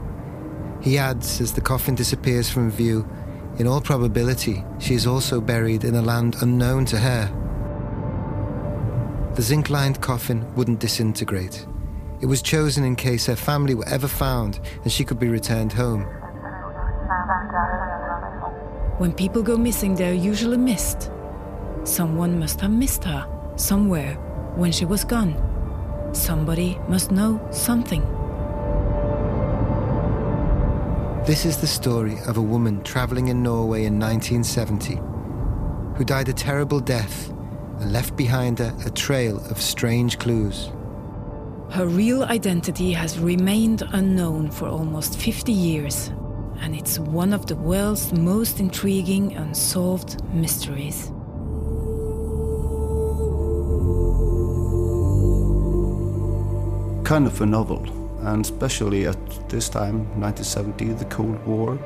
He 0.82 0.98
adds, 0.98 1.42
as 1.42 1.52
the 1.52 1.60
coffin 1.60 1.96
disappears 1.96 2.50
from 2.50 2.72
view, 2.72 3.06
in 3.58 3.68
all 3.68 3.82
probability, 3.82 4.64
she 4.80 4.94
is 4.94 5.06
also 5.06 5.42
buried 5.42 5.84
in 5.84 5.96
a 5.96 6.02
land 6.02 6.38
unknown 6.42 6.86
to 6.86 6.98
her. 6.98 7.30
The 9.36 9.42
zinc 9.42 9.70
lined 9.70 10.00
coffin 10.00 10.46
wouldn't 10.56 10.80
disintegrate. 10.80 11.66
It 12.22 12.26
was 12.26 12.42
chosen 12.42 12.84
in 12.84 12.98
case 12.98 13.28
her 13.28 13.36
family 13.36 13.76
were 13.76 13.88
ever 13.88 14.08
found 14.08 14.60
and 14.84 14.92
she 14.92 15.06
could 15.06 15.20
be 15.20 15.30
returned 15.30 15.72
home. 15.72 16.02
When 18.98 19.14
people 19.14 19.42
go 19.42 19.58
missing, 19.58 19.96
they're 19.96 20.14
usually 20.14 20.58
missed. 20.58 21.10
Someone 21.86 22.38
must 22.38 22.60
have 22.60 22.72
missed 22.72 23.06
her 23.06 23.26
somewhere 23.56 24.16
when 24.56 24.74
she 24.74 24.84
was 24.84 25.06
gone. 25.06 25.34
Somebody 26.12 26.78
must 26.90 27.10
know 27.10 27.40
something. 27.52 28.02
This 31.26 31.46
is 31.46 31.58
the 31.58 31.68
story 31.68 32.18
of 32.28 32.36
a 32.36 32.42
woman 32.42 32.84
travelling 32.84 33.30
in 33.30 33.42
Norway 33.42 33.86
in 33.86 33.98
1970 33.98 34.96
who 35.96 36.04
died 36.04 36.28
a 36.28 36.34
terrible 36.34 36.82
death 36.82 37.30
and 37.80 37.94
left 37.94 38.18
behind 38.18 38.60
her 38.60 38.76
a 38.86 38.90
trail 38.90 39.38
of 39.50 39.62
strange 39.62 40.18
clues. 40.20 40.72
Her 41.72 41.86
real 41.86 42.24
identity 42.24 42.94
has 42.94 43.20
remained 43.20 43.84
unknown 43.92 44.50
for 44.50 44.68
almost 44.68 45.20
50 45.20 45.52
years, 45.52 46.12
and 46.62 46.76
it's 46.76 46.98
one 46.98 47.32
of 47.32 47.46
the 47.46 47.56
world's 47.56 48.12
most 48.12 48.60
intriguing 48.60 49.38
unsolved 49.38 50.24
mysteries. 50.34 51.12
Kind 57.06 57.28
of 57.28 57.40
a 57.40 57.46
novel, 57.46 57.86
and 58.22 58.44
especially 58.44 59.06
at 59.06 59.50
this 59.50 59.70
time, 59.70 60.00
1970, 60.20 60.94
the 60.94 61.06
Cold 61.06 61.46
War. 61.46 61.78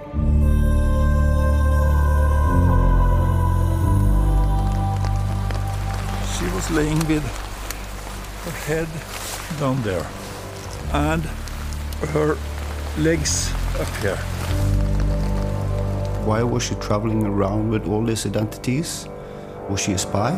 She 6.37 6.45
was 6.55 6.71
laying 6.71 6.99
with 7.09 7.23
her 8.45 8.51
head 8.65 8.87
down 9.59 9.81
there 9.83 10.05
and 10.93 11.23
her 12.13 12.37
legs 12.97 13.51
up 13.79 13.87
here. 14.01 14.17
Why 16.25 16.43
was 16.43 16.63
she 16.63 16.75
traveling 16.75 17.25
around 17.25 17.69
with 17.69 17.87
all 17.87 18.03
these 18.03 18.25
identities? 18.25 19.07
Was 19.69 19.81
she 19.81 19.93
a 19.93 19.97
spy? 19.97 20.31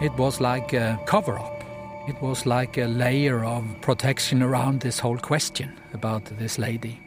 It 0.00 0.12
was 0.16 0.40
like 0.40 0.72
a 0.72 0.98
cover 1.06 1.38
up. 1.38 1.64
It 2.08 2.20
was 2.22 2.46
like 2.46 2.78
a 2.78 2.86
layer 2.86 3.44
of 3.44 3.64
protection 3.80 4.42
around 4.42 4.80
this 4.80 4.98
whole 4.98 5.18
question 5.18 5.72
about 5.92 6.24
this 6.38 6.58
lady. 6.58 7.00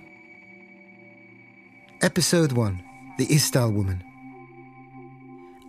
Episode 2.02 2.52
1 2.52 2.84
The 3.18 3.28
Isdal 3.28 3.74
Woman. 3.74 4.11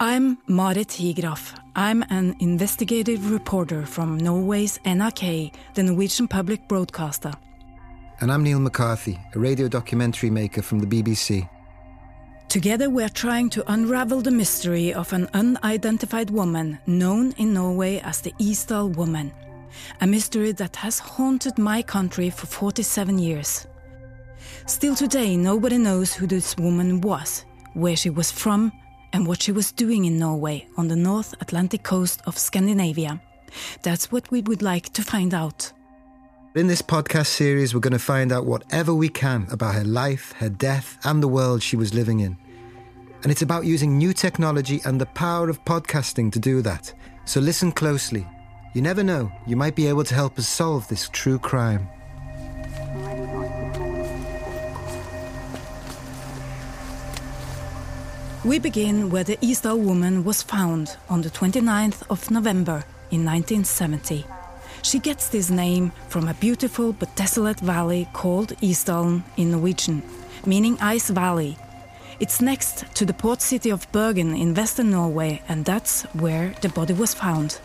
I'm 0.04 0.36
Marit 0.48 0.88
Higraff. 0.88 1.56
I'm 1.76 2.02
an 2.10 2.34
investigative 2.40 3.30
reporter 3.30 3.86
from 3.86 4.18
Norway's 4.18 4.80
NRK, 4.84 5.54
the 5.74 5.84
Norwegian 5.84 6.26
public 6.26 6.66
broadcaster. 6.66 7.30
And 8.20 8.32
I'm 8.32 8.42
Neil 8.42 8.58
McCarthy, 8.58 9.20
a 9.32 9.38
radio 9.38 9.68
documentary 9.68 10.28
maker 10.28 10.60
from 10.60 10.80
the 10.80 10.88
BBC. 10.88 11.48
Together, 12.48 12.90
we're 12.90 13.08
trying 13.08 13.48
to 13.50 13.62
unravel 13.72 14.22
the 14.22 14.32
mystery 14.32 14.92
of 14.92 15.12
an 15.12 15.28
unidentified 15.34 16.30
woman 16.30 16.80
known 16.88 17.30
in 17.36 17.54
Norway 17.54 18.00
as 18.00 18.22
the 18.22 18.32
Isdal 18.40 18.96
Woman. 18.96 19.32
A 20.00 20.06
mystery 20.08 20.50
that 20.50 20.74
has 20.74 20.98
haunted 20.98 21.58
my 21.58 21.80
country 21.80 22.28
for 22.28 22.46
47 22.46 23.20
years. 23.20 23.68
Still 24.66 24.96
today, 24.96 25.36
nobody 25.36 25.78
knows 25.78 26.12
who 26.12 26.26
this 26.26 26.56
woman 26.56 27.02
was, 27.02 27.44
where 27.74 27.94
she 27.94 28.10
was 28.10 28.32
from, 28.32 28.72
and 29.12 29.26
what 29.26 29.42
she 29.42 29.52
was 29.52 29.72
doing 29.72 30.04
in 30.04 30.18
Norway 30.18 30.66
on 30.76 30.88
the 30.88 30.96
North 30.96 31.34
Atlantic 31.40 31.82
coast 31.82 32.22
of 32.26 32.38
Scandinavia. 32.38 33.20
That's 33.82 34.10
what 34.10 34.30
we 34.30 34.40
would 34.42 34.62
like 34.62 34.92
to 34.94 35.02
find 35.02 35.34
out. 35.34 35.72
In 36.54 36.66
this 36.66 36.82
podcast 36.82 37.28
series, 37.28 37.74
we're 37.74 37.80
going 37.80 37.92
to 37.92 37.98
find 37.98 38.30
out 38.30 38.44
whatever 38.44 38.94
we 38.94 39.08
can 39.08 39.46
about 39.50 39.74
her 39.74 39.84
life, 39.84 40.32
her 40.38 40.50
death, 40.50 40.98
and 41.04 41.22
the 41.22 41.28
world 41.28 41.62
she 41.62 41.76
was 41.76 41.94
living 41.94 42.20
in. 42.20 42.36
And 43.22 43.32
it's 43.32 43.42
about 43.42 43.64
using 43.64 43.96
new 43.96 44.12
technology 44.12 44.80
and 44.84 45.00
the 45.00 45.06
power 45.06 45.48
of 45.48 45.64
podcasting 45.64 46.32
to 46.32 46.38
do 46.38 46.60
that. 46.62 46.92
So 47.24 47.40
listen 47.40 47.72
closely. 47.72 48.26
You 48.74 48.82
never 48.82 49.02
know, 49.02 49.30
you 49.46 49.56
might 49.56 49.76
be 49.76 49.86
able 49.86 50.04
to 50.04 50.14
help 50.14 50.38
us 50.38 50.48
solve 50.48 50.88
this 50.88 51.08
true 51.10 51.38
crime. 51.38 51.88
We 58.44 58.58
begin 58.58 59.10
where 59.10 59.22
the 59.22 59.36
Isdal 59.36 59.78
woman 59.78 60.24
was 60.24 60.42
found 60.42 60.96
on 61.08 61.22
the 61.22 61.30
29th 61.30 62.02
of 62.10 62.28
November 62.28 62.84
in 63.12 63.24
1970. 63.24 64.26
She 64.82 64.98
gets 64.98 65.28
this 65.28 65.48
name 65.48 65.92
from 66.08 66.26
a 66.26 66.34
beautiful 66.34 66.92
but 66.92 67.14
desolate 67.14 67.60
valley 67.60 68.08
called 68.12 68.48
Isdalen 68.60 69.22
in 69.36 69.52
Norwegian, 69.52 70.02
meaning 70.44 70.76
Ice 70.80 71.08
Valley. 71.08 71.56
It's 72.18 72.40
next 72.40 72.92
to 72.96 73.06
the 73.06 73.14
port 73.14 73.42
city 73.42 73.70
of 73.70 73.90
Bergen 73.92 74.34
in 74.34 74.54
western 74.54 74.90
Norway, 74.90 75.40
and 75.48 75.64
that's 75.64 76.02
where 76.12 76.52
the 76.62 76.68
body 76.68 76.94
was 76.94 77.14
found. 77.14 77.60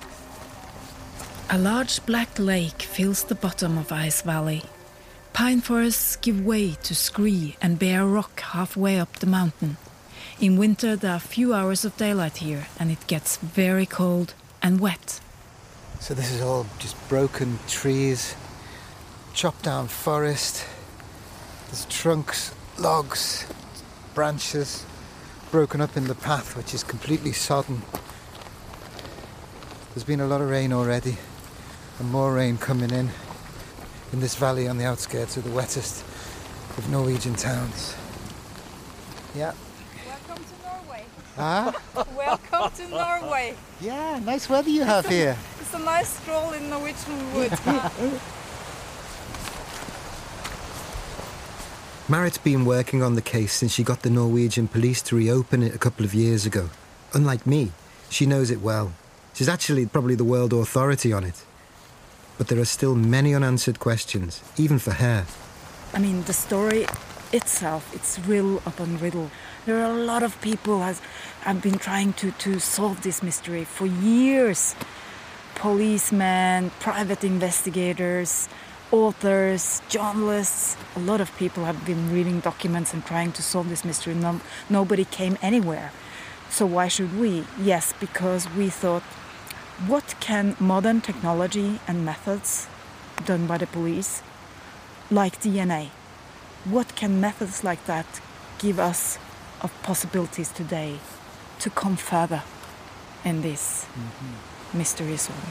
A 1.50 1.58
large 1.58 2.06
black 2.06 2.38
lake 2.38 2.84
fills 2.84 3.24
the 3.24 3.34
bottom 3.34 3.80
of 3.80 3.92
Ice 3.92 4.22
Valley. 4.22 4.62
Pine 5.34 5.62
forests 5.62 6.18
give 6.18 6.46
way 6.46 6.76
to 6.84 6.94
scree 6.94 7.56
and 7.64 7.80
bare 7.80 8.06
rock 8.06 8.40
halfway 8.42 9.00
up 9.00 9.14
the 9.14 9.26
mountain. 9.26 9.78
In 10.40 10.56
winter, 10.56 10.96
there 10.96 11.14
are 11.14 11.20
few 11.20 11.56
hours 11.56 11.84
of 11.84 11.98
daylight 11.98 12.38
here, 12.38 12.68
and 12.80 12.92
it 12.92 13.08
gets 13.08 13.38
very 13.38 13.88
cold 13.88 14.36
and 14.62 14.80
wet. 14.80 15.20
So 16.00 16.14
this 16.14 16.32
is 16.32 16.42
all 16.42 16.68
just 16.78 16.96
broken 17.10 17.58
trees, 17.68 18.36
chopped 19.34 19.64
down 19.64 19.88
forest. 19.88 20.64
There's 21.66 21.86
trunks, 21.86 22.54
logs, 22.78 23.48
branches 24.14 24.86
broken 25.50 25.82
up 25.82 25.98
in 25.98 26.06
the 26.06 26.14
path, 26.14 26.56
which 26.56 26.72
is 26.72 26.84
completely 26.84 27.32
sodden. 27.32 27.82
There's 29.96 30.04
been 30.04 30.20
a 30.20 30.28
lot 30.28 30.42
of 30.42 30.52
rain 30.52 30.72
already, 30.72 31.18
and 31.98 32.12
more 32.12 32.32
rain 32.32 32.60
coming 32.60 32.92
in 32.92 33.10
in 34.14 34.20
this 34.20 34.36
valley 34.36 34.68
on 34.68 34.78
the 34.78 34.86
outskirts 34.86 35.36
of 35.36 35.46
the 35.46 35.52
wettest 35.52 36.04
of 36.78 36.88
Norwegian 36.92 37.34
towns. 37.34 37.96
Yeah. 39.36 39.54
Welcome 41.38 41.74
to 41.74 41.94
Norway. 41.94 41.96
Ah? 41.96 42.06
Welcome 42.18 42.72
to 42.78 42.88
Norway. 42.90 43.56
Yeah, 43.80 44.20
nice 44.24 44.50
weather 44.50 44.70
you 44.70 44.84
have 44.84 45.06
here. 45.06 45.38
It's 45.68 45.74
a 45.74 45.80
nice 45.80 46.08
stroll 46.08 46.54
in 46.54 46.70
Norwegian 46.70 47.34
wood. 47.34 47.52
Marit's 52.10 52.38
been 52.38 52.64
working 52.64 53.04
on 53.04 53.16
the 53.16 53.22
case 53.22 53.52
since 53.52 53.74
she 53.74 53.84
got 53.84 54.02
the 54.02 54.10
Norwegian 54.10 54.70
police 54.70 55.02
to 55.02 55.18
reopen 55.18 55.62
it 55.62 55.76
a 55.76 55.78
couple 55.78 56.06
of 56.06 56.14
years 56.14 56.46
ago. 56.46 56.70
Unlike 57.14 57.46
me, 57.46 57.74
she 58.10 58.26
knows 58.26 58.50
it 58.50 58.62
well. 58.62 58.94
She's 59.34 59.50
actually 59.50 59.86
probably 59.88 60.16
the 60.16 60.24
world 60.24 60.54
authority 60.54 61.12
on 61.12 61.26
it. 61.26 61.44
But 62.38 62.48
there 62.48 62.62
are 62.62 62.66
still 62.66 62.96
many 62.96 63.36
unanswered 63.36 63.78
questions, 63.80 64.42
even 64.56 64.80
for 64.80 64.92
her. 64.92 65.26
I 65.94 66.00
mean, 66.00 66.24
the 66.24 66.34
story 66.34 66.86
itself, 67.34 67.94
it's 67.94 68.20
riddle 68.20 68.58
upon 68.66 68.98
riddle. 69.00 69.32
There 69.66 69.78
are 69.80 69.92
a 69.92 69.94
lot 69.94 70.24
of 70.24 70.40
people 70.42 70.82
has 70.82 71.02
have 71.42 71.62
been 71.62 71.78
trying 71.78 72.14
to, 72.14 72.32
to 72.32 72.60
solve 72.60 73.04
this 73.04 73.22
mystery 73.22 73.64
for 73.64 73.86
years. 73.86 74.76
Policemen, 75.56 76.72
private 76.80 77.24
investigators, 77.24 78.48
authors, 78.92 79.82
journalists. 79.90 80.78
A 80.96 81.00
lot 81.00 81.20
of 81.20 81.36
people 81.38 81.66
have 81.66 81.86
been 81.86 82.14
reading 82.14 82.40
documents 82.40 82.94
and 82.94 83.06
trying 83.06 83.32
to 83.34 83.42
solve 83.42 83.70
this 83.70 83.84
mystery. 83.84 84.14
No, 84.14 84.40
nobody 84.70 85.06
came 85.06 85.38
anywhere. 85.42 85.92
So 86.50 86.66
why 86.66 86.88
should 86.88 87.20
we? 87.20 87.46
Yes, 87.60 87.94
because 88.00 88.50
we 88.52 88.70
thought, 88.70 89.04
what 89.86 90.16
can 90.20 90.56
modern 90.60 91.02
technology 91.02 91.80
and 91.88 92.06
methods 92.06 92.68
done 93.26 93.48
by 93.48 93.58
the 93.58 93.68
police, 93.68 94.22
like 95.12 95.42
DNA, 95.42 95.90
what 96.70 96.96
can 96.96 97.22
methods 97.22 97.64
like 97.64 97.86
that 97.86 98.06
give 98.60 98.80
us 98.80 99.18
of 99.62 99.72
possibilities 99.84 100.50
today 100.50 101.00
to 101.60 101.70
come 101.70 101.96
further 101.96 102.44
in 103.24 103.42
this 103.42 103.86
mystery 104.74 105.18
solving? 105.18 105.50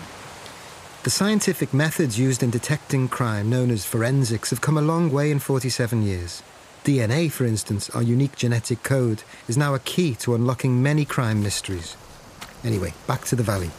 The 1.02 1.10
scientific 1.10 1.72
methods 1.72 2.18
used 2.18 2.42
in 2.42 2.50
detecting 2.50 3.08
crime, 3.08 3.48
known 3.48 3.70
as 3.70 3.84
forensics, 3.84 4.50
have 4.50 4.60
come 4.60 4.76
a 4.76 4.82
long 4.82 5.12
way 5.12 5.30
in 5.30 5.38
47 5.38 6.02
years. 6.02 6.42
DNA, 6.82 7.30
for 7.30 7.44
instance, 7.44 7.88
our 7.90 8.02
unique 8.02 8.36
genetic 8.36 8.82
code, 8.82 9.22
is 9.48 9.56
now 9.56 9.74
a 9.74 9.78
key 9.78 10.14
to 10.16 10.34
unlocking 10.34 10.82
many 10.82 11.04
crime 11.04 11.42
mysteries. 11.42 11.96
Anyway, 12.64 12.92
back 13.06 13.24
to 13.26 13.36
the 13.36 13.42
valley. 13.42 13.70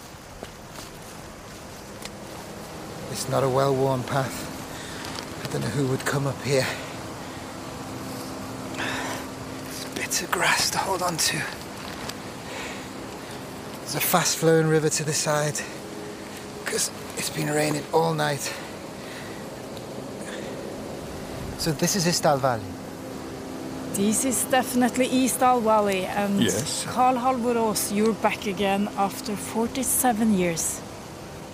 It's 3.11 3.29
not 3.29 3.43
a 3.43 3.49
well 3.49 3.75
worn 3.75 4.03
path. 4.03 4.45
I 5.43 5.51
don't 5.51 5.61
know 5.61 5.67
who 5.67 5.87
would 5.87 6.05
come 6.05 6.27
up 6.27 6.41
here. 6.43 6.67
There's 8.77 9.96
bits 10.07 10.21
of 10.21 10.31
grass 10.31 10.69
to 10.69 10.77
hold 10.77 11.01
on 11.01 11.17
to. 11.17 11.37
There's 13.79 13.95
a 13.95 13.99
fast 13.99 14.37
flowing 14.37 14.67
river 14.67 14.87
to 14.87 15.03
the 15.03 15.11
side 15.11 15.59
because 16.63 16.89
it's 17.17 17.29
been 17.29 17.49
raining 17.49 17.83
all 17.91 18.13
night. 18.13 18.53
So 21.57 21.73
this 21.73 21.97
is 21.97 22.05
Isdal 22.05 22.39
Valley. 22.39 22.71
This 23.95 24.23
is 24.23 24.45
definitely 24.45 25.07
Isdal 25.09 25.61
Valley, 25.61 26.05
and 26.05 26.41
Yes. 26.41 26.85
Carl 26.85 27.17
Halvor 27.17 27.57
Aas, 27.57 27.91
you're 27.91 28.13
back 28.13 28.47
again 28.47 28.87
after 28.97 29.35
47 29.35 30.37
years. 30.37 30.79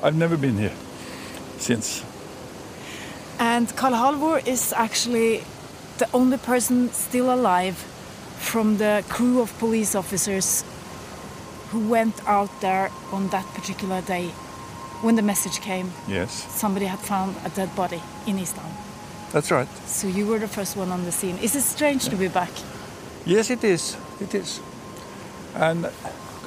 I've 0.03 0.15
never 0.15 0.37
been 0.37 0.57
here 0.59 0.75
since. 1.57 2.03
And 3.39 3.75
Carl 3.75 3.95
Halvor 3.95 4.45
is 4.45 4.73
actually 4.73 5.41
the 5.97 6.07
only 6.13 6.37
person 6.37 6.93
still 6.93 7.33
alive 7.33 7.92
from 8.53 8.77
the 8.77 9.03
crew 9.09 9.41
of 9.41 9.49
police 9.57 9.95
officers 9.95 10.63
who 11.71 11.79
went 11.89 12.13
out 12.27 12.51
there 12.61 12.91
on 13.11 13.27
that 13.29 13.45
particular 13.55 13.99
day 14.01 14.27
when 15.01 15.15
the 15.15 15.23
message 15.23 15.59
came. 15.59 15.91
Yes, 16.07 16.31
Somebody 16.53 16.85
had 16.85 16.99
found 16.99 17.35
a 17.45 17.49
dead 17.49 17.75
body 17.75 17.99
in 18.27 18.37
Isdalen. 18.37 18.71
that's 19.31 19.49
right. 19.49 19.67
So 19.87 20.07
you 20.07 20.27
were 20.27 20.37
the 20.37 20.47
first 20.47 20.77
one 20.77 20.91
on 20.91 21.03
the 21.03 21.11
scene. 21.11 21.35
Is 21.41 21.55
it 21.55 21.63
strange 21.63 22.03
to 22.09 22.15
be 22.15 22.27
back? 22.27 22.51
Yes, 23.25 23.49
it 23.49 23.63
is. 23.63 23.97
It 24.21 24.35
is. 24.35 24.61
And 25.55 25.89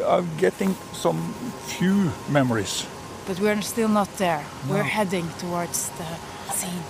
I'm 0.07 0.29
getting 0.37 0.77
some 0.92 1.35
few 1.77 2.12
memories. 2.31 2.87
But 3.27 3.40
we're 3.40 3.62
still 3.62 3.88
not 3.88 4.16
there. 4.19 4.45
No. 4.69 4.75
We're 4.75 4.90
heading 4.99 5.29
towards 5.40 5.90
the 5.99 6.09
scene. 6.55 6.85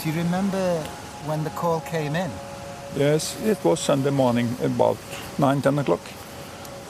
Do 0.00 0.08
you 0.08 0.16
remember 0.24 0.80
when 1.28 1.44
the 1.44 1.50
call 1.50 1.80
came 1.80 2.16
in? 2.16 2.30
Yes, 2.96 3.40
it 3.42 3.64
was 3.64 3.80
Sunday 3.80 4.10
morning 4.10 4.54
about 4.62 4.98
9, 5.38 5.62
10 5.62 5.78
o'clock. 5.78 6.00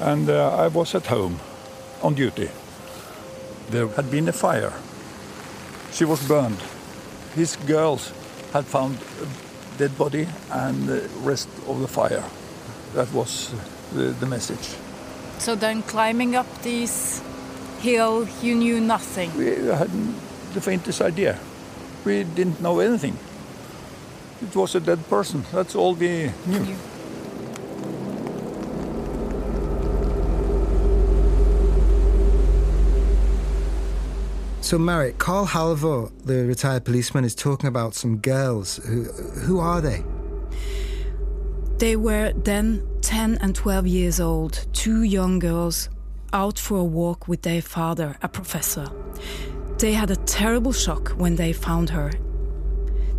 And 0.00 0.28
uh, 0.28 0.56
I 0.56 0.66
was 0.66 0.96
at 0.96 1.06
home 1.06 1.38
on 2.02 2.14
duty. 2.14 2.50
There 3.70 3.86
had 3.86 4.10
been 4.10 4.28
a 4.28 4.32
fire. 4.32 4.72
She 5.92 6.04
was 6.04 6.26
burned. 6.26 6.58
His 7.36 7.54
girls 7.54 8.12
had 8.52 8.64
found 8.64 8.98
a 9.22 9.78
dead 9.78 9.96
body 9.96 10.26
and 10.50 10.88
the 10.88 11.08
rest 11.20 11.48
of 11.68 11.80
the 11.80 11.86
fire. 11.86 12.24
That 12.94 13.12
was 13.12 13.54
the, 13.92 14.12
the 14.18 14.26
message. 14.26 14.76
So 15.38 15.54
then 15.54 15.82
climbing 15.82 16.34
up 16.34 16.62
this 16.62 17.22
hill, 17.80 18.26
you 18.42 18.56
knew 18.56 18.80
nothing. 18.80 19.30
We 19.36 19.46
hadn't 19.68 20.16
the 20.52 20.60
faintest 20.60 21.00
idea. 21.00 21.38
We 22.04 22.24
didn't 22.24 22.60
know 22.60 22.80
anything. 22.80 23.16
It 24.42 24.56
was 24.56 24.74
a 24.74 24.80
dead 24.80 25.08
person. 25.08 25.44
That's 25.52 25.74
all 25.74 25.94
we 25.94 26.30
knew. 26.46 26.76
So, 34.60 34.78
Marit, 34.78 35.18
Carl 35.18 35.46
Halvor, 35.46 36.10
the 36.24 36.44
retired 36.46 36.84
policeman, 36.84 37.24
is 37.24 37.34
talking 37.34 37.68
about 37.68 37.94
some 37.94 38.18
girls. 38.18 38.76
Who, 38.76 39.04
who 39.04 39.60
are 39.60 39.80
they? 39.80 40.02
They 41.78 41.96
were 41.96 42.32
then 42.32 42.86
10 43.02 43.38
and 43.42 43.54
12 43.54 43.86
years 43.86 44.20
old, 44.20 44.66
two 44.72 45.02
young 45.02 45.38
girls 45.38 45.88
out 46.32 46.58
for 46.58 46.78
a 46.78 46.84
walk 46.84 47.28
with 47.28 47.42
their 47.42 47.60
father, 47.60 48.16
a 48.22 48.28
professor. 48.28 48.86
They 49.78 49.92
had 49.92 50.10
a 50.10 50.16
terrible 50.16 50.72
shock 50.72 51.10
when 51.10 51.36
they 51.36 51.52
found 51.52 51.90
her. 51.90 52.12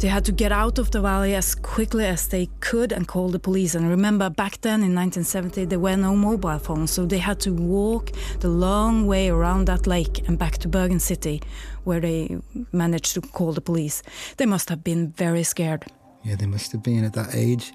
They 0.03 0.09
had 0.09 0.25
to 0.25 0.33
get 0.33 0.51
out 0.51 0.79
of 0.79 0.91
the 0.91 0.99
valley 0.99 1.33
as 1.33 1.55
quickly 1.55 2.05
as 2.05 2.27
they 2.27 2.49
could 2.59 2.91
and 2.91 3.07
call 3.07 3.29
the 3.29 3.39
police. 3.39 3.73
And 3.73 3.89
remember, 3.89 4.29
back 4.29 4.59
then 4.59 4.83
in 4.83 4.93
1970, 4.93 5.63
there 5.63 5.79
were 5.79 5.95
no 5.95 6.13
mobile 6.13 6.59
phones, 6.59 6.91
so 6.91 7.05
they 7.05 7.19
had 7.19 7.39
to 7.39 7.53
walk 7.53 8.11
the 8.41 8.49
long 8.49 9.07
way 9.07 9.29
around 9.29 9.63
that 9.67 9.87
lake 9.87 10.27
and 10.27 10.37
back 10.37 10.57
to 10.57 10.67
Bergen 10.67 10.99
City, 10.99 11.41
where 11.85 12.01
they 12.01 12.37
managed 12.73 13.13
to 13.13 13.21
call 13.21 13.53
the 13.53 13.61
police. 13.61 14.03
They 14.35 14.45
must 14.45 14.67
have 14.67 14.83
been 14.83 15.13
very 15.13 15.41
scared. 15.43 15.85
Yeah, 16.25 16.35
they 16.35 16.47
must 16.47 16.73
have 16.73 16.83
been 16.83 17.05
at 17.05 17.13
that 17.13 17.33
age. 17.33 17.71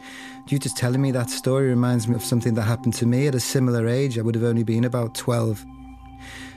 You 0.49 0.59
just 0.59 0.77
telling 0.77 1.01
me 1.01 1.11
that 1.13 1.31
story 1.31 1.71
reminds 1.71 2.09
me 2.09 2.15
of 2.15 2.23
something 2.23 2.53
that 2.57 2.65
happened 2.65 2.93
to 2.97 3.07
me 3.07 3.27
at 3.29 3.35
a 3.35 3.41
similar 3.41 3.89
age. 3.89 4.19
I 4.19 4.21
would 4.21 4.35
have 4.35 4.45
only 4.45 4.65
been 4.65 4.85
about 4.85 5.15
12. 5.15 5.65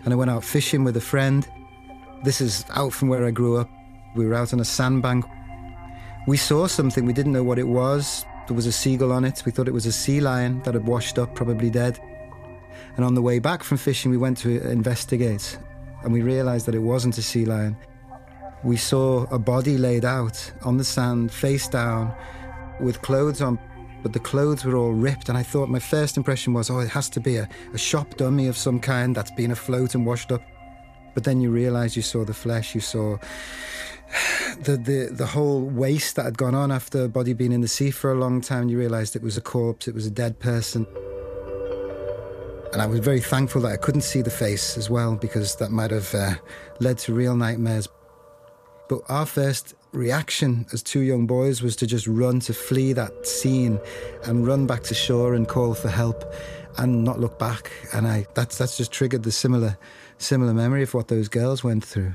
And 0.03 0.13
I 0.13 0.17
went 0.17 0.31
out 0.31 0.43
fishing 0.43 0.84
with 0.84 0.97
a 0.97 1.01
friend. 1.01 1.47
This 2.25 2.41
is 2.41 2.65
out 2.71 2.91
from 2.91 3.07
where 3.07 3.25
I 3.25 3.31
grew 3.31 3.55
up. 3.55 3.69
We 4.17 4.25
were 4.25 4.34
out 4.34 4.51
on 4.51 4.60
a 4.60 4.65
sandbank. 4.65 5.23
We 6.27 6.38
saw 6.38 6.67
something, 6.67 7.05
we 7.05 7.13
didn't 7.13 7.31
know 7.31 7.43
what 7.43 7.57
it 7.57 7.67
was. 7.67 8.25
There 8.47 8.55
was 8.55 8.67
a 8.67 8.71
seagull 8.71 9.12
on 9.12 9.25
it. 9.25 9.41
We 9.43 9.51
thought 9.51 9.67
it 9.67 9.73
was 9.73 9.88
a 9.88 9.91
sea 9.91 10.21
lion 10.21 10.62
that 10.63 10.75
had 10.75 10.86
washed 10.86 11.17
up, 11.17 11.34
probably 11.34 11.69
dead. 11.71 11.99
And 12.95 13.03
on 13.03 13.15
the 13.15 13.21
way 13.21 13.39
back 13.39 13.63
from 13.63 13.77
fishing, 13.77 14.12
we 14.12 14.17
went 14.17 14.38
to 14.39 14.62
investigate. 14.69 15.57
And 16.03 16.13
we 16.13 16.21
realized 16.21 16.67
that 16.67 16.75
it 16.75 16.79
wasn't 16.79 17.17
a 17.17 17.21
sea 17.21 17.45
lion. 17.45 17.75
We 18.63 18.77
saw 18.77 19.23
a 19.31 19.39
body 19.39 19.77
laid 19.77 20.05
out 20.05 20.51
on 20.63 20.77
the 20.77 20.84
sand, 20.84 21.31
face 21.31 21.67
down, 21.67 22.13
with 22.79 23.01
clothes 23.01 23.41
on, 23.41 23.57
but 24.03 24.13
the 24.13 24.19
clothes 24.19 24.63
were 24.63 24.75
all 24.75 24.93
ripped. 24.93 25.29
And 25.29 25.38
I 25.38 25.43
thought 25.43 25.69
my 25.69 25.79
first 25.79 26.17
impression 26.17 26.53
was, 26.53 26.69
oh, 26.69 26.79
it 26.79 26.89
has 26.89 27.10
to 27.10 27.19
be 27.19 27.38
a, 27.38 27.49
a 27.73 27.77
shop 27.77 28.17
dummy 28.17 28.47
of 28.47 28.57
some 28.57 28.79
kind 28.79 29.15
that's 29.15 29.31
been 29.31 29.51
afloat 29.51 29.95
and 29.95 30.05
washed 30.05 30.31
up. 30.31 30.43
But 31.15 31.23
then 31.23 31.41
you 31.41 31.49
realize 31.49 31.95
you 31.95 32.03
saw 32.03 32.23
the 32.23 32.34
flesh, 32.34 32.75
you 32.75 32.81
saw 32.81 33.17
the, 34.63 34.78
the, 34.78 35.10
the 35.12 35.26
whole 35.26 35.62
waste 35.62 36.15
that 36.15 36.26
had 36.26 36.38
gone 36.38 36.56
on 36.56 36.71
after 36.71 37.06
a 37.06 37.10
body 37.10 37.34
being 37.34 37.52
in 37.52 37.62
the 37.62 37.67
sea 37.67 37.91
for 37.91 38.12
a 38.12 38.15
long 38.15 38.41
time. 38.41 38.69
You 38.69 38.78
realized 38.78 39.15
it 39.15 39.21
was 39.21 39.38
a 39.38 39.41
corpse, 39.41 39.88
it 39.88 39.95
was 39.95 40.06
a 40.06 40.12
dead 40.12 40.39
person. 40.39 40.86
And 42.74 42.82
I 42.82 42.86
was 42.86 43.00
very 43.00 43.19
thankful 43.19 43.62
that 43.62 43.71
I 43.74 43.78
couldn't 43.78 44.02
see 44.02 44.21
the 44.21 44.30
face 44.30 44.78
as 44.78 44.89
well, 44.89 45.15
because 45.15 45.58
that 45.58 45.71
might 45.71 45.91
have 45.91 46.13
uh, 46.15 46.36
led 46.80 46.97
to 47.00 47.13
real 47.13 47.36
nightmares. 47.36 47.89
But 48.88 49.02
our 49.10 49.26
first 49.26 49.76
reaction 49.91 50.65
as 50.71 50.82
two 50.82 51.02
young 51.02 51.28
boys 51.28 51.62
was 51.62 51.76
to 51.78 51.88
just 51.88 52.08
run 52.08 52.39
to 52.41 52.54
flee 52.54 52.93
that 52.93 53.28
scene 53.28 53.80
and 54.24 54.47
run 54.47 54.67
back 54.67 54.84
to 54.84 54.93
shore 54.93 55.34
and 55.34 55.47
call 55.47 55.74
for 55.74 55.89
help 55.89 56.34
and 56.78 57.04
not 57.04 57.19
look 57.19 57.38
back. 57.38 57.71
And 57.93 58.08
I 58.08 58.26
that's 58.36 58.58
that's 58.58 58.78
just 58.78 58.91
triggered 58.91 59.24
the 59.24 59.32
similar 59.32 59.78
similar 60.17 60.54
memory 60.54 60.84
of 60.84 60.93
what 60.93 61.10
those 61.10 61.28
girls 61.28 61.63
went 61.63 61.84
through. 61.84 62.13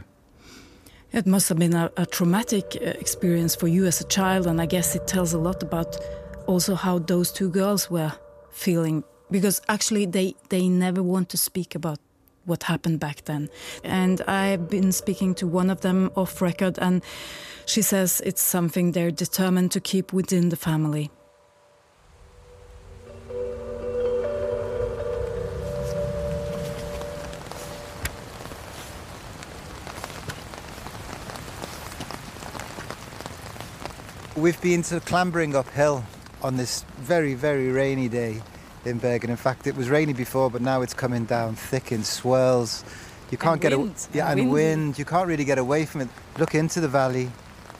It 1.16 1.26
must 1.26 1.48
have 1.48 1.58
been 1.58 1.72
a, 1.72 1.90
a 1.96 2.04
traumatic 2.04 2.76
uh, 2.76 2.90
experience 3.00 3.56
for 3.56 3.68
you 3.68 3.86
as 3.86 4.02
a 4.02 4.04
child, 4.04 4.46
and 4.46 4.60
I 4.60 4.66
guess 4.66 4.94
it 4.94 5.06
tells 5.06 5.32
a 5.32 5.38
lot 5.38 5.62
about 5.62 5.96
also 6.46 6.74
how 6.74 6.98
those 6.98 7.32
two 7.32 7.48
girls 7.48 7.90
were 7.90 8.12
feeling 8.50 9.02
because 9.30 9.62
actually 9.66 10.04
they 10.04 10.34
they 10.50 10.68
never 10.68 11.02
want 11.02 11.30
to 11.30 11.38
speak 11.38 11.74
about 11.74 11.98
what 12.44 12.64
happened 12.64 13.00
back 13.00 13.24
then. 13.24 13.48
And 13.82 14.20
I've 14.28 14.68
been 14.68 14.92
speaking 14.92 15.34
to 15.36 15.46
one 15.46 15.70
of 15.70 15.80
them 15.80 16.10
off 16.16 16.42
record, 16.42 16.78
and 16.78 17.02
she 17.64 17.80
says 17.80 18.20
it's 18.20 18.42
something 18.42 18.92
they're 18.92 19.10
determined 19.10 19.72
to 19.72 19.80
keep 19.80 20.12
within 20.12 20.50
the 20.50 20.56
family. 20.56 21.10
We've 34.36 34.60
been 34.60 34.82
sort 34.82 35.00
of 35.02 35.08
clambering 35.08 35.56
uphill 35.56 36.04
on 36.42 36.56
this 36.58 36.84
very, 36.98 37.34
very 37.34 37.70
rainy 37.70 38.08
day 38.08 38.42
in 38.84 38.98
Bergen. 38.98 39.30
In 39.30 39.36
fact, 39.36 39.66
it 39.66 39.74
was 39.76 39.88
rainy 39.88 40.12
before, 40.12 40.50
but 40.50 40.60
now 40.60 40.82
it's 40.82 40.92
coming 40.94 41.24
down 41.24 41.54
thick 41.54 41.90
in 41.90 42.04
swirls. 42.04 42.84
You 43.30 43.38
can't 43.38 43.54
And 43.54 43.62
get 43.62 43.78
wind, 43.78 44.08
a, 44.12 44.16
yeah, 44.16 44.30
and 44.30 44.40
and 44.40 44.50
windy. 44.50 44.82
wind. 44.82 44.98
You 44.98 45.04
can't 45.06 45.26
really 45.26 45.44
get 45.44 45.58
away 45.58 45.86
from 45.86 46.02
it. 46.02 46.08
Look 46.38 46.54
into 46.54 46.80
the 46.80 46.88
valley, 46.88 47.30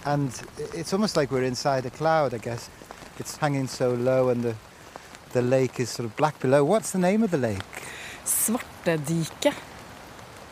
and 0.07 0.31
it's 0.73 0.93
almost 0.95 1.15
like 1.17 1.31
we're 1.31 1.45
inside 1.45 1.85
a 1.87 1.91
cloud. 1.91 2.33
I 2.33 2.39
guess 2.39 2.71
it's 3.19 3.37
hanging 3.37 3.69
so 3.69 3.91
low, 3.93 4.31
and 4.31 4.43
the 4.43 4.55
the 5.33 5.43
lake 5.43 5.79
is 5.79 5.91
sort 5.91 6.07
of 6.09 6.17
black 6.17 6.41
below. 6.41 6.65
What's 6.65 6.91
the 6.91 6.99
name 6.99 7.23
of 7.23 7.31
the 7.31 7.39
lake? 7.39 7.63
Svartedike. 8.25 9.55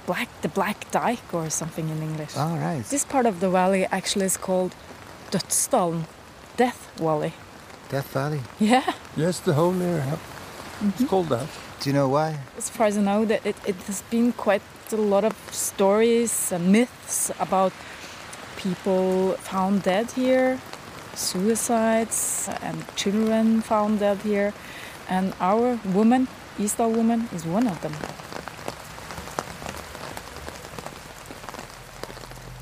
Black, 0.06 0.28
the 0.42 0.48
Black 0.48 0.90
Dyke 0.90 1.32
or 1.32 1.48
something 1.48 1.88
in 1.88 2.02
English. 2.02 2.36
All 2.36 2.58
right. 2.58 2.84
This 2.84 3.06
part 3.06 3.24
of 3.24 3.40
the 3.40 3.48
valley 3.48 3.86
actually 3.86 4.26
is 4.26 4.36
called 4.36 4.74
Dødsdalen, 5.34 6.06
Death 6.56 6.78
Valley. 7.00 7.32
Death 7.90 8.14
Valley. 8.14 8.40
Yeah, 8.60 8.84
Yes, 9.16 9.40
the 9.40 9.52
whole 9.52 9.82
area. 9.82 10.18
It's 10.80 10.82
mm-hmm. 10.82 11.06
called 11.06 11.28
that. 11.28 11.48
Do 11.80 11.90
you 11.90 11.94
know 11.94 12.08
why? 12.08 12.38
as 12.56 12.70
far 12.70 12.86
as 12.86 12.96
I 12.96 13.02
know, 13.02 13.24
that 13.24 13.44
it, 13.44 13.56
it 13.66 13.74
has 13.86 14.02
been 14.10 14.32
quite 14.32 14.62
a 14.92 14.96
lot 14.96 15.24
of 15.24 15.34
stories 15.50 16.52
and 16.52 16.70
myths 16.70 17.32
about 17.40 17.72
people 18.56 19.32
found 19.42 19.82
dead 19.82 20.12
here, 20.12 20.60
suicides, 21.14 22.48
and 22.62 22.84
children 22.94 23.60
found 23.60 23.98
dead 23.98 24.18
here. 24.18 24.52
And 25.08 25.34
our 25.40 25.80
woman, 25.92 26.28
Isdal 26.58 26.94
woman, 26.94 27.28
is 27.34 27.44
one 27.44 27.66
of 27.66 27.80
them. 27.82 27.92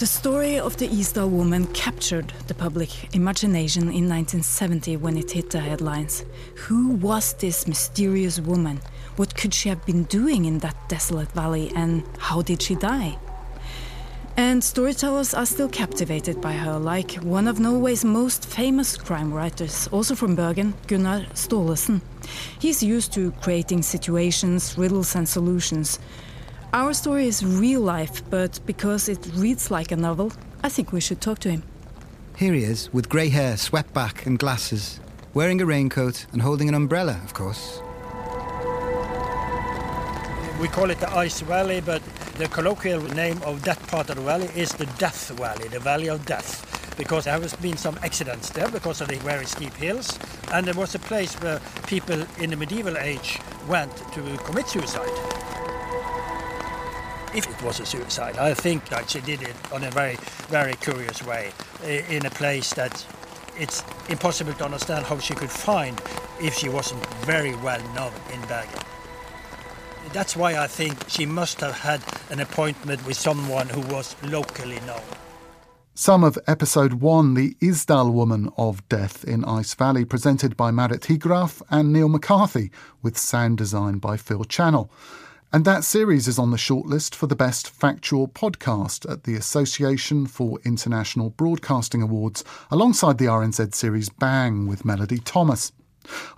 The 0.03 0.09
story 0.09 0.59
of 0.59 0.79
the 0.79 0.89
Isdal 0.89 1.31
woman 1.31 1.69
captured 1.75 2.33
the 2.49 2.55
public 2.55 3.15
imagination 3.15 3.83
in 3.83 4.09
1970 4.09 4.97
when 4.97 5.17
it 5.17 5.31
hit 5.31 5.51
the 5.51 5.61
headlines. 5.61 6.25
Who 6.67 6.95
was 6.95 7.35
this 7.35 7.69
mysterious 7.69 8.41
woman? 8.41 8.81
What 9.15 9.37
could 9.37 9.55
she 9.55 9.69
have 9.69 9.87
been 9.87 10.03
doing 10.03 10.47
in 10.47 10.59
that 10.59 10.75
desolate 10.89 11.31
valley 11.31 11.71
and 11.77 12.03
how 12.19 12.43
did 12.43 12.63
she 12.63 12.75
die? 12.75 13.17
And 14.37 14.65
storytellers 14.65 15.35
are 15.35 15.47
still 15.47 15.69
captivated 15.69 16.41
by 16.41 16.55
her, 16.55 16.81
like 16.81 17.13
one 17.23 17.47
of 17.47 17.61
Norway's 17.61 18.05
most 18.05 18.45
famous 18.45 18.97
crime 18.97 19.33
writers, 19.33 19.89
also 19.93 20.17
from 20.17 20.35
Bergen, 20.35 20.75
Gunnar 20.89 21.27
Staalesen. 21.35 22.01
He's 22.59 22.83
used 22.83 23.13
to 23.13 23.31
creating 23.41 23.83
situations, 23.83 24.77
riddles, 24.77 25.15
and 25.15 25.29
solutions. 25.29 26.01
Our 26.75 26.95
story 26.95 27.27
is 27.27 27.45
real 27.45 27.83
life, 27.83 28.23
but 28.31 28.59
because 28.65 29.07
it 29.07 29.19
reads 29.35 29.71
like 29.71 29.93
a 29.93 29.97
novel, 29.97 30.33
I 30.63 30.71
think 30.71 30.91
we 30.91 31.03
should 31.03 31.21
talk 31.21 31.39
to 31.41 31.51
him. 31.51 31.65
Here 32.35 32.55
he 32.55 32.65
is, 32.65 32.91
with 32.95 33.11
grey 33.11 33.29
hair, 33.29 33.59
swept 33.59 33.93
back, 33.93 34.25
and 34.25 34.39
glasses, 34.39 34.99
wearing 35.35 35.61
a 35.61 35.67
raincoat 35.67 36.25
and 36.33 36.41
holding 36.41 36.71
an 36.71 36.75
umbrella, 36.75 37.21
of 37.25 37.35
course. 37.35 37.83
We 40.59 40.69
call 40.69 40.89
it 40.89 40.99
the 40.99 41.15
Ice 41.15 41.43
Valley, 41.43 41.83
but 41.83 42.03
the 42.39 42.49
colloquial 42.49 43.03
name 43.03 43.43
of 43.45 43.63
that 43.65 43.79
part 43.89 44.09
of 44.09 44.17
the 44.17 44.23
valley 44.23 44.49
is 44.57 44.73
the 44.73 44.87
Death 44.97 45.29
Valley, 45.37 45.69
the 45.69 45.79
Valley 45.79 46.09
of 46.09 46.25
Death, 46.25 46.97
because 46.97 47.25
there 47.25 47.39
has 47.39 47.55
been 47.57 47.77
some 47.77 47.99
accidents 48.03 48.49
there 48.49 48.69
because 48.69 49.03
of 49.03 49.09
the 49.09 49.17
very 49.17 49.45
steep 49.45 49.75
hills, 49.75 50.19
and 50.55 50.67
there 50.67 50.75
was 50.75 50.95
a 50.95 51.01
place 51.01 51.35
where 51.43 51.61
people 51.87 52.25
in 52.39 52.49
the 52.49 52.57
medieval 52.57 52.97
age 52.97 53.41
went 53.69 53.95
to 54.15 54.23
commit 54.39 54.67
suicide. 54.69 55.42
If 57.35 57.49
it 57.49 57.63
was 57.63 57.81
a 57.81 57.87
suicide, 57.87 58.37
I 58.37 58.55
think 58.55 58.89
that 58.91 59.11
she 59.11 59.21
did 59.21 59.43
it 59.43 59.57
on 59.73 59.85
a 59.85 59.91
very, 59.91 60.17
very 60.49 60.75
curious 60.75 61.23
way, 61.23 61.51
in 61.85 62.27
a 62.27 62.31
place 62.31 62.75
that 62.75 63.07
it's 63.59 63.83
impossible 64.09 64.53
to 64.55 64.65
understand 64.65 65.07
how 65.07 65.19
she 65.19 65.35
could 65.35 65.51
find 65.51 66.01
if 66.41 66.55
she 66.55 66.69
wasn't 66.69 67.05
very 67.25 67.55
well 67.57 67.81
known 67.95 68.13
in 68.33 68.41
Bergen. 68.43 68.83
That's 70.13 70.37
why 70.37 70.59
I 70.59 70.67
think 70.67 71.09
she 71.09 71.25
must 71.25 71.61
have 71.61 71.79
had 71.79 72.03
an 72.31 72.41
appointment 72.41 73.07
with 73.07 73.17
someone 73.17 73.69
who 73.69 73.81
was 73.95 74.15
locally 74.23 74.81
known. 74.81 75.01
Some 75.95 76.25
of 76.25 76.39
episode 76.47 76.95
one, 76.95 77.35
The 77.35 77.55
Isdal 77.61 78.13
Woman 78.13 78.51
of 78.57 78.87
Death 78.89 79.25
in 79.25 79.45
Ice 79.45 79.75
Valley, 79.75 80.05
presented 80.05 80.57
by 80.57 80.71
Marit 80.71 81.03
Higraff 81.03 81.63
and 81.71 81.93
Neil 81.93 82.09
McCarthy, 82.09 82.71
with 83.03 83.17
sound 83.17 83.59
design 83.59 83.99
by 83.99 84.17
Phil 84.17 84.45
Channell. 84.45 84.91
And 85.55 85.67
that 85.67 85.85
series 85.85 86.29
is 86.29 86.39
on 86.39 86.51
the 86.51 86.57
shortlist 86.57 87.15
for 87.15 87.27
the 87.27 87.37
Best 87.37 87.69
Factual 87.69 88.27
Podcast 88.27 89.11
at 89.11 89.25
the 89.25 89.35
Association 89.35 90.25
for 90.25 90.59
International 90.65 91.29
Broadcasting 91.29 92.01
Awards, 92.01 92.43
alongside 92.71 93.19
the 93.19 93.27
RNZ 93.27 93.75
series 93.75 94.09
Bang 94.09 94.67
with 94.67 94.87
Melody 94.87 95.19
Thomas. 95.19 95.71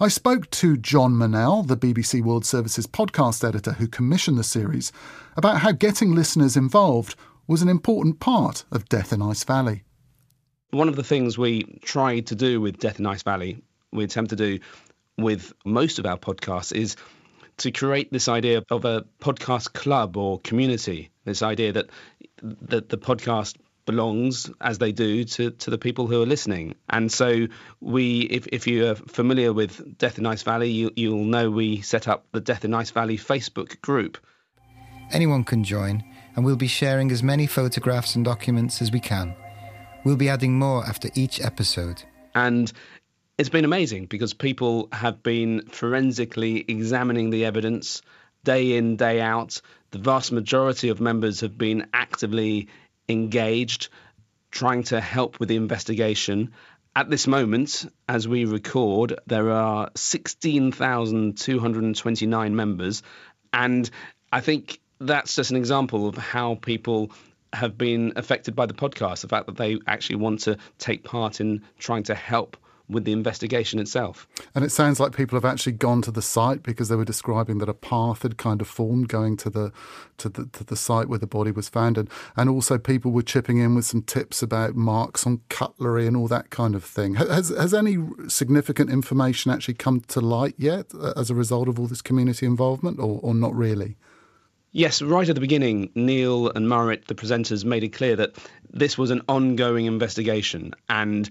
I 0.01 0.09
spoke 0.09 0.51
to 0.51 0.77
Jon 0.77 1.13
Manel, 1.13 1.65
the 1.65 1.77
BBC 1.77 2.25
World 2.25 2.45
Service's 2.45 2.89
podcast 2.89 3.47
editor 3.47 3.75
who 3.75 3.87
commissioned 3.87 4.37
the 4.37 4.43
series, 4.43 4.91
about 5.37 5.59
how 5.59 5.71
getting 5.71 6.13
listeners 6.13 6.57
involved 6.57 7.15
was 7.47 7.63
an 7.63 7.69
important 7.69 8.19
part 8.19 8.65
of 8.73 8.89
Death 8.89 9.13
in 9.13 9.23
Ice 9.23 9.45
Valley. 9.45 9.85
One 10.73 10.89
of 10.89 10.97
the 10.97 11.05
things 11.05 11.39
we 11.39 11.79
tried 11.85 12.27
to 12.27 12.35
do 12.35 12.61
with 12.61 12.81
Death 12.81 12.99
in 12.99 13.07
Ice 13.07 13.23
Valley, 13.23 13.63
we 13.93 14.03
attempt 14.03 14.31
to 14.31 14.37
do 14.37 14.59
with 15.19 15.53
most 15.65 16.01
of 16.01 16.05
our 16.05 16.19
podcasts, 16.19 16.75
is 16.75 16.97
to 17.59 17.71
create 17.71 18.13
this 18.13 18.29
idea 18.29 18.63
of 18.71 18.85
a 18.85 19.05
podcast 19.21 19.73
club 19.73 20.17
or 20.17 20.41
community. 20.41 21.11
This 21.25 21.43
idea 21.43 21.73
that 21.73 21.91
that 22.43 22.89
the 22.89 22.99
podcast 22.99 23.57
belongs 23.87 24.51
as 24.61 24.79
they 24.79 24.93
do 24.93 25.25
to, 25.25 25.51
to 25.51 25.71
the 25.71 25.79
people 25.79 26.07
who 26.07 26.23
are 26.23 26.27
listening. 26.27 26.75
And 26.89 27.11
so 27.11 27.47
we, 27.81 28.21
if, 28.23 28.47
if 28.49 28.67
you 28.67 28.87
are 28.89 28.95
familiar 28.95 29.53
with 29.53 29.99
Death 29.99 30.19
in 30.19 30.27
Ice 30.27 30.43
Valley, 30.43 30.71
you, 30.71 30.91
you'll 30.97 31.25
know 31.25 31.51
we 31.51 31.83
set 31.83 32.09
up 32.09 32.27
the 32.33 32.41
Death 32.41 32.65
in 32.65 32.75
Ice 32.75 32.91
Valley 32.91 33.19
Facebook 33.19 33.81
group. 33.83 34.19
Anyone 35.13 35.45
can 35.45 35.65
join, 35.65 36.03
and 36.35 36.45
we'll 36.45 36.57
be 36.57 36.67
sharing 36.67 37.11
as 37.13 37.23
many 37.23 37.47
photographs 37.47 38.15
and 38.15 38.25
documents 38.25 38.81
as 38.81 38.91
we 38.91 39.01
can. 39.01 39.35
We'll 40.05 40.17
be 40.17 40.29
adding 40.29 40.59
more 40.59 40.85
after 40.85 41.11
each 41.15 41.41
episode. 41.41 42.03
And 42.35 42.73
it's 43.37 43.49
been 43.49 43.65
amazing 43.65 44.07
because 44.07 44.33
people 44.33 44.89
have 44.93 45.21
been 45.23 45.67
forensically 45.67 46.65
examining 46.69 47.31
the 47.31 47.47
evidence 47.47 48.01
day 48.45 48.77
in, 48.77 48.95
day 48.97 49.21
out. 49.21 49.61
The 49.91 49.99
vast 49.99 50.31
majority 50.31 50.91
of 50.91 51.01
members 51.01 51.41
have 51.41 51.59
been 51.59 51.89
actively 51.93 52.69
engaged, 53.09 53.89
trying 54.51 54.85
to 54.85 55.01
help 55.01 55.41
with 55.41 55.49
the 55.49 55.57
investigation. 55.57 56.53
At 56.95 57.11
this 57.11 57.27
moment, 57.27 57.91
as 58.09 58.29
we 58.29 58.45
record, 58.45 59.19
there 59.27 59.51
are 59.51 59.91
16,229 59.97 62.57
members. 62.57 63.03
And 63.53 63.91
I 64.31 64.41
think 64.41 64.79
that's 65.01 65.35
just 65.35 65.51
an 65.51 65.57
example 65.57 66.07
of 66.07 66.17
how 66.17 66.55
people 66.55 67.11
have 67.53 67.77
been 67.77 68.13
affected 68.15 68.55
by 68.55 68.67
the 68.67 68.75
podcast, 68.75 69.23
the 69.23 69.29
fact 69.29 69.47
that 69.47 69.57
they 69.57 69.81
actually 69.89 70.15
want 70.17 70.41
to 70.41 70.59
take 70.79 71.03
part 71.03 71.41
in 71.41 71.65
trying 71.79 72.03
to 72.05 72.15
help 72.15 72.57
with 72.89 73.05
the 73.05 73.13
investigation 73.13 73.79
itself. 73.79 74.29
And 74.55 74.65
it 74.65 74.71
sounds 74.71 75.01
like 75.01 75.17
people 75.17 75.37
have 75.37 75.45
actually 75.45 75.73
gone 75.73 76.03
to 76.03 76.11
the 76.11 76.23
site 76.23 76.63
because 76.63 76.89
they 76.89 76.97
were 76.97 77.05
describing 77.05 77.59
that 77.59 77.69
a 77.69 77.75
path 77.75 78.23
had 78.23 78.37
kind 78.37 78.61
of 78.61 78.69
formed 78.69 79.09
going 79.09 79.37
to 79.39 79.51
the 79.51 79.73
to 80.19 80.29
the 80.29 80.47
to 80.47 80.65
the 80.65 80.77
site 80.77 81.09
where 81.09 81.19
the 81.19 81.27
body 81.27 81.51
was 81.51 81.69
found, 81.69 81.99
and, 81.99 82.11
and 82.37 82.51
also 82.51 82.79
people 82.79 83.11
were 83.11 83.23
chipping 83.23 83.59
in 83.59 83.75
with 83.75 83.87
some 83.87 84.03
tips 84.03 84.43
about 84.43 84.75
marks 84.75 85.27
on 85.27 85.41
cutlery 85.49 86.07
and 86.07 86.17
all 86.17 86.29
that 86.29 86.51
kind 86.51 86.75
of 86.75 86.85
thing. 86.85 87.15
Has 87.15 87.49
has 87.49 87.73
any 87.73 87.97
significant 88.29 88.91
information 88.91 89.51
actually 89.51 89.75
come 89.75 90.01
to 90.01 90.21
light 90.21 90.55
yet 90.59 90.87
uh, 90.95 91.13
as 91.17 91.31
a 91.31 91.35
result 91.35 91.69
of 91.69 91.81
all 91.81 91.87
this 91.87 92.03
community 92.03 92.47
involvement, 92.47 92.99
or, 93.01 93.19
or 93.23 93.35
not 93.35 93.55
really? 93.55 93.97
Yes, 94.77 95.01
right 95.01 95.29
at 95.29 95.37
the 95.37 95.41
beginning, 95.41 95.91
Neil 95.95 96.51
and 96.51 96.69
Marit, 96.69 97.07
the 97.07 97.15
presenters, 97.15 97.65
made 97.65 97.85
it 97.85 97.91
clear 97.91 98.17
that 98.17 98.35
this 98.69 98.99
was 98.99 99.11
an 99.11 99.23
ongoing 99.29 99.87
investigation 99.87 100.75
and 100.89 101.31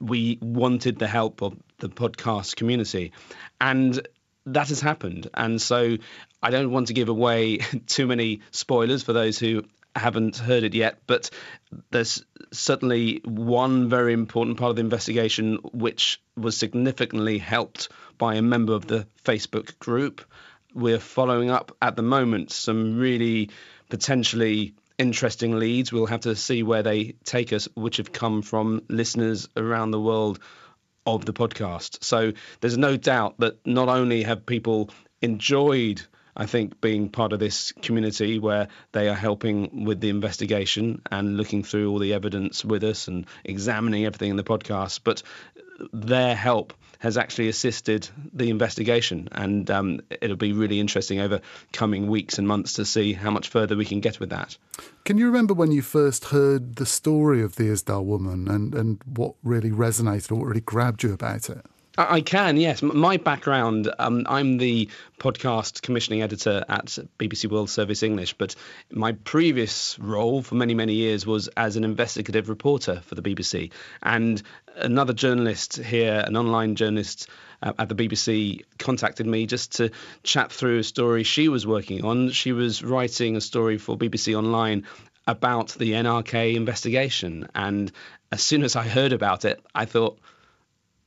we 0.00 0.38
wanted 0.40 0.98
the 0.98 1.06
help 1.06 1.42
of 1.42 1.56
the 1.78 1.88
podcast 1.88 2.56
community. 2.56 3.12
And 3.60 4.06
that 4.46 4.68
has 4.68 4.80
happened. 4.80 5.28
And 5.34 5.60
so 5.60 5.96
I 6.42 6.50
don't 6.50 6.70
want 6.70 6.88
to 6.88 6.94
give 6.94 7.08
away 7.08 7.58
too 7.86 8.06
many 8.06 8.40
spoilers 8.50 9.02
for 9.02 9.12
those 9.12 9.38
who 9.38 9.64
haven't 9.96 10.36
heard 10.36 10.62
it 10.62 10.74
yet, 10.74 10.98
but 11.06 11.30
there's 11.90 12.24
certainly 12.52 13.20
one 13.24 13.88
very 13.88 14.12
important 14.12 14.56
part 14.56 14.70
of 14.70 14.76
the 14.76 14.82
investigation 14.82 15.58
which 15.72 16.22
was 16.36 16.56
significantly 16.56 17.38
helped 17.38 17.88
by 18.16 18.36
a 18.36 18.42
member 18.42 18.72
of 18.72 18.86
the 18.86 19.06
Facebook 19.24 19.78
group 19.80 20.22
we're 20.74 21.00
following 21.00 21.50
up 21.50 21.76
at 21.82 21.96
the 21.96 22.02
moment 22.02 22.50
some 22.50 22.96
really 22.96 23.50
potentially 23.88 24.74
interesting 25.00 25.58
leads. 25.58 25.90
We'll 25.92 26.06
have 26.06 26.20
to 26.20 26.36
see 26.36 26.62
where 26.62 26.82
they 26.82 27.14
take 27.24 27.54
us, 27.54 27.68
which 27.74 27.96
have 27.96 28.12
come 28.12 28.42
from 28.42 28.82
listeners 28.88 29.48
around 29.56 29.92
the 29.92 30.00
world 30.00 30.38
of 31.06 31.24
the 31.24 31.32
podcast. 31.32 32.04
So 32.04 32.32
there's 32.60 32.76
no 32.76 32.98
doubt 32.98 33.38
that 33.38 33.66
not 33.66 33.88
only 33.88 34.22
have 34.24 34.44
people 34.44 34.90
enjoyed 35.22 36.02
I 36.36 36.46
think 36.46 36.80
being 36.80 37.08
part 37.08 37.32
of 37.32 37.40
this 37.40 37.72
community 37.82 38.38
where 38.38 38.68
they 38.92 39.08
are 39.08 39.16
helping 39.16 39.84
with 39.84 40.00
the 40.00 40.10
investigation 40.10 41.02
and 41.10 41.36
looking 41.36 41.64
through 41.64 41.90
all 41.90 41.98
the 41.98 42.14
evidence 42.14 42.64
with 42.64 42.84
us 42.84 43.08
and 43.08 43.26
examining 43.44 44.06
everything 44.06 44.30
in 44.30 44.36
the 44.36 44.44
podcast, 44.44 45.00
but 45.02 45.22
their 45.92 46.34
help 46.34 46.72
has 47.00 47.16
actually 47.16 47.48
assisted 47.48 48.08
the 48.34 48.50
investigation. 48.50 49.26
And 49.32 49.70
um, 49.70 50.00
it'll 50.20 50.36
be 50.36 50.52
really 50.52 50.80
interesting 50.80 51.18
over 51.18 51.40
coming 51.72 52.08
weeks 52.08 52.38
and 52.38 52.46
months 52.46 52.74
to 52.74 52.84
see 52.84 53.14
how 53.14 53.30
much 53.30 53.48
further 53.48 53.74
we 53.74 53.86
can 53.86 54.00
get 54.00 54.20
with 54.20 54.28
that. 54.30 54.56
Can 55.04 55.16
you 55.16 55.26
remember 55.26 55.54
when 55.54 55.72
you 55.72 55.80
first 55.80 56.26
heard 56.26 56.76
the 56.76 56.84
story 56.84 57.42
of 57.42 57.56
the 57.56 57.64
Isdal 57.64 58.04
woman 58.04 58.48
and, 58.48 58.74
and 58.74 59.02
what 59.06 59.34
really 59.42 59.70
resonated 59.70 60.30
or 60.30 60.34
what 60.36 60.46
really 60.48 60.60
grabbed 60.60 61.02
you 61.02 61.14
about 61.14 61.48
it? 61.48 61.64
I 61.98 62.20
can, 62.20 62.56
yes. 62.56 62.82
My 62.82 63.16
background, 63.16 63.92
um, 63.98 64.24
I'm 64.28 64.58
the 64.58 64.88
podcast 65.18 65.82
commissioning 65.82 66.22
editor 66.22 66.64
at 66.68 66.86
BBC 67.18 67.50
World 67.50 67.68
Service 67.68 68.04
English, 68.04 68.34
but 68.34 68.54
my 68.92 69.12
previous 69.12 69.98
role 69.98 70.40
for 70.40 70.54
many, 70.54 70.72
many 70.72 70.94
years 70.94 71.26
was 71.26 71.48
as 71.56 71.74
an 71.74 71.82
investigative 71.82 72.48
reporter 72.48 73.02
for 73.06 73.16
the 73.16 73.22
BBC. 73.22 73.72
And 74.02 74.40
another 74.76 75.12
journalist 75.12 75.78
here, 75.78 76.22
an 76.24 76.36
online 76.36 76.76
journalist 76.76 77.28
uh, 77.60 77.72
at 77.76 77.88
the 77.88 77.96
BBC, 77.96 78.62
contacted 78.78 79.26
me 79.26 79.46
just 79.46 79.72
to 79.78 79.90
chat 80.22 80.52
through 80.52 80.78
a 80.78 80.84
story 80.84 81.24
she 81.24 81.48
was 81.48 81.66
working 81.66 82.04
on. 82.04 82.30
She 82.30 82.52
was 82.52 82.84
writing 82.84 83.34
a 83.34 83.40
story 83.40 83.78
for 83.78 83.98
BBC 83.98 84.38
Online 84.38 84.86
about 85.26 85.70
the 85.70 85.92
NRK 85.92 86.54
investigation. 86.54 87.48
And 87.52 87.90
as 88.30 88.42
soon 88.42 88.62
as 88.62 88.76
I 88.76 88.86
heard 88.86 89.12
about 89.12 89.44
it, 89.44 89.60
I 89.74 89.86
thought, 89.86 90.20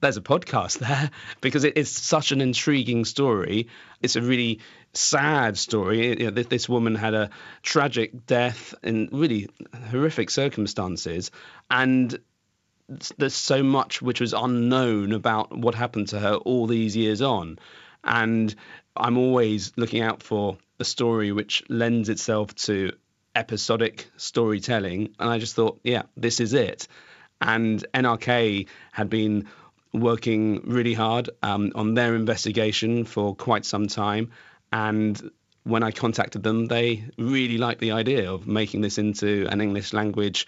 there's 0.03 0.17
a 0.17 0.21
podcast 0.21 0.79
there 0.79 1.09
because 1.41 1.63
it, 1.63 1.73
it's 1.77 1.89
such 1.89 2.31
an 2.31 2.41
intriguing 2.41 3.05
story. 3.05 3.67
It's 4.01 4.15
a 4.15 4.21
really 4.21 4.59
sad 4.93 5.57
story. 5.57 6.19
You 6.19 6.25
know, 6.25 6.31
this, 6.31 6.47
this 6.47 6.69
woman 6.69 6.93
had 6.95 7.13
a 7.13 7.29
tragic 7.63 8.25
death 8.27 8.75
in 8.83 9.09
really 9.11 9.49
horrific 9.89 10.29
circumstances, 10.29 11.31
and 11.71 12.15
there's 13.17 13.33
so 13.33 13.63
much 13.63 14.01
which 14.01 14.19
was 14.19 14.33
unknown 14.33 15.13
about 15.13 15.57
what 15.57 15.73
happened 15.73 16.09
to 16.09 16.19
her 16.19 16.35
all 16.35 16.67
these 16.67 16.95
years 16.95 17.21
on. 17.21 17.57
And 18.03 18.53
I'm 18.95 19.17
always 19.17 19.71
looking 19.77 20.01
out 20.01 20.21
for 20.21 20.57
a 20.79 20.83
story 20.83 21.31
which 21.31 21.63
lends 21.69 22.09
itself 22.09 22.53
to 22.55 22.91
episodic 23.35 24.11
storytelling. 24.17 25.15
And 25.17 25.29
I 25.29 25.37
just 25.39 25.55
thought, 25.55 25.79
yeah, 25.83 26.03
this 26.17 26.41
is 26.41 26.53
it. 26.53 26.89
And 27.41 27.83
NRK 27.93 28.67
had 28.91 29.09
been 29.09 29.47
working 29.93 30.61
really 30.65 30.93
hard 30.93 31.29
um, 31.41 31.71
on 31.75 31.93
their 31.93 32.15
investigation 32.15 33.05
for 33.05 33.35
quite 33.35 33.65
some 33.65 33.87
time. 33.87 34.31
And 34.71 35.31
when 35.63 35.83
I 35.83 35.91
contacted 35.91 36.43
them, 36.43 36.65
they 36.65 37.05
really 37.17 37.57
liked 37.57 37.79
the 37.79 37.91
idea 37.91 38.31
of 38.31 38.47
making 38.47 38.81
this 38.81 38.97
into 38.97 39.47
an 39.49 39.61
English 39.61 39.93
language 39.93 40.47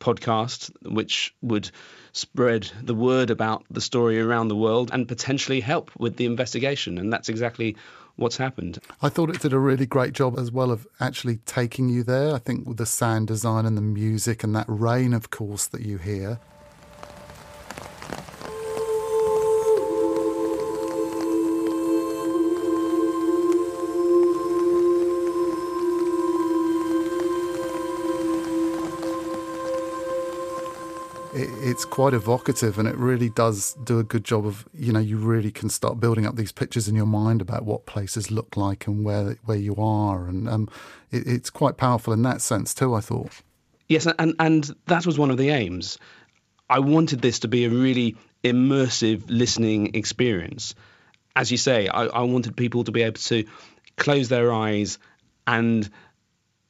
podcast, 0.00 0.72
which 0.82 1.34
would 1.42 1.70
spread 2.12 2.70
the 2.82 2.94
word 2.94 3.30
about 3.30 3.64
the 3.70 3.80
story 3.80 4.20
around 4.20 4.48
the 4.48 4.56
world 4.56 4.90
and 4.92 5.08
potentially 5.08 5.60
help 5.60 5.90
with 5.98 6.16
the 6.16 6.26
investigation. 6.26 6.98
And 6.98 7.12
that's 7.12 7.28
exactly 7.28 7.76
what's 8.16 8.36
happened. 8.36 8.78
I 9.00 9.08
thought 9.08 9.30
it 9.30 9.40
did 9.40 9.52
a 9.52 9.58
really 9.58 9.86
great 9.86 10.12
job 10.12 10.38
as 10.38 10.50
well 10.50 10.70
of 10.70 10.86
actually 11.00 11.36
taking 11.46 11.88
you 11.88 12.02
there. 12.02 12.34
I 12.34 12.38
think 12.38 12.66
with 12.66 12.76
the 12.76 12.86
sound 12.86 13.28
design 13.28 13.64
and 13.64 13.76
the 13.76 13.82
music 13.82 14.44
and 14.44 14.54
that 14.54 14.66
rain, 14.68 15.14
of 15.14 15.30
course, 15.30 15.66
that 15.68 15.82
you 15.82 15.98
hear. 15.98 16.40
It's 31.34 31.84
quite 31.84 32.12
evocative 32.14 32.78
and 32.78 32.86
it 32.86 32.96
really 32.96 33.30
does 33.30 33.74
do 33.84 33.98
a 33.98 34.04
good 34.04 34.24
job 34.24 34.46
of 34.46 34.66
you 34.74 34.92
know 34.92 35.00
you 35.00 35.16
really 35.16 35.50
can 35.50 35.68
start 35.68 35.98
building 35.98 36.26
up 36.26 36.36
these 36.36 36.52
pictures 36.52 36.88
in 36.88 36.94
your 36.94 37.06
mind 37.06 37.40
about 37.40 37.64
what 37.64 37.86
places 37.86 38.30
look 38.30 38.56
like 38.56 38.86
and 38.86 39.04
where 39.04 39.36
where 39.44 39.56
you 39.56 39.74
are. 39.76 40.26
And 40.26 40.48
um, 40.48 40.68
it, 41.10 41.26
it's 41.26 41.50
quite 41.50 41.76
powerful 41.76 42.12
in 42.12 42.22
that 42.22 42.42
sense 42.42 42.74
too 42.74 42.94
I 42.94 43.00
thought. 43.00 43.42
Yes 43.88 44.06
and 44.06 44.34
and 44.38 44.70
that 44.86 45.06
was 45.06 45.18
one 45.18 45.30
of 45.30 45.38
the 45.38 45.50
aims. 45.50 45.98
I 46.68 46.80
wanted 46.80 47.20
this 47.20 47.40
to 47.40 47.48
be 47.48 47.64
a 47.64 47.70
really 47.70 48.16
immersive 48.44 49.24
listening 49.28 49.94
experience. 49.94 50.74
As 51.34 51.50
you 51.50 51.56
say 51.56 51.88
I, 51.88 52.04
I 52.04 52.22
wanted 52.22 52.56
people 52.56 52.84
to 52.84 52.92
be 52.92 53.02
able 53.02 53.20
to 53.22 53.44
close 53.96 54.28
their 54.28 54.52
eyes 54.52 54.98
and 55.46 55.88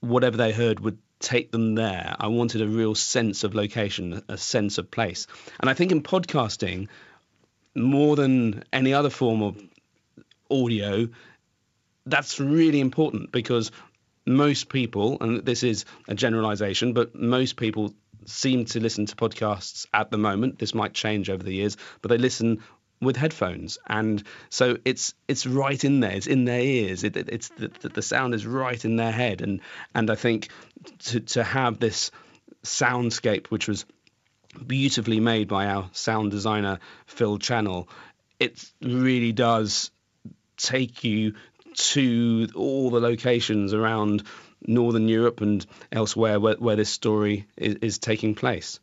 whatever 0.00 0.36
they 0.36 0.52
heard 0.52 0.80
would 0.80 0.98
take 1.22 1.50
them 1.50 1.74
there. 1.74 2.14
I 2.18 2.28
wanted 2.28 2.60
a 2.60 2.68
real 2.68 2.94
sense 2.94 3.44
of 3.44 3.54
location, 3.54 4.22
a 4.28 4.36
sense 4.36 4.78
of 4.78 4.90
place. 4.90 5.26
And 5.60 5.70
I 5.70 5.74
think 5.74 5.92
in 5.92 6.02
podcasting, 6.02 6.88
more 7.74 8.16
than 8.16 8.64
any 8.72 8.92
other 8.92 9.10
form 9.10 9.42
of 9.42 9.62
audio, 10.50 11.08
that's 12.04 12.38
really 12.40 12.80
important 12.80 13.32
because 13.32 13.70
most 14.26 14.68
people, 14.68 15.18
and 15.20 15.44
this 15.44 15.62
is 15.62 15.84
a 16.08 16.14
generalization, 16.14 16.92
but 16.92 17.14
most 17.14 17.56
people 17.56 17.94
seem 18.26 18.64
to 18.66 18.80
listen 18.80 19.06
to 19.06 19.16
podcasts 19.16 19.86
at 19.92 20.10
the 20.10 20.18
moment. 20.18 20.58
This 20.58 20.74
might 20.74 20.94
change 20.94 21.30
over 21.30 21.42
the 21.42 21.54
years, 21.54 21.76
but 22.02 22.08
they 22.08 22.18
listen 22.18 22.62
with 23.02 23.16
headphones, 23.16 23.78
and 23.86 24.22
so 24.48 24.78
it's 24.84 25.14
it's 25.28 25.46
right 25.46 25.82
in 25.84 26.00
there. 26.00 26.12
It's 26.12 26.26
in 26.26 26.44
their 26.44 26.60
ears. 26.60 27.04
It, 27.04 27.16
it, 27.16 27.28
it's 27.28 27.48
the, 27.50 27.68
the 27.68 28.02
sound 28.02 28.34
is 28.34 28.46
right 28.46 28.82
in 28.82 28.96
their 28.96 29.12
head, 29.12 29.42
and 29.42 29.60
and 29.94 30.10
I 30.10 30.14
think 30.14 30.48
to 31.00 31.20
to 31.20 31.44
have 31.44 31.78
this 31.78 32.10
soundscape, 32.64 33.48
which 33.48 33.68
was 33.68 33.84
beautifully 34.66 35.20
made 35.20 35.48
by 35.48 35.66
our 35.66 35.90
sound 35.92 36.30
designer 36.30 36.78
Phil 37.06 37.38
Channell, 37.38 37.88
it 38.38 38.64
really 38.80 39.32
does 39.32 39.90
take 40.56 41.04
you 41.04 41.34
to 41.74 42.48
all 42.54 42.90
the 42.90 43.00
locations 43.00 43.72
around 43.74 44.22
Northern 44.66 45.08
Europe 45.08 45.40
and 45.40 45.64
elsewhere 45.90 46.38
where, 46.38 46.54
where 46.54 46.76
this 46.76 46.90
story 46.90 47.46
is, 47.56 47.76
is 47.76 47.98
taking 47.98 48.34
place. 48.34 48.78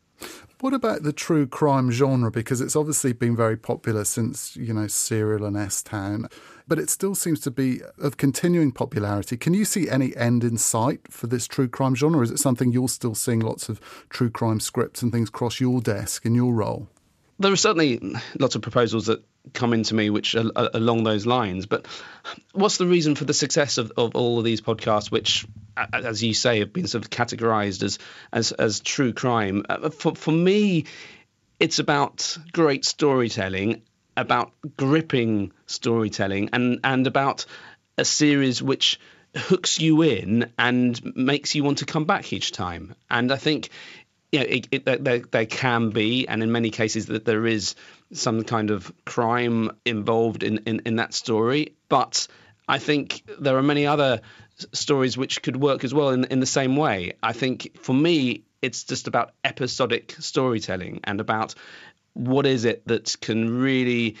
What 0.60 0.74
about 0.74 1.04
the 1.04 1.12
true 1.14 1.46
crime 1.46 1.90
genre? 1.90 2.30
Because 2.30 2.60
it's 2.60 2.76
obviously 2.76 3.14
been 3.14 3.34
very 3.34 3.56
popular 3.56 4.04
since, 4.04 4.56
you 4.56 4.74
know, 4.74 4.88
Serial 4.88 5.46
and 5.46 5.56
S 5.56 5.82
Town, 5.82 6.28
but 6.68 6.78
it 6.78 6.90
still 6.90 7.14
seems 7.14 7.40
to 7.40 7.50
be 7.50 7.80
of 7.98 8.18
continuing 8.18 8.70
popularity. 8.70 9.38
Can 9.38 9.54
you 9.54 9.64
see 9.64 9.88
any 9.88 10.14
end 10.16 10.44
in 10.44 10.58
sight 10.58 11.00
for 11.10 11.28
this 11.28 11.48
true 11.48 11.66
crime 11.66 11.94
genre? 11.94 12.22
Is 12.22 12.30
it 12.30 12.40
something 12.40 12.72
you're 12.72 12.88
still 12.88 13.14
seeing 13.14 13.40
lots 13.40 13.70
of 13.70 13.80
true 14.10 14.28
crime 14.28 14.60
scripts 14.60 15.00
and 15.00 15.10
things 15.10 15.30
cross 15.30 15.60
your 15.60 15.80
desk 15.80 16.26
in 16.26 16.34
your 16.34 16.52
role? 16.52 16.88
There 17.38 17.50
are 17.50 17.56
certainly 17.56 17.98
lots 18.38 18.54
of 18.54 18.60
proposals 18.60 19.06
that 19.06 19.24
come 19.52 19.72
into 19.72 19.94
me 19.94 20.10
which 20.10 20.34
are, 20.34 20.50
are 20.56 20.70
along 20.74 21.04
those 21.04 21.26
lines. 21.26 21.66
But 21.66 21.86
what's 22.52 22.76
the 22.76 22.86
reason 22.86 23.14
for 23.14 23.24
the 23.24 23.34
success 23.34 23.78
of, 23.78 23.92
of 23.96 24.14
all 24.14 24.38
of 24.38 24.44
these 24.44 24.60
podcasts, 24.60 25.10
which, 25.10 25.46
as 25.92 26.22
you 26.22 26.34
say, 26.34 26.60
have 26.60 26.72
been 26.72 26.86
sort 26.86 27.04
of 27.04 27.10
categorized 27.10 27.82
as 27.82 27.98
as, 28.32 28.52
as 28.52 28.80
true 28.80 29.12
crime? 29.12 29.64
Uh, 29.68 29.90
for, 29.90 30.14
for 30.14 30.32
me, 30.32 30.84
it's 31.58 31.78
about 31.78 32.36
great 32.52 32.84
storytelling, 32.84 33.82
about 34.16 34.52
gripping 34.76 35.52
storytelling, 35.66 36.50
and 36.52 36.80
and 36.84 37.06
about 37.06 37.46
a 37.98 38.04
series 38.04 38.62
which 38.62 38.98
hooks 39.36 39.80
you 39.80 40.02
in 40.02 40.50
and 40.58 41.00
makes 41.14 41.54
you 41.54 41.62
want 41.62 41.78
to 41.78 41.86
come 41.86 42.04
back 42.04 42.32
each 42.32 42.50
time. 42.50 42.94
And 43.08 43.30
I 43.30 43.36
think 43.36 43.70
you 44.32 44.40
know, 44.40 44.46
it, 44.48 44.68
it, 44.70 44.84
there, 44.84 45.18
there 45.18 45.46
can 45.46 45.90
be, 45.90 46.28
and 46.28 46.42
in 46.42 46.52
many 46.52 46.70
cases 46.70 47.06
that 47.06 47.24
there 47.24 47.46
is 47.46 47.74
some 48.12 48.42
kind 48.44 48.70
of 48.70 48.92
crime 49.04 49.70
involved 49.84 50.42
in, 50.42 50.58
in, 50.66 50.82
in 50.86 50.96
that 50.96 51.14
story. 51.14 51.74
But 51.88 52.28
I 52.68 52.78
think 52.78 53.22
there 53.40 53.56
are 53.56 53.62
many 53.62 53.86
other 53.86 54.20
stories 54.72 55.16
which 55.16 55.42
could 55.42 55.56
work 55.56 55.84
as 55.84 55.92
well 55.92 56.10
in, 56.10 56.24
in 56.24 56.40
the 56.40 56.46
same 56.46 56.76
way. 56.76 57.14
I 57.22 57.32
think 57.32 57.78
for 57.80 57.94
me, 57.94 58.44
it's 58.62 58.84
just 58.84 59.08
about 59.08 59.32
episodic 59.42 60.14
storytelling 60.18 61.00
and 61.04 61.20
about 61.20 61.54
what 62.12 62.46
is 62.46 62.64
it 62.64 62.86
that 62.86 63.16
can 63.20 63.58
really 63.58 64.16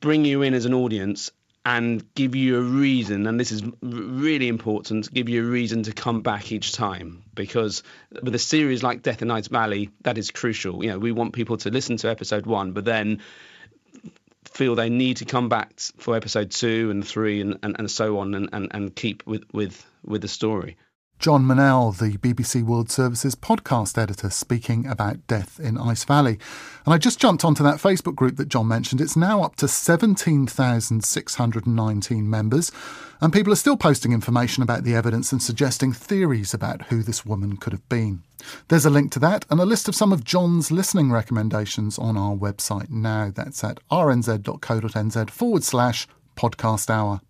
bring 0.00 0.24
you 0.24 0.42
in 0.42 0.54
as 0.54 0.64
an 0.64 0.74
audience 0.74 1.30
and 1.64 2.12
give 2.14 2.34
you 2.34 2.58
a 2.58 2.60
reason, 2.60 3.26
and 3.26 3.38
this 3.38 3.52
is 3.52 3.62
really 3.82 4.48
important, 4.48 5.12
give 5.12 5.28
you 5.28 5.46
a 5.46 5.48
reason 5.48 5.84
to 5.84 5.92
come 5.92 6.20
back 6.22 6.50
each 6.50 6.72
time. 6.72 7.22
Because 7.34 7.84
with 8.20 8.34
a 8.34 8.38
series 8.38 8.82
like 8.82 9.02
Death 9.02 9.22
in 9.22 9.30
Ice 9.30 9.46
Valley, 9.46 9.90
that 10.02 10.18
is 10.18 10.30
crucial. 10.32 10.82
You 10.82 10.90
know, 10.90 10.98
we 10.98 11.12
want 11.12 11.34
people 11.34 11.56
to 11.58 11.70
listen 11.70 11.96
to 11.98 12.10
episode 12.10 12.46
one, 12.46 12.72
but 12.72 12.84
then 12.84 13.20
feel 14.44 14.74
they 14.74 14.90
need 14.90 15.18
to 15.18 15.24
come 15.24 15.48
back 15.48 15.78
for 15.98 16.16
episode 16.16 16.50
two 16.50 16.90
and 16.90 17.06
three 17.06 17.40
and, 17.40 17.58
and, 17.62 17.76
and 17.78 17.90
so 17.90 18.18
on 18.18 18.34
and, 18.34 18.48
and, 18.52 18.68
and 18.72 18.94
keep 18.94 19.24
with, 19.26 19.44
with, 19.52 19.86
with 20.04 20.20
the 20.20 20.28
story. 20.28 20.76
Jon 21.22 21.44
Manel, 21.44 21.96
the 21.96 22.18
BBC 22.18 22.62
World 22.64 22.90
Service's 22.90 23.36
podcast 23.36 23.96
editor, 23.96 24.28
speaking 24.28 24.88
about 24.88 25.24
death 25.28 25.60
in 25.60 25.78
Ice 25.78 26.02
Valley. 26.02 26.40
And 26.84 26.92
I 26.92 26.98
just 26.98 27.20
jumped 27.20 27.44
onto 27.44 27.62
that 27.62 27.76
Facebook 27.76 28.16
group 28.16 28.34
that 28.38 28.48
John 28.48 28.66
mentioned. 28.66 29.00
It's 29.00 29.14
now 29.14 29.44
up 29.44 29.54
to 29.56 29.68
17,619 29.68 32.28
members, 32.28 32.72
and 33.20 33.32
people 33.32 33.52
are 33.52 33.56
still 33.56 33.76
posting 33.76 34.12
information 34.12 34.64
about 34.64 34.82
the 34.82 34.96
evidence 34.96 35.30
and 35.30 35.40
suggesting 35.40 35.92
theories 35.92 36.52
about 36.52 36.86
who 36.86 37.04
this 37.04 37.24
woman 37.24 37.56
could 37.56 37.72
have 37.72 37.88
been. 37.88 38.24
There's 38.66 38.84
a 38.84 38.90
link 38.90 39.12
to 39.12 39.20
that 39.20 39.44
and 39.48 39.60
a 39.60 39.64
list 39.64 39.86
of 39.86 39.94
some 39.94 40.12
of 40.12 40.24
John's 40.24 40.72
listening 40.72 41.12
recommendations 41.12 42.00
on 42.00 42.16
our 42.16 42.34
website 42.34 42.90
now. 42.90 43.30
That's 43.32 43.62
at 43.62 43.78
rnz.co.nz 43.92 45.30
forward 45.30 45.62
slash 45.62 46.08
podcast 46.34 46.90
hour. 46.90 47.20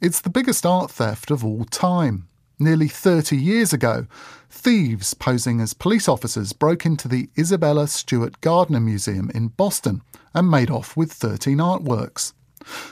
It's 0.00 0.22
the 0.22 0.30
biggest 0.30 0.64
art 0.64 0.90
theft 0.90 1.30
of 1.30 1.44
all 1.44 1.66
time. 1.66 2.26
Nearly 2.58 2.88
30 2.88 3.36
years 3.36 3.74
ago, 3.74 4.06
thieves 4.48 5.12
posing 5.12 5.60
as 5.60 5.74
police 5.74 6.08
officers 6.08 6.54
broke 6.54 6.86
into 6.86 7.06
the 7.06 7.28
Isabella 7.38 7.86
Stewart 7.86 8.40
Gardner 8.40 8.80
Museum 8.80 9.30
in 9.34 9.48
Boston 9.48 10.00
and 10.32 10.50
made 10.50 10.70
off 10.70 10.96
with 10.96 11.12
13 11.12 11.58
artworks. 11.58 12.32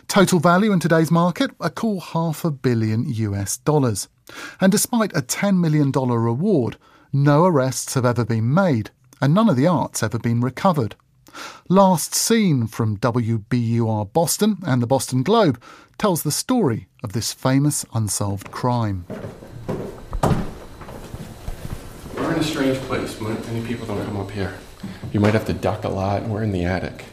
Total 0.06 0.38
value 0.38 0.70
in 0.70 0.80
today's 0.80 1.11
market, 1.11 1.50
a 1.61 1.70
cool 1.70 2.00
half 2.00 2.44
a 2.44 2.50
billion 2.50 3.09
US 3.09 3.56
dollars. 3.56 4.09
And 4.61 4.70
despite 4.70 5.16
a 5.16 5.22
$10 5.22 5.59
million 5.59 5.90
reward, 5.90 6.76
no 7.11 7.46
arrests 7.46 7.94
have 7.94 8.04
ever 8.04 8.26
been 8.26 8.52
made, 8.52 8.90
and 9.18 9.32
none 9.32 9.48
of 9.48 9.56
the 9.56 9.66
art's 9.66 10.02
ever 10.02 10.18
been 10.18 10.42
recovered. 10.42 10.94
Last 11.68 12.14
Seen 12.14 12.66
from 12.66 12.97
WBUR 12.99 14.12
Boston 14.12 14.59
and 14.66 14.83
the 14.83 14.87
Boston 14.87 15.22
Globe 15.22 15.61
tells 15.99 16.22
the 16.22 16.31
story 16.31 16.89
of 17.03 17.12
this 17.12 17.33
famous 17.33 17.85
unsolved 17.93 18.51
crime. 18.51 19.05
We're 22.14 22.33
in 22.33 22.41
a 22.41 22.43
strange 22.43 22.79
place. 22.79 23.20
Many 23.20 23.66
people 23.66 23.87
don't 23.87 24.05
come 24.05 24.16
up 24.16 24.31
here. 24.31 24.59
You 25.12 25.20
might 25.20 25.35
have 25.35 25.47
to 25.47 25.53
duck 25.53 25.85
a 25.85 25.89
lot. 25.89 26.22
We're 26.24 26.43
in 26.43 26.53
the 26.53 26.64
attic. 26.64 27.05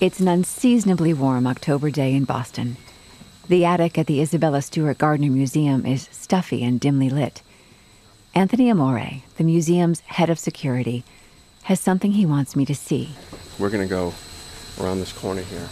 It's 0.00 0.20
an 0.20 0.28
unseasonably 0.28 1.14
warm 1.14 1.46
October 1.46 1.90
day 1.90 2.14
in 2.14 2.24
Boston. 2.24 2.76
The 3.48 3.64
attic 3.64 3.96
at 3.96 4.06
the 4.06 4.20
Isabella 4.20 4.60
Stewart 4.62 4.98
Gardner 4.98 5.30
Museum 5.30 5.86
is 5.86 6.08
stuffy 6.12 6.62
and 6.62 6.80
dimly 6.80 7.08
lit. 7.08 7.42
Anthony 8.36 8.68
Amore, 8.68 9.22
the 9.36 9.44
museum's 9.44 10.00
head 10.00 10.28
of 10.28 10.40
security, 10.40 11.04
has 11.62 11.78
something 11.78 12.10
he 12.10 12.26
wants 12.26 12.56
me 12.56 12.64
to 12.64 12.74
see. 12.74 13.10
We're 13.60 13.70
going 13.70 13.86
to 13.86 13.94
go 13.94 14.12
around 14.80 14.98
this 14.98 15.12
corner 15.12 15.42
here. 15.42 15.68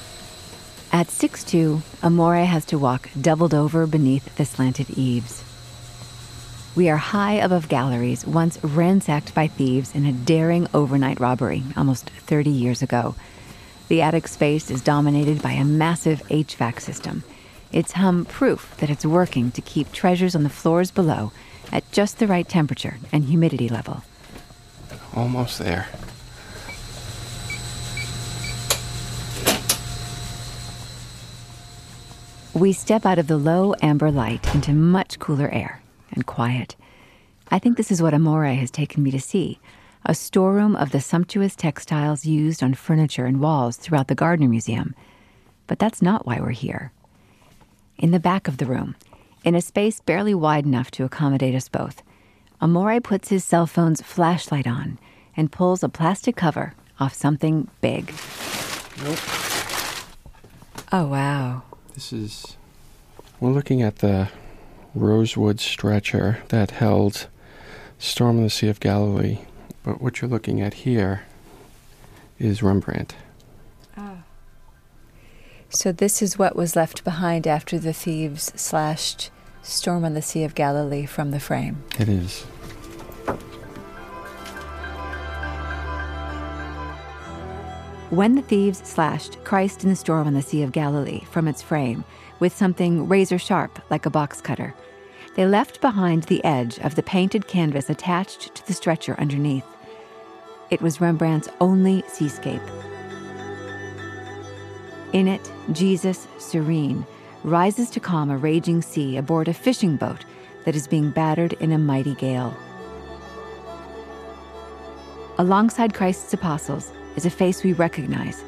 At 0.92 1.08
6'2, 1.08 1.82
Amore 2.04 2.36
has 2.36 2.64
to 2.66 2.78
walk 2.78 3.10
doubled 3.20 3.52
over 3.52 3.84
beneath 3.88 4.36
the 4.36 4.44
slanted 4.44 4.90
eaves. 4.90 5.42
We 6.76 6.88
are 6.88 6.98
high 6.98 7.32
above 7.32 7.68
galleries 7.68 8.24
once 8.24 8.62
ransacked 8.62 9.34
by 9.34 9.48
thieves 9.48 9.92
in 9.92 10.06
a 10.06 10.12
daring 10.12 10.68
overnight 10.72 11.18
robbery 11.18 11.64
almost 11.76 12.10
30 12.10 12.50
years 12.50 12.80
ago. 12.80 13.16
The 13.88 14.02
attic 14.02 14.28
space 14.28 14.70
is 14.70 14.82
dominated 14.82 15.42
by 15.42 15.52
a 15.52 15.64
massive 15.64 16.22
HVAC 16.28 16.80
system. 16.80 17.24
It's 17.72 17.92
hum 17.92 18.24
proof 18.24 18.76
that 18.76 18.88
it's 18.88 19.04
working 19.04 19.50
to 19.50 19.60
keep 19.60 19.90
treasures 19.90 20.36
on 20.36 20.44
the 20.44 20.48
floors 20.48 20.92
below 20.92 21.32
at 21.72 21.90
just 21.90 22.18
the 22.18 22.26
right 22.26 22.48
temperature 22.48 22.98
and 23.10 23.24
humidity 23.24 23.68
level. 23.68 24.04
Almost 25.14 25.58
there. 25.58 25.88
We 32.54 32.74
step 32.74 33.06
out 33.06 33.18
of 33.18 33.28
the 33.28 33.38
low 33.38 33.74
amber 33.80 34.10
light 34.10 34.54
into 34.54 34.74
much 34.74 35.18
cooler 35.18 35.48
air 35.48 35.80
and 36.12 36.26
quiet. 36.26 36.76
I 37.50 37.58
think 37.58 37.76
this 37.76 37.90
is 37.90 38.02
what 38.02 38.14
Amore 38.14 38.44
has 38.44 38.70
taken 38.70 39.02
me 39.02 39.10
to 39.10 39.20
see 39.20 39.58
a 40.04 40.14
storeroom 40.14 40.74
of 40.76 40.90
the 40.90 41.00
sumptuous 41.00 41.54
textiles 41.54 42.26
used 42.26 42.62
on 42.62 42.74
furniture 42.74 43.24
and 43.24 43.40
walls 43.40 43.76
throughout 43.76 44.08
the 44.08 44.14
Gardner 44.14 44.48
Museum. 44.48 44.94
But 45.66 45.78
that's 45.78 46.02
not 46.02 46.26
why 46.26 46.40
we're 46.40 46.50
here. 46.50 46.92
In 47.98 48.10
the 48.10 48.18
back 48.18 48.48
of 48.48 48.56
the 48.56 48.66
room, 48.66 48.96
in 49.44 49.54
a 49.54 49.60
space 49.60 50.00
barely 50.00 50.34
wide 50.34 50.64
enough 50.66 50.90
to 50.92 51.04
accommodate 51.04 51.54
us 51.54 51.68
both, 51.68 52.02
Amore 52.60 53.00
puts 53.00 53.28
his 53.28 53.44
cell 53.44 53.66
phone's 53.66 54.00
flashlight 54.00 54.66
on 54.66 54.98
and 55.36 55.50
pulls 55.50 55.82
a 55.82 55.88
plastic 55.88 56.36
cover 56.36 56.74
off 57.00 57.14
something 57.14 57.68
big. 57.80 58.14
Nope. 59.02 59.18
Oh, 60.92 61.06
wow. 61.06 61.62
This 61.94 62.12
is. 62.12 62.56
We're 63.40 63.50
looking 63.50 63.82
at 63.82 63.96
the 63.96 64.28
rosewood 64.94 65.58
stretcher 65.58 66.42
that 66.48 66.72
held 66.72 67.26
Storm 67.98 68.36
in 68.38 68.44
the 68.44 68.50
Sea 68.50 68.68
of 68.68 68.78
Galilee. 68.78 69.38
But 69.82 70.00
what 70.00 70.20
you're 70.20 70.30
looking 70.30 70.60
at 70.60 70.74
here 70.74 71.22
is 72.38 72.62
Rembrandt. 72.62 73.16
So, 75.74 75.90
this 75.90 76.20
is 76.20 76.38
what 76.38 76.54
was 76.54 76.76
left 76.76 77.02
behind 77.02 77.46
after 77.46 77.78
the 77.78 77.94
thieves 77.94 78.52
slashed 78.54 79.30
Storm 79.62 80.04
on 80.04 80.12
the 80.12 80.20
Sea 80.20 80.44
of 80.44 80.54
Galilee 80.54 81.06
from 81.06 81.30
the 81.30 81.40
frame. 81.40 81.82
It 81.98 82.10
is. 82.10 82.42
When 88.10 88.34
the 88.34 88.42
thieves 88.42 88.86
slashed 88.86 89.42
Christ 89.44 89.82
in 89.82 89.88
the 89.88 89.96
Storm 89.96 90.26
on 90.26 90.34
the 90.34 90.42
Sea 90.42 90.62
of 90.62 90.72
Galilee 90.72 91.24
from 91.30 91.48
its 91.48 91.62
frame 91.62 92.04
with 92.38 92.54
something 92.54 93.08
razor 93.08 93.38
sharp 93.38 93.80
like 93.88 94.04
a 94.04 94.10
box 94.10 94.42
cutter, 94.42 94.74
they 95.36 95.46
left 95.46 95.80
behind 95.80 96.24
the 96.24 96.44
edge 96.44 96.78
of 96.80 96.96
the 96.96 97.02
painted 97.02 97.48
canvas 97.48 97.88
attached 97.88 98.54
to 98.56 98.66
the 98.66 98.74
stretcher 98.74 99.18
underneath. 99.18 99.64
it 100.68 100.82
was 100.82 101.00
Rembrandt's 101.00 101.48
only 101.62 102.04
seascape. 102.08 102.60
In 105.12 105.28
it, 105.28 105.52
Jesus, 105.72 106.26
serene, 106.38 107.06
rises 107.44 107.90
to 107.90 108.00
calm 108.00 108.30
a 108.30 108.36
raging 108.36 108.80
sea 108.80 109.16
aboard 109.16 109.48
a 109.48 109.54
fishing 109.54 109.96
boat 109.96 110.24
that 110.64 110.74
is 110.74 110.86
being 110.86 111.10
battered 111.10 111.52
in 111.54 111.72
a 111.72 111.78
mighty 111.78 112.14
gale. 112.14 112.56
Alongside 115.38 115.92
Christ's 115.92 116.32
apostles 116.32 116.92
is 117.16 117.26
a 117.26 117.30
face 117.30 117.62
we 117.62 117.72
recognize. 117.72 118.44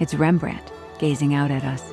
It's 0.00 0.14
Rembrandt 0.14 0.72
gazing 0.98 1.34
out 1.34 1.50
at 1.50 1.64
us. 1.64 1.92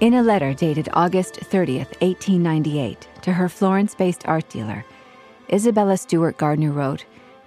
In 0.00 0.14
a 0.14 0.22
letter 0.22 0.54
dated 0.54 0.88
August 0.92 1.34
30th, 1.34 2.00
1898, 2.00 3.08
to 3.22 3.32
her 3.32 3.48
Florence 3.48 3.94
based 3.94 4.26
art 4.26 4.48
dealer, 4.48 4.84
Isabella 5.52 5.96
Stewart 5.96 6.36
Gardner 6.36 6.72
wrote, 6.72 7.04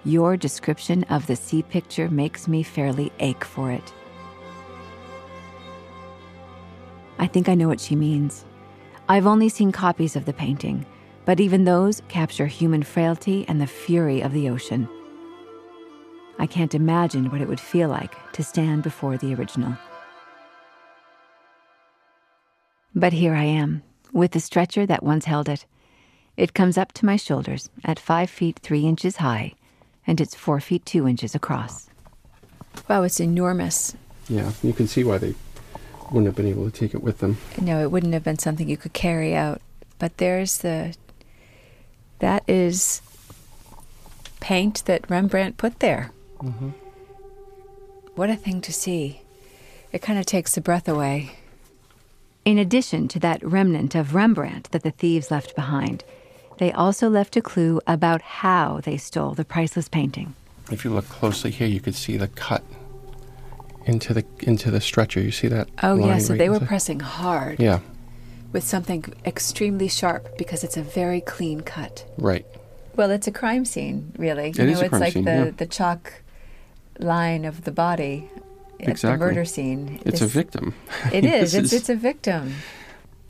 Your 0.08 0.38
description 0.38 1.04
of 1.10 1.26
the 1.26 1.36
sea 1.36 1.62
picture 1.62 2.08
makes 2.08 2.48
me 2.48 2.62
fairly 2.62 3.12
ache 3.20 3.44
for 3.44 3.70
it. 3.70 3.92
I 7.18 7.26
think 7.26 7.46
I 7.46 7.54
know 7.54 7.68
what 7.68 7.78
she 7.78 7.94
means. 7.94 8.46
I've 9.10 9.26
only 9.26 9.50
seen 9.50 9.70
copies 9.70 10.16
of 10.16 10.24
the 10.24 10.32
painting, 10.32 10.86
but 11.26 11.40
even 11.40 11.64
those 11.64 12.00
capture 12.08 12.46
human 12.46 12.82
frailty 12.82 13.44
and 13.48 13.60
the 13.60 13.66
fury 13.66 14.22
of 14.22 14.32
the 14.32 14.48
ocean. 14.48 14.88
I 16.38 16.46
can't 16.46 16.74
imagine 16.74 17.30
what 17.30 17.42
it 17.42 17.48
would 17.48 17.60
feel 17.60 17.90
like 17.90 18.14
to 18.32 18.42
stand 18.42 18.84
before 18.84 19.18
the 19.18 19.34
original. 19.34 19.76
But 22.94 23.12
here 23.12 23.34
I 23.34 23.44
am, 23.44 23.82
with 24.14 24.30
the 24.30 24.40
stretcher 24.40 24.86
that 24.86 25.02
once 25.02 25.26
held 25.26 25.50
it. 25.50 25.66
It 26.38 26.54
comes 26.54 26.78
up 26.78 26.92
to 26.92 27.04
my 27.04 27.16
shoulders 27.16 27.68
at 27.84 27.98
five 27.98 28.30
feet 28.30 28.58
three 28.62 28.86
inches 28.86 29.16
high, 29.16 29.52
and 30.08 30.20
it's 30.20 30.34
four 30.34 30.58
feet 30.58 30.84
two 30.86 31.06
inches 31.06 31.34
across. 31.34 31.88
Wow, 32.88 33.02
it's 33.02 33.20
enormous. 33.20 33.94
Yeah, 34.28 34.52
you 34.62 34.72
can 34.72 34.88
see 34.88 35.04
why 35.04 35.18
they 35.18 35.34
wouldn't 36.06 36.26
have 36.26 36.34
been 36.34 36.46
able 36.46 36.68
to 36.68 36.76
take 36.76 36.94
it 36.94 37.02
with 37.02 37.18
them. 37.18 37.36
No, 37.60 37.80
it 37.82 37.90
wouldn't 37.90 38.14
have 38.14 38.24
been 38.24 38.38
something 38.38 38.68
you 38.68 38.78
could 38.78 38.94
carry 38.94 39.36
out. 39.36 39.60
But 39.98 40.16
there's 40.16 40.58
the. 40.58 40.96
That 42.20 42.42
is 42.48 43.02
paint 44.40 44.82
that 44.86 45.08
Rembrandt 45.08 45.56
put 45.56 45.80
there. 45.80 46.10
Mm-hmm. 46.38 46.70
What 48.16 48.30
a 48.30 48.36
thing 48.36 48.60
to 48.62 48.72
see. 48.72 49.20
It 49.92 50.02
kind 50.02 50.18
of 50.18 50.26
takes 50.26 50.54
the 50.54 50.60
breath 50.60 50.88
away. 50.88 51.32
In 52.44 52.58
addition 52.58 53.08
to 53.08 53.18
that 53.20 53.44
remnant 53.44 53.94
of 53.94 54.14
Rembrandt 54.14 54.70
that 54.70 54.82
the 54.82 54.90
thieves 54.90 55.30
left 55.30 55.54
behind, 55.54 56.02
they 56.58 56.72
also 56.72 57.08
left 57.08 57.36
a 57.36 57.40
clue 57.42 57.80
about 57.86 58.20
how 58.22 58.80
they 58.82 58.96
stole 58.96 59.32
the 59.34 59.44
priceless 59.44 59.88
painting. 59.88 60.34
If 60.70 60.84
you 60.84 60.90
look 60.92 61.08
closely 61.08 61.50
here, 61.50 61.66
you 61.68 61.80
could 61.80 61.94
see 61.94 62.16
the 62.16 62.28
cut 62.28 62.62
into 63.86 64.12
the 64.12 64.24
into 64.40 64.70
the 64.70 64.80
stretcher. 64.80 65.20
You 65.20 65.30
see 65.30 65.48
that? 65.48 65.68
Oh, 65.82 65.96
yeah, 65.96 66.18
so 66.18 66.30
right 66.34 66.38
they 66.38 66.48
were 66.48 66.56
into- 66.56 66.66
pressing 66.66 67.00
hard 67.00 67.58
Yeah, 67.60 67.80
with 68.52 68.64
something 68.64 69.04
extremely 69.24 69.88
sharp 69.88 70.36
because 70.36 70.62
it's 70.64 70.76
a 70.76 70.82
very 70.82 71.20
clean 71.20 71.62
cut. 71.62 72.04
right. 72.18 72.44
Well, 72.96 73.12
it's 73.12 73.28
a 73.28 73.32
crime 73.32 73.64
scene, 73.64 74.12
really. 74.18 74.48
It 74.50 74.58
you 74.58 74.64
know, 74.64 74.72
is 74.72 74.80
a 74.80 74.84
it's 74.86 74.88
crime 74.90 75.00
like 75.00 75.12
scene, 75.12 75.24
the, 75.24 75.30
yeah. 75.30 75.50
the 75.56 75.66
chalk 75.66 76.14
line 76.98 77.44
of 77.44 77.62
the 77.62 77.70
body 77.70 78.28
at 78.80 78.88
Exactly. 78.88 79.12
the 79.12 79.24
murder 79.24 79.44
scene. 79.44 80.00
It's 80.04 80.20
a 80.20 80.26
victim. 80.26 80.74
It 81.12 81.24
is. 81.36 81.54
It's, 81.54 81.66
is- 81.66 81.72
it's 81.80 81.88
a 81.88 81.94
victim. 81.94 82.54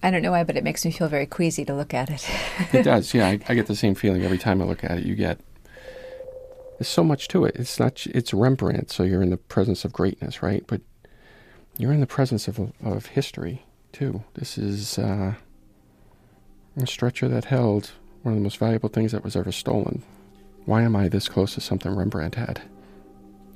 I 0.03 0.11
don't 0.11 0.23
know 0.23 0.31
why, 0.31 0.45
but 0.45 0.57
it 0.57 0.65
makes 0.65 0.85
me 0.85 0.93
feel 0.93 1.09
very 1.09 1.27
queasy 1.27 1.65
to 1.65 1.75
look 1.75 1.93
at 1.93 2.11
it. 2.11 2.29
it 2.73 2.83
does. 2.83 3.13
Yeah, 3.15 3.27
I, 3.27 3.41
I 3.49 3.55
get 3.55 3.67
the 3.67 3.77
same 3.77 3.95
feeling 3.95 4.23
every 4.23 4.39
time 4.39 4.63
I 4.63 4.65
look 4.65 4.85
at 4.85 4.99
it. 4.99 5.05
You 5.05 5.15
get 5.15 5.41
there's 6.79 6.89
so 6.89 7.03
much 7.03 7.27
to 7.29 7.45
it. 7.45 7.57
It's 7.57 7.81
not 7.81 8.07
it's 8.07 8.33
Rembrandt, 8.33 8.91
so 8.91 9.03
you're 9.03 9.23
in 9.23 9.31
the 9.31 9.37
presence 9.37 9.85
of 9.85 9.93
greatness, 9.93 10.43
right? 10.43 10.65
But 10.67 10.81
you're 11.77 11.93
in 11.93 12.01
the 12.01 12.07
presence 12.07 12.47
of 12.47 12.73
of 12.83 13.07
history 13.07 13.65
too. 13.93 14.23
This 14.35 14.57
is 14.57 14.99
uh, 14.99 15.35
a 16.77 16.87
stretcher 16.87 17.29
that 17.29 17.47
held 17.47 17.91
one 18.23 18.35
of 18.35 18.39
the 18.39 18.45
most 18.45 18.59
valuable 18.59 18.89
things 18.89 19.13
that 19.13 19.25
was 19.25 19.35
ever 19.35 19.51
stolen. 19.51 20.03
Why 20.67 20.83
am 20.83 20.95
I 20.95 21.09
this 21.09 21.29
close 21.29 21.55
to 21.55 21.61
something 21.61 21.95
Rembrandt 21.95 22.37
had? 22.37 22.63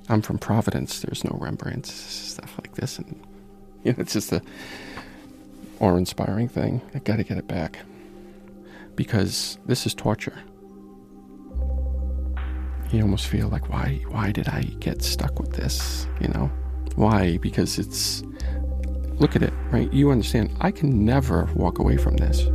I'm 0.09 0.23
from 0.23 0.39
Providence. 0.39 1.01
There's 1.01 1.25
no 1.25 1.39
Rembrandt 1.41 1.87
stuff 1.87 2.59
like 2.59 2.75
this, 2.75 2.99
and 2.99 3.23
you 3.85 3.93
know, 3.93 3.99
it's 4.01 4.15
just 4.15 4.33
a 4.33 4.43
awe-inspiring 5.83 6.49
thing. 6.49 6.81
I 6.95 7.01
got 7.01 7.17
to 7.17 7.25
get 7.25 7.37
it 7.37 7.49
back 7.49 7.81
because 8.95 9.59
this 9.67 9.85
is 9.85 9.95
torture. 9.95 10.39
You 12.91 13.03
almost 13.03 13.27
feel 13.27 13.49
like 13.49 13.69
why 13.71 14.03
why 14.09 14.33
did 14.33 14.49
I 14.49 14.63
get 14.81 15.03
stuck 15.03 15.39
with 15.39 15.53
this? 15.53 16.07
You 16.21 16.29
know? 16.29 16.51
Why? 16.95 17.39
Because 17.39 17.79
it's 17.79 18.23
look 19.15 19.35
at 19.35 19.43
it, 19.43 19.53
right? 19.71 19.93
You 19.93 20.11
understand 20.11 20.57
I 20.61 20.71
can 20.71 21.05
never 21.05 21.49
walk 21.55 21.79
away 21.79 21.97
from 21.97 22.17
this. 22.17 22.47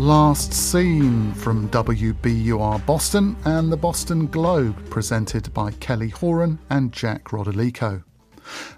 Last 0.00 0.54
seen 0.54 1.34
from 1.34 1.68
WBUR 1.68 2.86
Boston 2.86 3.36
and 3.44 3.70
the 3.70 3.76
Boston 3.76 4.28
Globe, 4.28 4.88
presented 4.88 5.52
by 5.52 5.72
Kelly 5.72 6.08
Horan 6.08 6.58
and 6.70 6.90
Jack 6.90 7.24
Rodolico. 7.24 8.02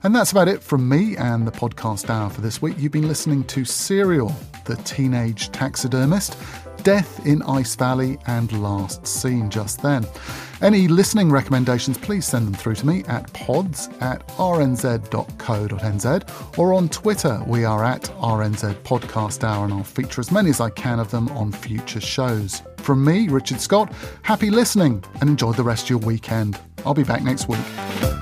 And 0.02 0.16
that's 0.16 0.32
about 0.32 0.48
it 0.48 0.64
from 0.64 0.88
me 0.88 1.16
and 1.16 1.46
the 1.46 1.52
podcast 1.52 2.10
hour 2.10 2.28
for 2.28 2.40
this 2.40 2.60
week. 2.60 2.74
You've 2.76 2.90
been 2.90 3.06
listening 3.06 3.44
to 3.44 3.64
Serial, 3.64 4.34
The 4.64 4.74
Teenage 4.78 5.52
Taxidermist, 5.52 6.36
Death 6.82 7.24
in 7.24 7.40
Ice 7.42 7.76
Valley, 7.76 8.18
and 8.26 8.60
Last 8.60 9.06
Seen 9.06 9.48
just 9.48 9.80
then. 9.80 10.04
Any 10.62 10.86
listening 10.86 11.28
recommendations, 11.28 11.98
please 11.98 12.24
send 12.24 12.46
them 12.46 12.54
through 12.54 12.76
to 12.76 12.86
me 12.86 13.02
at 13.08 13.32
pods 13.32 13.88
at 14.00 14.24
rnz.co.nz 14.28 14.98
or 16.58 16.72
on 16.72 16.88
Twitter. 16.88 17.42
We 17.48 17.64
are 17.64 17.82
at 17.84 18.02
RNZ 18.02 18.74
Podcast 18.82 19.42
Hour 19.42 19.64
and 19.64 19.74
I'll 19.74 19.82
feature 19.82 20.20
as 20.20 20.30
many 20.30 20.50
as 20.50 20.60
I 20.60 20.70
can 20.70 21.00
of 21.00 21.10
them 21.10 21.28
on 21.30 21.50
future 21.50 22.00
shows. 22.00 22.62
From 22.78 23.04
me, 23.04 23.28
Richard 23.28 23.60
Scott, 23.60 23.92
happy 24.22 24.50
listening 24.50 25.02
and 25.20 25.30
enjoy 25.30 25.50
the 25.50 25.64
rest 25.64 25.86
of 25.86 25.90
your 25.90 25.98
weekend. 25.98 26.60
I'll 26.86 26.94
be 26.94 27.02
back 27.02 27.22
next 27.22 27.48
week. 27.48 28.21